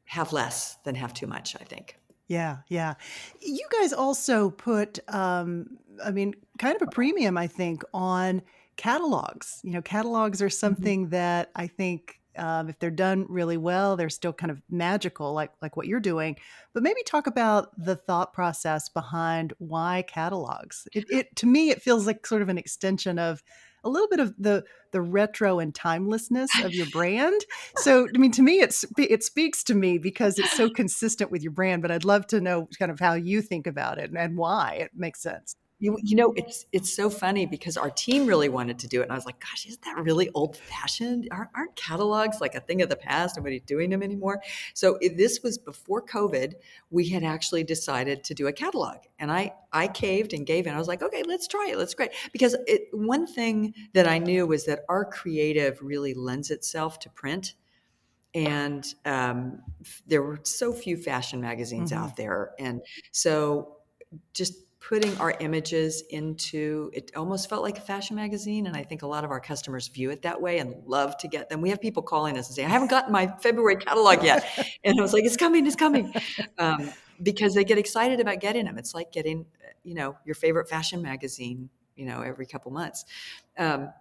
have 0.05 0.33
less 0.33 0.77
than 0.85 0.95
have 0.95 1.13
too 1.13 1.27
much, 1.27 1.55
I 1.59 1.63
think. 1.63 1.97
Yeah, 2.27 2.57
yeah. 2.67 2.93
You 3.41 3.67
guys 3.71 3.91
also 3.91 4.49
put, 4.49 4.99
um, 5.13 5.77
I 6.03 6.11
mean, 6.11 6.35
kind 6.57 6.75
of 6.75 6.81
a 6.81 6.91
premium, 6.91 7.37
I 7.37 7.47
think, 7.47 7.83
on 7.93 8.41
catalogs. 8.77 9.59
You 9.63 9.71
know, 9.71 9.81
catalogs 9.81 10.41
are 10.41 10.47
mm-hmm. 10.47 10.51
something 10.53 11.01
mm-hmm. 11.03 11.11
that 11.11 11.51
I 11.55 11.67
think 11.67 12.19
um, 12.37 12.69
if 12.69 12.79
they're 12.79 12.91
done 12.91 13.25
really 13.27 13.57
well, 13.57 13.97
they're 13.97 14.09
still 14.09 14.31
kind 14.31 14.51
of 14.51 14.61
magical, 14.69 15.33
like 15.33 15.51
like 15.61 15.75
what 15.75 15.87
you're 15.87 15.99
doing. 15.99 16.37
But 16.73 16.83
maybe 16.83 17.03
talk 17.03 17.27
about 17.27 17.69
the 17.77 17.95
thought 17.95 18.31
process 18.31 18.87
behind 18.89 19.53
why 19.57 20.05
catalogs. 20.07 20.87
It, 20.93 21.09
it 21.09 21.35
to 21.37 21.47
me, 21.47 21.71
it 21.71 21.81
feels 21.81 22.05
like 22.07 22.25
sort 22.25 22.41
of 22.41 22.49
an 22.49 22.57
extension 22.57 23.19
of 23.19 23.43
a 23.83 23.89
little 23.89 24.07
bit 24.07 24.19
of 24.19 24.33
the 24.37 24.63
the 24.91 25.01
retro 25.01 25.59
and 25.59 25.73
timelessness 25.73 26.49
of 26.63 26.73
your 26.73 26.87
brand. 26.91 27.39
So, 27.77 28.07
I 28.13 28.17
mean, 28.17 28.31
to 28.31 28.41
me, 28.41 28.59
it's 28.59 28.85
it 28.97 29.23
speaks 29.23 29.63
to 29.65 29.75
me 29.75 29.97
because 29.97 30.39
it's 30.39 30.55
so 30.55 30.69
consistent 30.69 31.31
with 31.31 31.43
your 31.43 31.51
brand. 31.51 31.81
But 31.81 31.91
I'd 31.91 32.05
love 32.05 32.27
to 32.27 32.41
know 32.41 32.67
kind 32.77 32.91
of 32.91 32.99
how 32.99 33.13
you 33.13 33.41
think 33.41 33.67
about 33.67 33.97
it 33.97 34.11
and 34.15 34.37
why 34.37 34.73
it 34.73 34.91
makes 34.95 35.21
sense. 35.21 35.55
You, 35.81 35.97
you 36.03 36.17
know, 36.17 36.33
it's 36.35 36.65
it's 36.73 36.93
so 36.93 37.09
funny 37.09 37.45
because 37.45 37.77
our 37.77 37.89
team 37.89 38.25
really 38.25 38.49
wanted 38.49 38.79
to 38.79 38.87
do 38.87 38.99
it, 38.99 39.03
and 39.03 39.13
I 39.13 39.15
was 39.15 39.25
like, 39.25 39.39
"Gosh, 39.39 39.65
isn't 39.65 39.81
that 39.83 39.97
really 40.03 40.29
old 40.33 40.57
fashioned? 40.57 41.29
Aren't, 41.31 41.51
aren't 41.55 41.75
catalogs 41.77 42.41
like 42.41 42.53
a 42.53 42.59
thing 42.59 42.81
of 42.81 42.89
the 42.89 42.97
past? 42.97 43.37
Nobody's 43.37 43.61
doing 43.61 43.89
them 43.89 44.03
anymore." 44.03 44.41
So 44.73 44.97
it, 44.99 45.15
this 45.15 45.39
was 45.41 45.57
before 45.57 46.05
COVID. 46.05 46.55
We 46.89 47.07
had 47.07 47.23
actually 47.23 47.63
decided 47.63 48.25
to 48.25 48.33
do 48.33 48.47
a 48.47 48.51
catalog, 48.51 48.97
and 49.19 49.31
I 49.31 49.53
I 49.71 49.87
caved 49.87 50.33
and 50.33 50.45
gave 50.45 50.67
in. 50.67 50.73
I 50.73 50.77
was 50.77 50.89
like, 50.89 51.01
"Okay, 51.01 51.23
let's 51.25 51.47
try 51.47 51.69
it. 51.71 51.77
Let's 51.77 51.93
great." 51.93 52.11
Because 52.33 52.57
it, 52.67 52.89
one 52.91 53.25
thing 53.25 53.73
that 53.93 54.05
I 54.05 54.17
knew 54.17 54.45
was 54.47 54.65
that 54.65 54.81
our 54.89 55.05
creative 55.05 55.79
really 55.81 56.13
lends 56.13 56.51
itself 56.51 56.99
to 56.99 57.09
print 57.09 57.53
and 58.35 58.85
um, 59.05 59.61
there 60.05 60.21
were 60.21 60.39
so 60.43 60.71
few 60.71 60.95
fashion 60.97 61.41
magazines 61.41 61.91
mm-hmm. 61.91 62.03
out 62.03 62.15
there 62.15 62.51
and 62.59 62.81
so 63.11 63.77
just 64.33 64.53
putting 64.79 65.15
our 65.17 65.35
images 65.39 66.03
into 66.09 66.89
it 66.93 67.11
almost 67.15 67.49
felt 67.49 67.63
like 67.63 67.77
a 67.77 67.81
fashion 67.81 68.15
magazine 68.15 68.65
and 68.65 68.77
i 68.77 68.83
think 68.83 69.01
a 69.01 69.07
lot 69.07 69.25
of 69.25 69.31
our 69.31 69.39
customers 69.39 69.89
view 69.89 70.09
it 70.09 70.21
that 70.21 70.41
way 70.41 70.59
and 70.59 70.73
love 70.85 71.17
to 71.17 71.27
get 71.27 71.49
them. 71.49 71.59
We 71.59 71.69
have 71.69 71.81
people 71.81 72.01
calling 72.01 72.37
us 72.37 72.47
and 72.47 72.55
saying 72.55 72.69
i 72.69 72.71
haven't 72.71 72.89
gotten 72.89 73.11
my 73.11 73.27
february 73.41 73.75
catalog 73.75 74.23
yet. 74.23 74.45
And 74.83 74.97
i 74.97 75.01
was 75.01 75.13
like 75.13 75.25
it's 75.25 75.37
coming 75.37 75.65
it's 75.65 75.75
coming. 75.75 76.13
Um, 76.57 76.89
because 77.21 77.53
they 77.53 77.65
get 77.65 77.77
excited 77.77 78.19
about 78.19 78.39
getting 78.39 78.65
them 78.65 78.77
it's 78.77 78.93
like 78.93 79.11
getting 79.11 79.45
you 79.83 79.95
know 79.95 80.17
your 80.25 80.35
favorite 80.35 80.69
fashion 80.69 81.01
magazine 81.01 81.69
you 81.95 82.05
know 82.05 82.21
every 82.21 82.45
couple 82.45 82.71
months. 82.71 83.05
Um, 83.57 83.91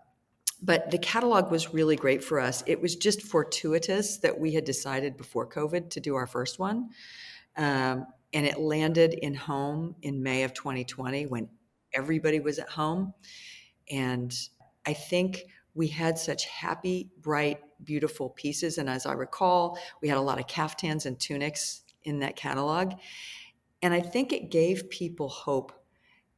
but 0.63 0.91
the 0.91 0.99
catalog 0.99 1.51
was 1.51 1.73
really 1.73 1.95
great 1.95 2.23
for 2.25 2.41
us. 2.41 2.65
It 2.67 2.81
was 2.81 2.97
just 2.97 3.23
fortuitous 3.23 4.19
that 4.19 4.39
we 4.39 4.53
had 4.55 4.65
decided 4.65 5.17
before 5.17 5.49
covid 5.49 5.91
to 5.91 6.01
do 6.01 6.15
our 6.15 6.27
first 6.27 6.59
one. 6.59 6.91
Um, 7.57 8.07
and 8.33 8.47
it 8.47 8.59
landed 8.59 9.15
in 9.15 9.35
home 9.35 9.97
in 10.03 10.23
May 10.23 10.43
of 10.43 10.55
2020 10.55 11.27
when 11.27 11.49
everybody 11.93 12.41
was 12.41 12.59
at 12.59 12.69
home. 12.69 13.15
And 13.91 14.33
I 14.87 14.93
think 14.93 15.45
we 15.75 15.89
had 15.89 16.19
such 16.19 16.45
happy, 16.47 17.11
bright, 17.21 17.61
beautiful 17.85 18.31
pieces. 18.31 18.79
And 18.79 18.89
as 18.89 19.07
I 19.07 19.13
recall, 19.13 19.79
we 20.03 20.09
had 20.09 20.19
a 20.19 20.23
lot 20.23 20.39
of 20.39 20.47
caftans 20.47 21.07
and 21.07 21.19
tunics 21.19 21.83
in 22.03 22.21
that 22.21 22.37
catalog. 22.37 22.95
And 23.81 23.95
I 23.95 24.01
think 24.01 24.33
it 24.33 24.51
gave 24.51 24.91
people 24.91 25.29
hope 25.29 25.73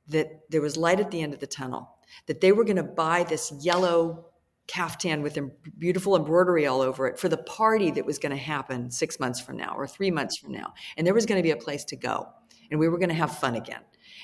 that 0.09 0.43
there 0.51 0.61
was 0.61 0.77
light 0.77 1.01
at 1.01 1.11
the 1.11 1.23
end 1.23 1.33
of 1.33 1.41
the 1.41 1.47
tunnel. 1.47 1.97
that 2.27 2.41
they 2.41 2.53
were 2.53 2.65
going 2.65 2.77
to 2.77 2.83
buy 2.83 3.25
this 3.25 3.53
yellow 3.61 4.27
caftan 4.71 5.21
with 5.21 5.37
beautiful 5.79 6.15
embroidery 6.15 6.65
all 6.65 6.81
over 6.81 7.09
it 7.09 7.19
for 7.19 7.29
the 7.29 7.37
party 7.37 7.91
that 7.91 8.07
was 8.07 8.21
going 8.21 8.31
to 8.31 8.41
happen 8.41 8.89
six 8.89 9.19
months 9.19 9.41
from 9.41 9.57
now 9.57 9.75
or 9.77 9.85
three 9.85 10.13
months 10.13 10.37
from 10.37 10.53
now. 10.53 10.73
And 10.97 11.05
there 11.05 11.15
was 11.15 11.27
going 11.27 11.39
to 11.39 11.43
be 11.43 11.51
a 11.51 11.57
place 11.57 11.85
to 11.87 11.97
go 11.97 12.29
and 12.71 12.79
we 12.79 12.89
were 12.89 12.99
going 12.99 13.09
to 13.09 13.15
have 13.17 13.37
fun 13.37 13.57
again. 13.57 13.81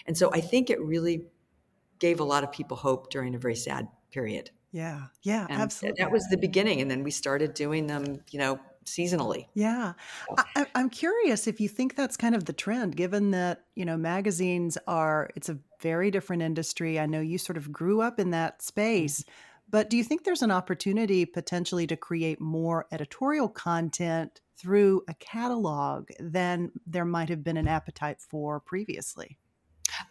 And 0.07 0.17
so 0.17 0.31
I 0.33 0.41
think 0.41 0.71
it 0.71 0.81
really 0.81 1.25
gave 1.99 2.21
a 2.21 2.25
lot 2.25 2.45
of 2.45 2.53
people 2.53 2.77
hope 2.77 3.11
during 3.11 3.35
a 3.35 3.39
very 3.39 3.57
sad 3.57 3.89
period. 4.13 4.51
Yeah, 4.71 5.07
yeah, 5.23 5.47
and 5.49 5.61
absolutely. 5.61 6.03
That 6.03 6.13
was 6.13 6.27
the 6.29 6.37
beginning. 6.37 6.81
And 6.81 6.91
then 6.91 7.03
we 7.03 7.11
started 7.11 7.55
doing 7.55 7.87
them, 7.87 8.21
you 8.31 8.39
know, 8.39 8.61
seasonally. 8.85 9.47
Yeah. 9.55 9.95
I, 10.55 10.67
am 10.75 10.91
curious 10.91 11.49
if 11.49 11.61
you 11.61 11.69
think 11.69 11.97
that's 11.97 12.17
kind 12.17 12.35
of 12.35 12.45
the 12.45 12.53
trend, 12.53 12.95
given 12.95 13.33
that, 13.33 13.65
you 13.75 13.85
know, 13.85 13.97
magazines 13.97 14.79
are, 14.87 15.31
it's 15.35 15.49
a 15.49 15.59
very 15.81 16.11
different 16.11 16.43
industry. 16.43 17.01
I 17.01 17.07
know 17.07 17.21
you 17.21 17.39
sort 17.39 17.57
of 17.57 17.73
grew 17.73 18.01
up 18.01 18.21
in 18.21 18.31
that 18.31 18.63
space. 18.63 19.23
Mm-hmm 19.23 19.46
but 19.69 19.91
do 19.91 19.97
you 19.97 20.05
think 20.05 20.25
there's 20.25 20.43
an 20.43 20.51
opportunity 20.51 21.25
potentially 21.25 21.87
to 21.87 21.97
create 21.97 22.41
more 22.41 22.87
editorial 22.93 23.49
content 23.49 24.41
through 24.59 25.03
a 25.09 25.15
catalog 25.15 26.09
than 26.19 26.71
there 26.87 27.05
might 27.05 27.29
have 27.29 27.45
been 27.45 27.57
an 27.57 27.69
appetite 27.69 28.21
for 28.21 28.61
previously? 28.61 29.39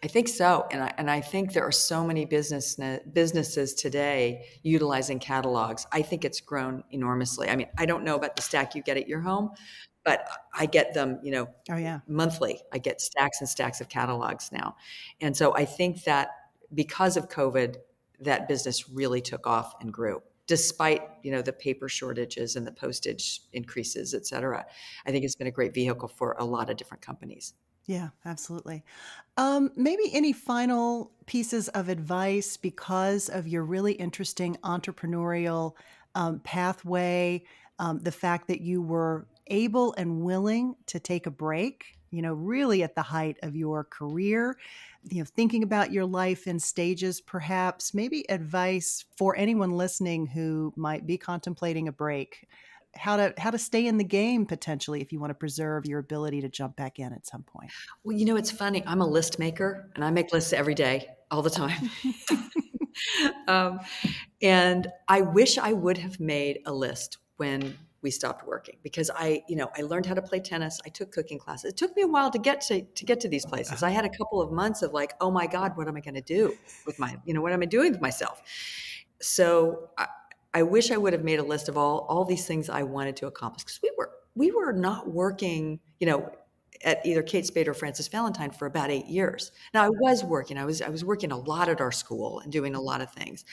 I 0.02 0.08
think 0.08 0.28
so, 0.28 0.66
and 0.70 0.82
I, 0.82 0.92
and 0.98 1.10
I 1.10 1.20
think 1.20 1.52
there 1.52 1.64
are 1.64 1.72
so 1.72 2.04
many 2.04 2.24
business 2.24 2.78
businesses 3.12 3.74
today 3.74 4.46
utilizing 4.62 5.18
catalogs. 5.18 5.86
I 5.92 6.02
think 6.02 6.24
it's 6.24 6.40
grown 6.40 6.82
enormously. 6.90 7.48
I 7.48 7.56
mean, 7.56 7.68
I 7.78 7.86
don't 7.86 8.04
know 8.04 8.16
about 8.16 8.36
the 8.36 8.42
stack 8.42 8.74
you 8.74 8.82
get 8.82 8.96
at 8.96 9.06
your 9.06 9.20
home, 9.20 9.50
but 10.04 10.26
I 10.54 10.66
get 10.66 10.94
them, 10.94 11.18
you 11.22 11.30
know, 11.30 11.48
oh 11.70 11.76
yeah, 11.76 12.00
monthly. 12.08 12.60
I 12.72 12.78
get 12.78 13.00
stacks 13.00 13.40
and 13.40 13.48
stacks 13.48 13.80
of 13.80 13.88
catalogs 13.88 14.50
now, 14.50 14.76
and 15.20 15.36
so 15.36 15.54
I 15.54 15.64
think 15.64 16.04
that 16.04 16.30
because 16.74 17.16
of 17.16 17.28
COVID, 17.28 17.76
that 18.20 18.48
business 18.48 18.88
really 18.88 19.20
took 19.20 19.46
off 19.46 19.74
and 19.80 19.92
grew 19.92 20.22
despite 20.46 21.02
you 21.22 21.30
know 21.32 21.42
the 21.42 21.52
paper 21.52 21.88
shortages 21.88 22.56
and 22.56 22.66
the 22.66 22.72
postage 22.72 23.42
increases 23.52 24.14
et 24.14 24.26
cetera. 24.26 24.64
I 25.06 25.10
think 25.10 25.24
it's 25.24 25.34
been 25.34 25.46
a 25.48 25.52
great 25.52 25.74
vehicle 25.74 26.08
for 26.08 26.36
a 26.38 26.44
lot 26.44 26.70
of 26.70 26.76
different 26.76 27.02
companies. 27.02 27.54
Yeah 27.86 28.08
absolutely. 28.24 28.84
Um, 29.36 29.70
maybe 29.76 30.10
any 30.12 30.32
final 30.32 31.12
pieces 31.26 31.68
of 31.68 31.88
advice 31.88 32.56
because 32.56 33.28
of 33.28 33.46
your 33.48 33.64
really 33.64 33.92
interesting 33.92 34.56
entrepreneurial 34.62 35.74
um, 36.14 36.40
pathway 36.40 37.44
um, 37.78 38.00
the 38.00 38.12
fact 38.12 38.48
that 38.48 38.60
you 38.60 38.80
were 38.80 39.26
able 39.48 39.94
and 39.94 40.22
willing 40.22 40.76
to 40.86 40.98
take 40.98 41.26
a 41.26 41.30
break 41.30 41.95
you 42.16 42.22
know 42.22 42.32
really 42.32 42.82
at 42.82 42.94
the 42.94 43.02
height 43.02 43.36
of 43.42 43.54
your 43.54 43.84
career 43.84 44.56
you 45.10 45.18
know 45.18 45.24
thinking 45.24 45.62
about 45.62 45.92
your 45.92 46.04
life 46.06 46.46
in 46.46 46.58
stages 46.58 47.20
perhaps 47.20 47.94
maybe 47.94 48.28
advice 48.30 49.04
for 49.16 49.36
anyone 49.36 49.70
listening 49.70 50.26
who 50.26 50.72
might 50.76 51.06
be 51.06 51.18
contemplating 51.18 51.88
a 51.88 51.92
break. 51.92 52.46
How 52.94 53.18
to 53.18 53.34
how 53.36 53.50
to 53.50 53.58
stay 53.58 53.86
in 53.86 53.98
the 53.98 54.04
game 54.04 54.46
potentially 54.46 55.02
if 55.02 55.12
you 55.12 55.20
want 55.20 55.30
to 55.30 55.34
preserve 55.34 55.84
your 55.84 55.98
ability 55.98 56.40
to 56.40 56.48
jump 56.48 56.76
back 56.76 56.98
in 56.98 57.12
at 57.12 57.26
some 57.26 57.42
point. 57.42 57.70
Well 58.04 58.16
you 58.16 58.24
know 58.24 58.36
it's 58.36 58.50
funny 58.50 58.82
i'm 58.86 59.02
a 59.02 59.06
list 59.06 59.38
maker 59.38 59.90
and 59.94 60.04
i 60.04 60.10
make 60.10 60.32
lists 60.32 60.52
every 60.52 60.74
day 60.74 61.08
all 61.30 61.42
the 61.42 61.50
time. 61.50 61.90
Um, 63.46 63.80
and 64.40 64.88
i 65.06 65.20
wish 65.20 65.58
i 65.58 65.70
would 65.70 65.98
have 65.98 66.18
made 66.18 66.60
a 66.64 66.72
list 66.72 67.18
when 67.36 67.76
we 68.06 68.12
stopped 68.12 68.46
working 68.46 68.76
because 68.84 69.10
I, 69.16 69.42
you 69.48 69.56
know, 69.56 69.68
I 69.76 69.82
learned 69.82 70.06
how 70.06 70.14
to 70.14 70.22
play 70.22 70.38
tennis. 70.38 70.80
I 70.86 70.90
took 70.90 71.10
cooking 71.10 71.40
classes. 71.40 71.72
It 71.72 71.76
took 71.76 71.96
me 71.96 72.02
a 72.02 72.06
while 72.06 72.30
to 72.30 72.38
get 72.38 72.60
to 72.68 72.82
to 72.82 73.04
get 73.04 73.18
to 73.22 73.28
these 73.28 73.44
places. 73.44 73.82
I 73.82 73.90
had 73.90 74.04
a 74.04 74.08
couple 74.08 74.40
of 74.40 74.52
months 74.52 74.82
of 74.82 74.92
like, 74.92 75.14
oh 75.20 75.32
my 75.32 75.48
God, 75.48 75.76
what 75.76 75.88
am 75.88 75.96
I 75.96 76.00
going 76.00 76.14
to 76.14 76.20
do 76.20 76.56
with 76.86 77.00
my, 77.00 77.16
you 77.24 77.34
know, 77.34 77.42
what 77.42 77.52
am 77.52 77.62
I 77.62 77.64
doing 77.64 77.90
with 77.90 78.00
myself? 78.00 78.40
So 79.20 79.90
I, 79.98 80.06
I 80.54 80.62
wish 80.62 80.92
I 80.92 80.96
would 80.96 81.14
have 81.14 81.24
made 81.24 81.40
a 81.40 81.42
list 81.42 81.68
of 81.68 81.76
all 81.76 82.06
all 82.08 82.24
these 82.24 82.46
things 82.46 82.70
I 82.70 82.84
wanted 82.84 83.16
to 83.16 83.26
accomplish 83.26 83.64
because 83.64 83.80
we 83.82 83.90
were 83.98 84.12
we 84.36 84.52
were 84.52 84.72
not 84.72 85.10
working, 85.10 85.80
you 85.98 86.06
know, 86.06 86.30
at 86.84 87.04
either 87.04 87.24
Kate 87.24 87.44
Spade 87.44 87.66
or 87.66 87.74
Frances 87.74 88.06
Valentine 88.06 88.52
for 88.52 88.66
about 88.66 88.90
eight 88.90 89.06
years. 89.06 89.50
Now 89.74 89.82
I 89.82 89.88
was 89.88 90.22
working. 90.22 90.58
I 90.58 90.64
was 90.64 90.80
I 90.80 90.90
was 90.90 91.04
working 91.04 91.32
a 91.32 91.36
lot 91.36 91.68
at 91.68 91.80
our 91.80 91.90
school 91.90 92.38
and 92.38 92.52
doing 92.52 92.76
a 92.76 92.80
lot 92.80 93.00
of 93.00 93.12
things, 93.12 93.44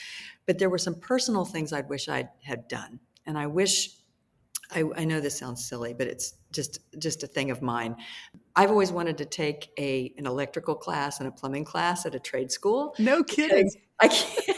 but 0.45 0.59
there 0.59 0.69
were 0.69 0.77
some 0.77 0.93
personal 0.93 1.43
things 1.43 1.73
I'd 1.73 1.89
wish 1.89 2.07
I 2.07 2.29
had 2.43 2.67
done, 2.67 2.99
and 3.25 3.35
I 3.35 3.47
wish 3.47 4.02
I, 4.71 4.83
I, 4.95 5.05
know 5.05 5.19
this 5.19 5.37
sounds 5.37 5.63
silly, 5.63 5.93
but 5.93 6.07
it's 6.07 6.35
just 6.51 6.79
just 6.97 7.23
a 7.23 7.27
thing 7.27 7.51
of 7.51 7.61
mine. 7.61 7.95
I've 8.55 8.69
always 8.69 8.91
wanted 8.91 9.17
to 9.19 9.25
take 9.25 9.69
a 9.77 10.13
an 10.17 10.25
electrical 10.25 10.75
class 10.75 11.19
and 11.19 11.27
a 11.27 11.31
plumbing 11.31 11.65
class 11.65 12.05
at 12.05 12.15
a 12.15 12.19
trade 12.19 12.51
school. 12.51 12.95
No 12.99 13.23
kidding. 13.23 13.69
I 13.99 14.07
can't. 14.07 14.57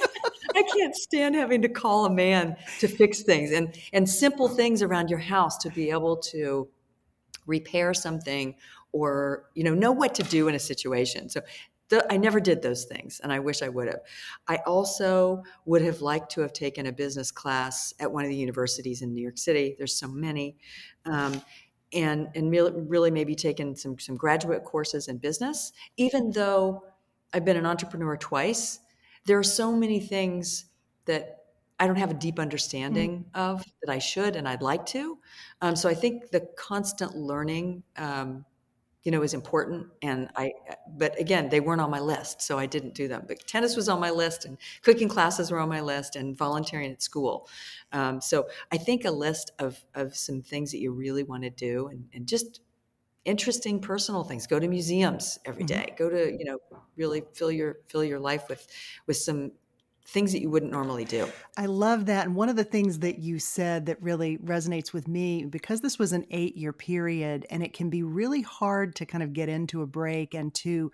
I 0.56 0.64
can't 0.64 0.96
stand 0.96 1.36
having 1.36 1.62
to 1.64 1.70
call 1.70 2.06
a 2.06 2.10
man 2.10 2.56
to 2.80 2.88
fix 2.88 3.24
things 3.24 3.52
and 3.52 3.78
and 3.92 4.10
simple 4.10 4.48
things 4.48 4.82
around 4.82 5.10
your 5.10 5.20
house 5.20 5.58
to 5.60 5.70
be 5.70 5.90
able 5.90 6.18
to 6.18 6.70
repair 7.46 7.94
something 7.94 8.56
or 8.92 9.46
you 9.54 9.64
know 9.64 9.74
know 9.74 9.92
what 9.92 10.16
to 10.16 10.24
do 10.24 10.48
in 10.48 10.56
a 10.56 10.60
situation. 10.60 11.30
So 11.30 11.42
I 12.10 12.18
never 12.18 12.40
did 12.40 12.62
those 12.62 12.86
things, 12.86 13.20
and 13.22 13.32
I 13.32 13.40
wish 13.40 13.62
I 13.62 13.70
would 13.70 13.88
have. 13.88 14.00
I 14.48 14.58
also 14.66 15.44
would 15.66 15.82
have 15.84 16.02
liked 16.02 16.32
to 16.32 16.42
have 16.42 16.52
taken 16.52 16.88
a 16.88 16.92
business 16.92 17.32
class 17.32 17.94
at 18.00 18.12
one 18.12 18.24
of 18.24 18.30
the 18.30 18.36
universities 18.36 19.02
in 19.02 19.14
New 19.14 19.22
York 19.22 19.38
City. 19.38 19.76
There's 19.78 19.96
so 19.96 20.08
many, 20.08 20.58
um, 21.06 21.42
and 21.94 22.28
and 22.34 22.52
really, 22.52 23.12
maybe 23.12 23.36
taken 23.36 23.76
some 23.76 24.00
some 24.00 24.18
graduate 24.18 24.64
courses 24.64 25.08
in 25.08 25.18
business. 25.18 25.74
Even 25.98 26.32
though 26.32 26.84
I've 27.34 27.46
been 27.46 27.58
an 27.58 27.68
entrepreneur 27.68 28.18
twice, 28.18 28.80
there 29.26 29.38
are 29.38 29.44
so 29.44 29.72
many 29.72 30.00
things 30.00 30.66
that 31.06 31.44
I 31.80 31.86
don't 31.86 31.98
have 31.98 32.12
a 32.12 32.16
deep 32.16 32.40
understanding 32.40 33.26
mm. 33.26 33.40
of 33.40 33.64
that 33.84 33.92
I 33.92 34.00
should 34.00 34.36
and 34.36 34.48
I'd 34.48 34.62
like 34.62 34.86
to. 34.88 35.20
Um, 35.62 35.76
so 35.76 35.88
I 35.88 35.94
think 35.94 36.32
the 36.32 36.48
constant 36.58 37.16
learning. 37.16 37.84
Um, 37.98 38.46
you 39.06 39.12
know, 39.12 39.22
is 39.22 39.36
important. 39.36 39.88
And 40.02 40.30
I, 40.36 40.52
but 40.98 41.18
again, 41.20 41.48
they 41.48 41.60
weren't 41.60 41.80
on 41.80 41.92
my 41.92 42.00
list, 42.00 42.42
so 42.42 42.58
I 42.58 42.66
didn't 42.66 42.96
do 42.96 43.08
them. 43.08 43.24
But 43.28 43.46
tennis 43.48 43.76
was 43.76 43.88
on 43.88 44.00
my 44.00 44.10
list, 44.10 44.46
and 44.46 44.58
cooking 44.82 45.08
classes 45.08 45.52
were 45.52 45.60
on 45.60 45.70
my 45.70 45.80
list, 45.80 46.16
and 46.16 46.36
volunteering 46.36 46.92
at 46.92 47.04
school. 47.04 47.48
Um, 47.94 48.20
so 48.20 48.48
I 48.72 48.78
think 48.78 49.06
a 49.06 49.12
list 49.12 49.52
of 49.60 49.82
of 49.94 50.16
some 50.16 50.42
things 50.42 50.72
that 50.72 50.80
you 50.80 50.92
really 50.92 51.24
want 51.24 51.44
to 51.44 51.52
do, 51.52 51.88
and, 51.88 52.06
and 52.14 52.28
just 52.28 52.62
interesting 53.26 53.80
personal 53.80 54.24
things. 54.24 54.48
Go 54.48 54.60
to 54.60 54.68
museums 54.68 55.38
every 55.46 55.64
mm-hmm. 55.64 55.82
Mm-hmm. 55.82 55.96
Go 56.04 56.10
to 56.10 56.36
you 56.38 56.46
know 56.46 56.58
really 56.98 57.24
fill 57.34 57.52
your 57.52 57.78
fill 57.88 58.04
your 58.04 58.20
life 58.20 58.50
with 58.50 58.68
with 59.06 59.18
some 59.18 59.52
things 60.08 60.32
that 60.32 60.42
you 60.42 60.50
wouldn't 60.50 60.72
normally 60.72 61.06
do. 61.06 61.28
I 61.58 61.66
love 61.66 62.06
that. 62.06 62.28
And 62.28 62.36
one 62.36 62.50
of 62.50 62.56
the 62.56 62.64
things 62.64 63.00
that 63.00 63.20
you 63.20 63.40
said 63.40 63.88
that 63.88 64.02
really 64.02 64.38
resonates 64.38 64.94
with 64.94 65.08
me, 65.08 65.46
because 65.46 65.82
this 65.82 65.98
was 65.98 66.14
an 66.14 66.26
eight 66.30 66.56
year 66.56 66.74
period 66.74 67.46
and 67.50 67.64
it 67.64 67.74
can 67.74 67.90
be 67.90 68.04
really 68.04 68.42
hard 68.42 68.96
to 68.98 69.06
kind 69.06 69.24
of 69.24 69.34
get 69.34 69.50
into 69.50 69.82
a 69.82 69.88
break 69.88 70.34
and 70.34 70.54
to 70.56 70.92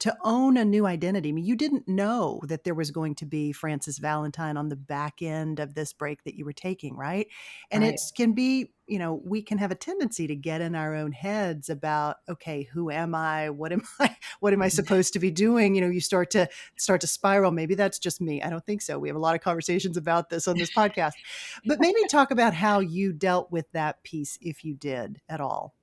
to 0.00 0.16
own 0.22 0.56
a 0.56 0.64
new 0.64 0.86
identity. 0.86 1.30
I 1.30 1.32
mean, 1.32 1.44
you 1.44 1.56
didn't 1.56 1.88
know 1.88 2.40
that 2.44 2.62
there 2.62 2.74
was 2.74 2.92
going 2.92 3.16
to 3.16 3.26
be 3.26 3.50
Frances 3.50 3.98
Valentine 3.98 4.56
on 4.56 4.68
the 4.68 4.76
back 4.76 5.22
end 5.22 5.58
of 5.58 5.74
this 5.74 5.92
break 5.92 6.22
that 6.22 6.36
you 6.36 6.44
were 6.44 6.52
taking, 6.52 6.96
right? 6.96 7.26
And 7.72 7.82
right. 7.82 7.94
it 7.94 8.00
can 8.16 8.32
be, 8.32 8.72
you 8.86 9.00
know, 9.00 9.20
we 9.24 9.42
can 9.42 9.58
have 9.58 9.72
a 9.72 9.74
tendency 9.74 10.28
to 10.28 10.36
get 10.36 10.60
in 10.60 10.76
our 10.76 10.94
own 10.94 11.10
heads 11.10 11.68
about, 11.68 12.18
okay, 12.28 12.62
who 12.62 12.90
am 12.90 13.12
I? 13.14 13.50
What 13.50 13.72
am 13.72 13.82
I? 13.98 14.16
What 14.40 14.52
am 14.52 14.62
I 14.62 14.68
supposed 14.68 15.14
to 15.14 15.18
be 15.18 15.32
doing? 15.32 15.74
You 15.74 15.80
know, 15.80 15.88
you 15.88 16.00
start 16.00 16.30
to 16.30 16.48
start 16.76 17.00
to 17.00 17.08
spiral. 17.08 17.50
Maybe 17.50 17.74
that's 17.74 17.98
just 17.98 18.20
me. 18.20 18.40
I 18.40 18.50
don't 18.50 18.64
think 18.64 18.82
so. 18.82 18.98
We 18.98 19.08
have 19.08 19.16
a 19.16 19.20
lot 19.20 19.34
of 19.34 19.40
conversations 19.40 19.96
about 19.96 20.30
this 20.30 20.46
on 20.46 20.56
this 20.56 20.70
podcast. 20.70 21.12
But 21.66 21.80
maybe 21.80 22.00
talk 22.08 22.30
about 22.30 22.54
how 22.54 22.80
you 22.80 23.12
dealt 23.12 23.50
with 23.50 23.70
that 23.72 24.02
piece 24.02 24.38
if 24.40 24.64
you 24.64 24.74
did 24.74 25.20
at 25.28 25.40
all. 25.40 25.74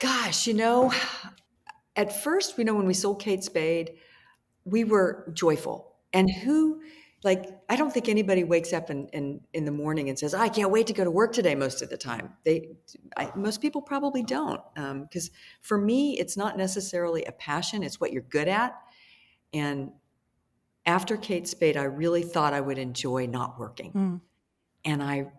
Gosh, 0.00 0.46
you 0.46 0.54
know, 0.54 0.92
at 1.96 2.22
first, 2.22 2.58
you 2.58 2.64
know, 2.64 2.74
when 2.74 2.86
we 2.86 2.94
sold 2.94 3.20
Kate 3.20 3.44
Spade, 3.44 3.92
we 4.64 4.84
were 4.84 5.30
joyful. 5.32 5.94
And 6.12 6.30
who, 6.30 6.80
like, 7.22 7.46
I 7.68 7.76
don't 7.76 7.92
think 7.92 8.08
anybody 8.08 8.44
wakes 8.44 8.72
up 8.72 8.90
in, 8.90 9.08
in, 9.08 9.40
in 9.52 9.64
the 9.64 9.72
morning 9.72 10.08
and 10.08 10.18
says, 10.18 10.34
I 10.34 10.48
can't 10.48 10.70
wait 10.70 10.86
to 10.88 10.92
go 10.92 11.04
to 11.04 11.10
work 11.10 11.32
today 11.32 11.54
most 11.54 11.82
of 11.82 11.90
the 11.90 11.96
time. 11.96 12.32
They, 12.44 12.76
I, 13.16 13.30
most 13.34 13.60
people 13.60 13.82
probably 13.82 14.22
don't. 14.22 14.60
Because 14.74 15.28
um, 15.28 15.34
for 15.60 15.78
me, 15.78 16.18
it's 16.18 16.36
not 16.36 16.56
necessarily 16.56 17.24
a 17.24 17.32
passion, 17.32 17.82
it's 17.82 18.00
what 18.00 18.12
you're 18.12 18.22
good 18.22 18.48
at. 18.48 18.74
And 19.52 19.92
after 20.86 21.16
Kate 21.16 21.48
Spade, 21.48 21.76
I 21.76 21.84
really 21.84 22.22
thought 22.22 22.52
I 22.52 22.60
would 22.60 22.78
enjoy 22.78 23.26
not 23.26 23.58
working. 23.58 23.92
Mm. 23.92 24.20
And 24.84 25.02
I 25.02 25.32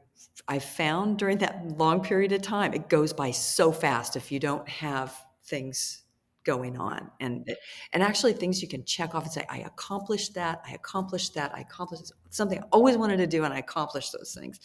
I 0.47 0.59
found 0.59 1.17
during 1.19 1.39
that 1.39 1.77
long 1.77 2.01
period 2.01 2.31
of 2.31 2.41
time, 2.41 2.73
it 2.73 2.89
goes 2.89 3.13
by 3.13 3.31
so 3.31 3.71
fast 3.71 4.15
if 4.15 4.31
you 4.31 4.39
don't 4.39 4.67
have 4.67 5.15
things 5.43 6.04
going 6.45 6.77
on. 6.77 7.11
And 7.19 7.55
and 7.91 8.01
actually 8.01 8.33
things 8.33 8.61
you 8.61 8.67
can 8.67 8.85
check 8.85 9.13
off 9.13 9.23
and 9.23 9.31
say 9.31 9.45
i 9.49 9.59
accomplished 9.59 10.33
that 10.35 10.61
i 10.65 10.73
accomplished 10.73 11.33
that 11.33 11.53
i 11.55 11.61
accomplished 11.61 12.11
something 12.29 12.59
i 12.59 12.63
always 12.71 12.97
wanted 12.97 13.17
to 13.17 13.27
do 13.27 13.43
and 13.43 13.53
i 13.53 13.57
accomplished 13.57 14.13
those 14.13 14.33
things 14.33 14.59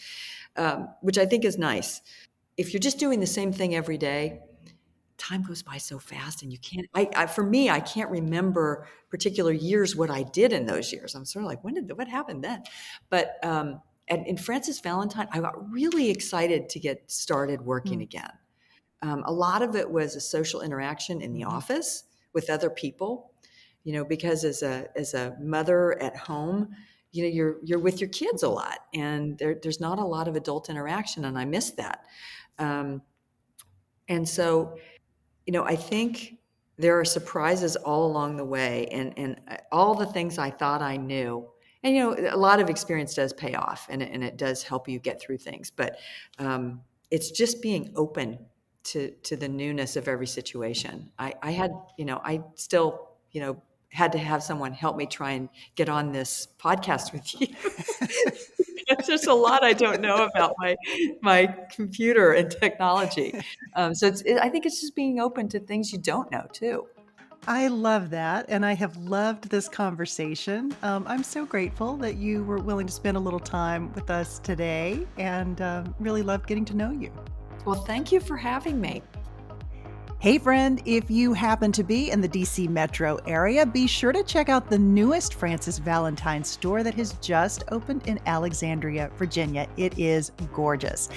um, 0.56 0.88
which 1.00 1.18
i 1.18 1.26
think 1.26 1.44
is 1.44 1.58
nice. 1.58 2.02
If 2.56 2.72
you're 2.72 2.80
just 2.80 2.98
doing 2.98 3.20
the 3.20 3.26
same 3.26 3.52
thing 3.52 3.74
every 3.74 3.98
day 3.98 4.40
time 5.16 5.42
goes 5.42 5.62
by 5.62 5.76
so 5.76 5.98
fast 5.98 6.42
and 6.42 6.50
you 6.52 6.58
can't 6.58 6.86
I, 6.94 7.08
I, 7.14 7.26
for 7.26 7.44
me 7.44 7.68
i 7.68 7.80
can't 7.80 8.10
remember 8.10 8.86
particular 9.10 9.52
years 9.52 9.94
what 9.94 10.10
i 10.10 10.22
did 10.22 10.52
in 10.52 10.66
those 10.66 10.92
years. 10.92 11.14
I'm 11.14 11.24
sort 11.24 11.44
of 11.44 11.48
like 11.48 11.64
when 11.64 11.74
did 11.74 11.96
what 11.96 12.08
happened 12.08 12.44
then? 12.44 12.62
But 13.08 13.36
um 13.42 13.80
and 14.08 14.26
in 14.26 14.36
frances 14.36 14.80
valentine 14.80 15.28
i 15.32 15.40
got 15.40 15.70
really 15.70 16.10
excited 16.10 16.68
to 16.68 16.80
get 16.80 17.10
started 17.10 17.60
working 17.60 18.00
mm. 18.00 18.04
again 18.04 18.32
um, 19.02 19.22
a 19.26 19.32
lot 19.32 19.62
of 19.62 19.76
it 19.76 19.90
was 19.90 20.16
a 20.16 20.20
social 20.20 20.60
interaction 20.60 21.20
in 21.20 21.32
the 21.32 21.40
mm-hmm. 21.40 21.50
office 21.50 22.04
with 22.32 22.50
other 22.50 22.70
people 22.70 23.32
you 23.84 23.92
know 23.92 24.04
because 24.04 24.44
as 24.44 24.62
a 24.62 24.86
as 24.96 25.14
a 25.14 25.36
mother 25.40 26.00
at 26.02 26.16
home 26.16 26.68
you 27.12 27.22
know 27.22 27.28
you're 27.28 27.56
you're 27.62 27.78
with 27.78 28.00
your 28.00 28.10
kids 28.10 28.42
a 28.42 28.48
lot 28.48 28.78
and 28.94 29.38
there, 29.38 29.56
there's 29.62 29.80
not 29.80 29.98
a 29.98 30.04
lot 30.04 30.28
of 30.28 30.36
adult 30.36 30.70
interaction 30.70 31.24
and 31.24 31.38
i 31.38 31.44
miss 31.44 31.70
that 31.70 32.04
um, 32.58 33.00
and 34.08 34.28
so 34.28 34.76
you 35.46 35.52
know, 35.52 35.64
I 35.64 35.74
think 35.74 36.36
there 36.76 37.00
are 37.00 37.04
surprises 37.04 37.74
all 37.74 38.06
along 38.06 38.36
the 38.36 38.44
way, 38.44 38.86
and 38.92 39.12
and 39.16 39.40
uh, 39.48 39.56
all 39.72 39.96
the 39.96 40.06
things 40.06 40.38
I 40.38 40.50
thought 40.50 40.80
I 40.80 40.96
knew. 40.96 41.48
And 41.82 41.96
you 41.96 42.02
know, 42.02 42.16
a 42.30 42.36
lot 42.36 42.60
of 42.60 42.70
experience 42.70 43.14
does 43.14 43.32
pay 43.32 43.54
off, 43.54 43.88
and 43.90 44.00
and 44.00 44.22
it 44.22 44.36
does 44.36 44.62
help 44.62 44.88
you 44.88 45.00
get 45.00 45.20
through 45.20 45.38
things. 45.38 45.70
But 45.70 45.98
um, 46.38 46.82
it's 47.10 47.32
just 47.32 47.62
being 47.62 47.92
open 47.96 48.38
to 48.84 49.10
to 49.10 49.36
the 49.36 49.48
newness 49.48 49.96
of 49.96 50.08
every 50.08 50.26
situation. 50.26 51.10
I, 51.18 51.34
I 51.42 51.50
had, 51.50 51.72
you 51.98 52.04
know, 52.04 52.20
I 52.24 52.42
still, 52.54 53.08
you 53.32 53.40
know, 53.40 53.62
had 53.90 54.12
to 54.12 54.18
have 54.18 54.42
someone 54.42 54.72
help 54.72 54.96
me 54.96 55.06
try 55.06 55.32
and 55.32 55.48
get 55.74 55.88
on 55.88 56.12
this 56.12 56.48
podcast 56.58 57.12
with 57.12 57.40
you. 57.40 57.48
There's 59.06 59.26
a 59.26 59.34
lot 59.34 59.62
I 59.62 59.72
don't 59.72 60.00
know 60.00 60.26
about 60.26 60.54
my 60.58 60.76
my 61.22 61.54
computer 61.70 62.32
and 62.32 62.50
technology. 62.50 63.40
Um, 63.76 63.94
so 63.94 64.06
it's, 64.06 64.22
it, 64.22 64.38
I 64.38 64.48
think 64.48 64.66
it's 64.66 64.80
just 64.80 64.94
being 64.94 65.20
open 65.20 65.48
to 65.50 65.60
things 65.60 65.92
you 65.92 65.98
don't 65.98 66.30
know 66.30 66.46
too. 66.52 66.86
I 67.46 67.68
love 67.68 68.10
that. 68.10 68.46
And 68.48 68.66
I 68.66 68.74
have 68.74 68.96
loved 68.96 69.48
this 69.48 69.68
conversation. 69.68 70.74
Um, 70.82 71.04
I'm 71.06 71.22
so 71.22 71.46
grateful 71.46 71.96
that 71.98 72.16
you 72.16 72.44
were 72.44 72.58
willing 72.58 72.86
to 72.86 72.92
spend 72.92 73.16
a 73.16 73.20
little 73.20 73.40
time 73.40 73.92
with 73.94 74.10
us 74.10 74.38
today 74.40 75.06
and 75.16 75.60
um, 75.60 75.94
really 75.98 76.22
loved 76.22 76.46
getting 76.46 76.64
to 76.66 76.76
know 76.76 76.90
you. 76.90 77.10
Well, 77.64 77.82
thank 77.82 78.12
you 78.12 78.20
for 78.20 78.36
having 78.36 78.80
me. 78.80 79.02
Hey, 80.20 80.36
friend, 80.36 80.82
if 80.84 81.10
you 81.10 81.32
happen 81.32 81.72
to 81.72 81.82
be 81.82 82.10
in 82.10 82.20
the 82.20 82.28
DC 82.28 82.68
metro 82.68 83.18
area, 83.26 83.64
be 83.64 83.86
sure 83.86 84.12
to 84.12 84.22
check 84.22 84.50
out 84.50 84.68
the 84.68 84.78
newest 84.78 85.32
Frances 85.32 85.78
Valentine 85.78 86.44
store 86.44 86.82
that 86.82 86.92
has 86.92 87.14
just 87.22 87.64
opened 87.70 88.06
in 88.06 88.20
Alexandria, 88.26 89.10
Virginia. 89.16 89.66
It 89.78 89.98
is 89.98 90.32
gorgeous. 90.52 91.08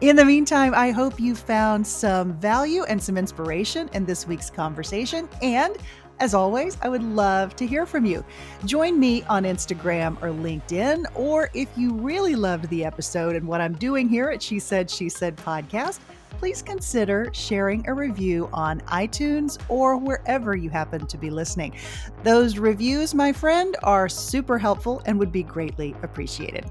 In 0.00 0.16
the 0.16 0.24
meantime, 0.24 0.74
I 0.74 0.90
hope 0.90 1.20
you 1.20 1.36
found 1.36 1.86
some 1.86 2.32
value 2.40 2.82
and 2.82 3.00
some 3.00 3.16
inspiration 3.16 3.88
in 3.92 4.04
this 4.04 4.26
week's 4.26 4.50
conversation. 4.50 5.28
And 5.40 5.76
as 6.20 6.34
always, 6.34 6.76
I 6.82 6.88
would 6.88 7.02
love 7.02 7.54
to 7.56 7.66
hear 7.66 7.86
from 7.86 8.04
you. 8.04 8.24
Join 8.64 8.98
me 8.98 9.22
on 9.24 9.44
Instagram 9.44 10.20
or 10.22 10.28
LinkedIn, 10.28 11.04
or 11.14 11.50
if 11.54 11.68
you 11.76 11.94
really 11.94 12.34
loved 12.34 12.68
the 12.68 12.84
episode 12.84 13.36
and 13.36 13.46
what 13.46 13.60
I'm 13.60 13.74
doing 13.74 14.08
here 14.08 14.28
at 14.30 14.42
She 14.42 14.58
Said, 14.58 14.90
She 14.90 15.08
Said 15.08 15.36
podcast, 15.36 16.00
please 16.38 16.62
consider 16.62 17.30
sharing 17.32 17.88
a 17.88 17.94
review 17.94 18.48
on 18.52 18.80
iTunes 18.82 19.58
or 19.68 19.96
wherever 19.96 20.54
you 20.56 20.70
happen 20.70 21.06
to 21.06 21.18
be 21.18 21.30
listening. 21.30 21.76
Those 22.22 22.58
reviews, 22.58 23.14
my 23.14 23.32
friend, 23.32 23.76
are 23.82 24.08
super 24.08 24.58
helpful 24.58 25.02
and 25.06 25.18
would 25.18 25.32
be 25.32 25.42
greatly 25.42 25.94
appreciated. 26.02 26.64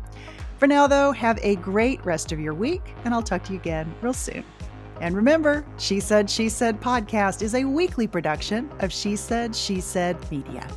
For 0.58 0.68
now, 0.68 0.88
though, 0.88 1.12
have 1.12 1.38
a 1.44 1.56
great 1.58 2.04
rest 2.06 2.32
of 2.32 2.40
your 2.40 2.54
week, 2.54 2.96
and 3.06 3.14
I'll 3.14 3.22
talk 3.22 3.44
to 3.46 3.54
you 3.54 3.60
again 3.60 3.94
real 4.02 4.14
soon. 4.14 4.44
And 5.02 5.16
remember, 5.16 5.66
She 5.78 6.00
Said, 6.00 6.30
She 6.30 6.50
Said 6.50 6.82
podcast 6.82 7.42
is 7.42 7.56
a 7.56 7.64
weekly 7.64 8.08
production 8.08 8.70
of 8.80 8.92
She 8.92 9.16
Said, 9.16 9.56
She 9.56 9.80
Said 9.82 10.18
Media. 10.32 10.68